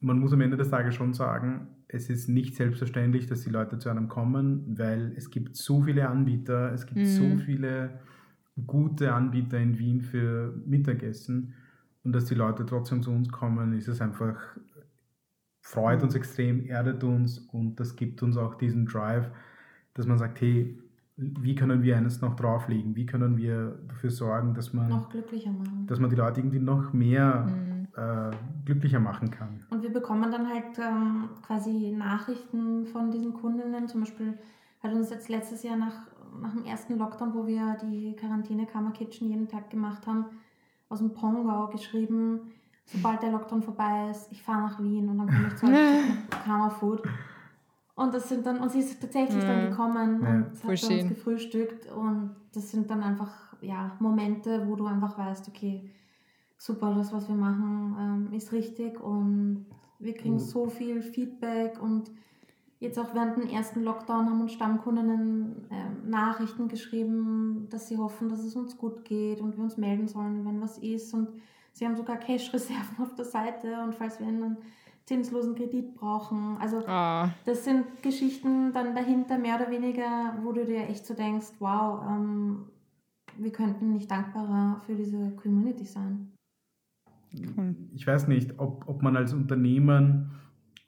man 0.00 0.18
muss 0.18 0.32
am 0.32 0.40
Ende 0.40 0.56
des 0.56 0.70
Tages 0.70 0.94
schon 0.94 1.12
sagen, 1.12 1.68
es 1.92 2.08
ist 2.08 2.28
nicht 2.28 2.54
selbstverständlich, 2.54 3.26
dass 3.26 3.42
die 3.42 3.50
Leute 3.50 3.78
zu 3.78 3.88
einem 3.88 4.08
kommen, 4.08 4.78
weil 4.78 5.12
es 5.16 5.30
gibt 5.30 5.56
so 5.56 5.82
viele 5.82 6.08
Anbieter, 6.08 6.72
es 6.72 6.86
gibt 6.86 7.00
Mhm. 7.00 7.04
so 7.06 7.36
viele 7.38 8.00
gute 8.66 9.12
Anbieter 9.12 9.58
in 9.58 9.78
Wien 9.78 10.00
für 10.00 10.54
Mittagessen 10.66 11.54
und 12.04 12.12
dass 12.12 12.26
die 12.26 12.34
Leute 12.34 12.64
trotzdem 12.66 13.02
zu 13.02 13.10
uns 13.10 13.28
kommen, 13.30 13.72
ist 13.72 13.88
es 13.88 14.00
einfach, 14.00 14.36
freut 15.62 16.02
uns 16.02 16.14
extrem, 16.14 16.64
erdet 16.66 17.02
uns 17.04 17.38
und 17.38 17.78
das 17.80 17.96
gibt 17.96 18.22
uns 18.22 18.36
auch 18.36 18.54
diesen 18.56 18.86
Drive, 18.86 19.30
dass 19.94 20.06
man 20.06 20.18
sagt, 20.18 20.40
hey, 20.40 20.78
wie 21.16 21.54
können 21.54 21.82
wir 21.82 21.96
eines 21.96 22.20
noch 22.22 22.34
drauflegen? 22.36 22.96
Wie 22.96 23.04
können 23.06 23.36
wir 23.36 23.78
dafür 23.88 24.10
sorgen, 24.10 24.54
dass 24.54 24.72
man, 24.72 24.88
dass 25.86 25.98
man 26.00 26.08
die 26.10 26.16
Leute 26.16 26.40
irgendwie 26.40 26.60
noch 26.60 26.92
mehr 26.92 27.46
Mhm. 27.46 27.69
Äh, 27.96 28.30
glücklicher 28.64 29.00
machen 29.00 29.30
kann? 29.30 29.60
Und 29.70 29.82
wir 29.82 29.92
bekommen 29.92 30.30
dann 30.30 30.48
halt 30.48 30.78
ähm, 30.78 31.28
quasi 31.46 31.92
Nachrichten 31.96 32.86
von 32.86 33.10
diesen 33.10 33.32
Kundinnen. 33.34 33.88
Zum 33.88 34.00
Beispiel 34.00 34.38
hat 34.82 34.92
uns 34.92 35.10
jetzt 35.10 35.28
letztes 35.28 35.62
Jahr 35.62 35.76
nach, 35.76 35.94
nach 36.40 36.52
dem 36.52 36.64
ersten 36.64 36.98
Lockdown, 36.98 37.34
wo 37.34 37.46
wir 37.46 37.76
die 37.82 38.14
Quarantäne 38.16 38.66
Karma 38.66 38.90
Kitchen 38.90 39.28
jeden 39.28 39.48
Tag 39.48 39.70
gemacht 39.70 40.06
haben, 40.06 40.24
aus 40.88 40.98
dem 40.98 41.12
Pongau 41.12 41.68
geschrieben, 41.68 42.50
sobald 42.84 43.22
der 43.22 43.30
Lockdown 43.32 43.62
vorbei 43.62 44.08
ist, 44.10 44.30
ich 44.32 44.42
fahre 44.42 44.62
nach 44.62 44.80
Wien 44.82 45.08
und 45.08 45.18
dann 45.18 45.26
komme 45.28 45.48
ich 45.48 45.56
zu 45.56 45.66
euch 45.66 45.72
Karma 46.44 46.70
Food. 46.70 47.02
Und 47.94 48.14
das 48.14 48.28
sind 48.30 48.46
dann, 48.46 48.58
und 48.60 48.70
sie 48.72 48.78
ist 48.78 49.00
tatsächlich 49.00 49.44
dann 49.44 49.66
Mhm. 49.66 49.70
gekommen 49.70 50.22
Ja. 50.22 50.28
und 50.30 50.64
hat 50.64 50.90
uns 50.90 51.08
gefrühstückt 51.08 51.90
und 51.92 52.34
das 52.54 52.70
sind 52.70 52.90
dann 52.90 53.02
einfach 53.02 53.30
ja, 53.60 53.90
Momente, 54.00 54.66
wo 54.66 54.74
du 54.74 54.86
einfach 54.86 55.18
weißt, 55.18 55.48
okay, 55.48 55.90
super, 56.60 56.94
das, 56.94 57.10
was 57.12 57.26
wir 57.28 57.34
machen, 57.36 57.96
ähm, 57.98 58.32
ist 58.36 58.52
richtig 58.52 59.00
und 59.00 59.64
wir 59.98 60.14
kriegen 60.14 60.34
Mhm. 60.34 60.38
so 60.40 60.66
viel 60.68 61.00
Feedback 61.02 61.82
und 61.82 62.10
jetzt 62.80 62.98
auch 62.98 63.14
während 63.14 63.36
dem 63.38 63.48
ersten 63.48 63.82
Lockdown 63.82 64.26
haben 64.28 64.40
uns 64.42 64.52
Stammkundinnen 64.52 65.66
ähm, 65.70 66.10
Nachrichten 66.10 66.68
geschrieben, 66.68 67.66
dass 67.70 67.88
sie 67.88 67.96
hoffen, 67.96 68.28
dass 68.28 68.44
es 68.44 68.56
uns 68.56 68.76
gut 68.76 69.04
geht 69.06 69.40
und 69.40 69.56
wir 69.56 69.64
uns 69.64 69.78
melden 69.78 70.06
sollen, 70.06 70.44
wenn 70.44 70.60
was 70.60 70.76
ist 70.78 71.14
und 71.14 71.28
sie 71.72 71.86
haben 71.86 71.96
sogar 71.96 72.18
Cash-Reserven 72.18 72.98
auf 73.02 73.14
der 73.14 73.24
Seite 73.24 73.82
und 73.82 73.94
falls 73.94 74.20
wir 74.20 74.26
einen 74.26 74.58
zinslosen 75.06 75.54
Kredit 75.54 75.94
brauchen, 75.94 76.58
also 76.60 76.82
Ah, 76.86 77.30
das 77.46 77.64
sind 77.64 78.02
Geschichten 78.02 78.72
dann 78.72 78.94
dahinter 78.94 79.38
mehr 79.38 79.56
oder 79.56 79.70
weniger, 79.70 80.36
wo 80.42 80.52
du 80.52 80.64
dir 80.66 80.88
echt 80.88 81.06
so 81.06 81.14
denkst, 81.14 81.52
wow, 81.58 82.02
ähm, 82.06 82.66
wir 83.38 83.50
könnten 83.52 83.92
nicht 83.92 84.10
dankbarer 84.10 84.80
für 84.86 84.94
diese 84.94 85.30
Community 85.36 85.84
sein. 85.86 86.32
Cool. 87.56 87.74
Ich 87.94 88.06
weiß 88.06 88.28
nicht, 88.28 88.58
ob, 88.58 88.88
ob 88.88 89.02
man 89.02 89.16
als 89.16 89.32
Unternehmen, 89.32 90.30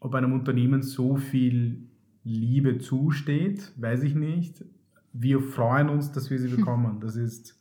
ob 0.00 0.14
einem 0.14 0.32
Unternehmen 0.32 0.82
so 0.82 1.16
viel 1.16 1.88
Liebe 2.24 2.78
zusteht, 2.78 3.72
weiß 3.76 4.02
ich 4.02 4.14
nicht. 4.14 4.64
Wir 5.12 5.40
freuen 5.40 5.88
uns, 5.88 6.12
dass 6.12 6.30
wir 6.30 6.38
sie 6.38 6.48
bekommen. 6.56 7.00
Das 7.00 7.16
ist, 7.16 7.58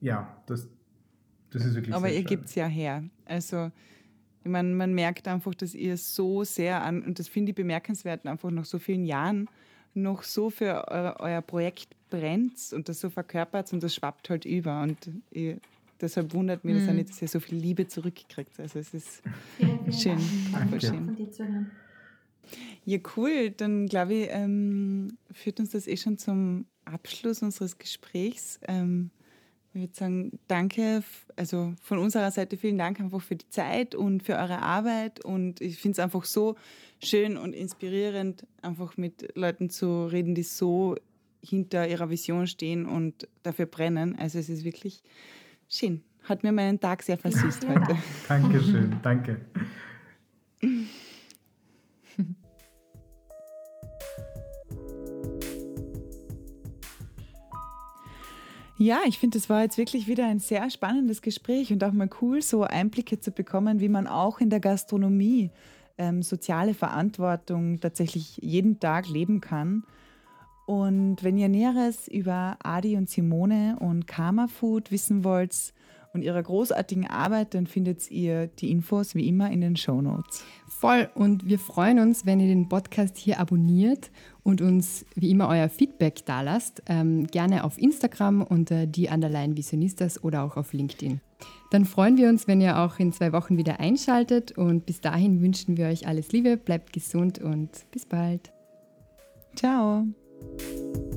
ja, 0.00 0.36
das, 0.46 0.68
das 1.50 1.64
ist 1.64 1.74
wirklich 1.74 1.94
Aber 1.94 2.10
ihr 2.10 2.22
gebt 2.22 2.46
es 2.46 2.54
ja 2.54 2.66
her. 2.66 3.04
Also, 3.24 3.70
ich 4.44 4.50
meine, 4.50 4.74
man 4.74 4.94
merkt 4.94 5.28
einfach, 5.28 5.54
dass 5.54 5.74
ihr 5.74 5.96
so 5.96 6.44
sehr 6.44 6.82
an, 6.82 7.02
und 7.02 7.18
das 7.18 7.28
finde 7.28 7.50
ich 7.50 7.56
bemerkenswert, 7.56 8.26
einfach 8.26 8.50
nach 8.50 8.64
so 8.64 8.78
vielen 8.78 9.04
Jahren 9.04 9.48
noch 9.94 10.22
so 10.22 10.50
für 10.50 10.88
euer, 10.88 11.16
euer 11.20 11.42
Projekt 11.42 11.88
brennt 12.10 12.72
und 12.72 12.88
das 12.88 13.00
so 13.00 13.10
verkörpert 13.10 13.72
und 13.72 13.82
das 13.82 13.94
schwappt 13.94 14.30
halt 14.30 14.44
über. 14.44 14.82
Und 14.82 15.10
ihr, 15.30 15.58
deshalb 16.02 16.34
wundert 16.34 16.64
mich 16.64 16.74
das 16.76 16.84
auch 16.84 16.90
Mhm. 16.90 16.96
nicht, 16.96 17.10
dass 17.10 17.22
ihr 17.22 17.28
so 17.28 17.40
viel 17.40 17.56
Liebe 17.58 17.86
zurückkriegt. 17.86 18.58
Also, 18.60 18.78
es 18.78 18.92
ist 18.92 19.22
Vielen, 19.56 19.78
vielen 19.84 19.92
Schön. 19.92 20.18
Dank. 20.52 20.70
Danke. 20.80 21.30
Zu 21.30 21.44
hören. 21.46 21.70
Ja, 22.84 22.98
cool. 23.16 23.50
Dann 23.50 23.86
glaube 23.86 24.14
ich, 24.14 24.28
ähm, 24.30 25.16
führt 25.30 25.60
uns 25.60 25.70
das 25.70 25.86
eh 25.86 25.96
schon 25.96 26.18
zum 26.18 26.66
Abschluss 26.84 27.42
unseres 27.42 27.78
Gesprächs. 27.78 28.58
Ähm, 28.66 29.10
ich 29.74 29.80
würde 29.80 29.94
sagen, 29.94 30.38
danke, 30.48 31.02
also 31.36 31.72
von 31.80 31.98
unserer 31.98 32.30
Seite 32.30 32.58
vielen 32.58 32.76
Dank 32.76 33.00
einfach 33.00 33.22
für 33.22 33.36
die 33.36 33.48
Zeit 33.48 33.94
und 33.94 34.22
für 34.22 34.34
eure 34.34 34.60
Arbeit. 34.60 35.24
Und 35.24 35.60
ich 35.62 35.78
finde 35.78 35.92
es 35.92 35.98
einfach 36.00 36.24
so 36.24 36.56
schön 37.02 37.38
und 37.38 37.54
inspirierend, 37.54 38.46
einfach 38.60 38.96
mit 38.98 39.34
Leuten 39.34 39.70
zu 39.70 40.04
reden, 40.06 40.34
die 40.34 40.42
so 40.42 40.96
hinter 41.42 41.88
ihrer 41.88 42.10
Vision 42.10 42.46
stehen 42.46 42.84
und 42.84 43.26
dafür 43.44 43.66
brennen. 43.66 44.14
Also 44.18 44.38
es 44.38 44.48
ist 44.50 44.64
wirklich 44.64 45.02
schön. 45.68 46.02
Hat 46.24 46.42
mir 46.42 46.52
meinen 46.52 46.78
Tag 46.78 47.02
sehr 47.02 47.18
versüßt 47.18 47.64
ja, 47.64 47.70
heute. 47.70 47.96
Dankeschön, 48.28 48.96
danke. 49.02 49.40
Ja, 58.78 59.02
ich 59.06 59.20
finde, 59.20 59.38
es 59.38 59.48
war 59.48 59.62
jetzt 59.62 59.78
wirklich 59.78 60.08
wieder 60.08 60.26
ein 60.26 60.40
sehr 60.40 60.68
spannendes 60.68 61.22
Gespräch 61.22 61.72
und 61.72 61.84
auch 61.84 61.92
mal 61.92 62.10
cool, 62.20 62.42
so 62.42 62.64
Einblicke 62.64 63.20
zu 63.20 63.30
bekommen, 63.30 63.78
wie 63.78 63.88
man 63.88 64.08
auch 64.08 64.40
in 64.40 64.50
der 64.50 64.58
Gastronomie 64.58 65.52
ähm, 65.98 66.22
soziale 66.22 66.74
Verantwortung 66.74 67.78
tatsächlich 67.78 68.38
jeden 68.38 68.80
Tag 68.80 69.08
leben 69.08 69.40
kann. 69.40 69.84
Und 70.66 71.22
wenn 71.22 71.36
ihr 71.36 71.48
Näheres 71.48 72.08
über 72.08 72.56
Adi 72.62 72.96
und 72.96 73.10
Simone 73.10 73.76
und 73.80 74.06
Karma 74.06 74.46
Food 74.46 74.90
wissen 74.90 75.24
wollt, 75.24 75.72
und 76.12 76.22
ihrer 76.22 76.42
großartigen 76.42 77.06
Arbeit, 77.06 77.54
dann 77.54 77.66
findet 77.66 78.10
ihr 78.10 78.46
die 78.46 78.70
Infos 78.70 79.14
wie 79.14 79.26
immer 79.28 79.50
in 79.50 79.60
den 79.60 79.76
Show 79.76 80.00
Notes. 80.00 80.44
Voll 80.68 81.08
und 81.14 81.46
wir 81.46 81.58
freuen 81.58 81.98
uns, 81.98 82.26
wenn 82.26 82.40
ihr 82.40 82.48
den 82.48 82.68
Podcast 82.68 83.16
hier 83.16 83.38
abonniert 83.38 84.10
und 84.42 84.60
uns 84.60 85.06
wie 85.14 85.30
immer 85.30 85.48
euer 85.48 85.68
Feedback 85.68 86.26
da 86.26 86.42
lasst. 86.42 86.82
Ähm, 86.86 87.26
gerne 87.28 87.64
auf 87.64 87.78
Instagram 87.78 88.42
unter 88.42 88.86
die 88.86 89.08
Underline 89.08 89.56
Visionistas 89.56 90.22
oder 90.22 90.42
auch 90.42 90.56
auf 90.56 90.72
LinkedIn. 90.72 91.20
Dann 91.70 91.84
freuen 91.84 92.16
wir 92.16 92.28
uns, 92.28 92.46
wenn 92.46 92.60
ihr 92.60 92.78
auch 92.78 92.98
in 92.98 93.12
zwei 93.12 93.32
Wochen 93.32 93.56
wieder 93.56 93.80
einschaltet 93.80 94.52
und 94.52 94.86
bis 94.86 95.00
dahin 95.00 95.40
wünschen 95.40 95.76
wir 95.76 95.86
euch 95.86 96.06
alles 96.06 96.32
Liebe, 96.32 96.56
bleibt 96.56 96.92
gesund 96.92 97.38
und 97.38 97.70
bis 97.90 98.06
bald. 98.06 98.52
Ciao. 99.54 100.06
Thank 100.42 100.96
you 100.96 101.11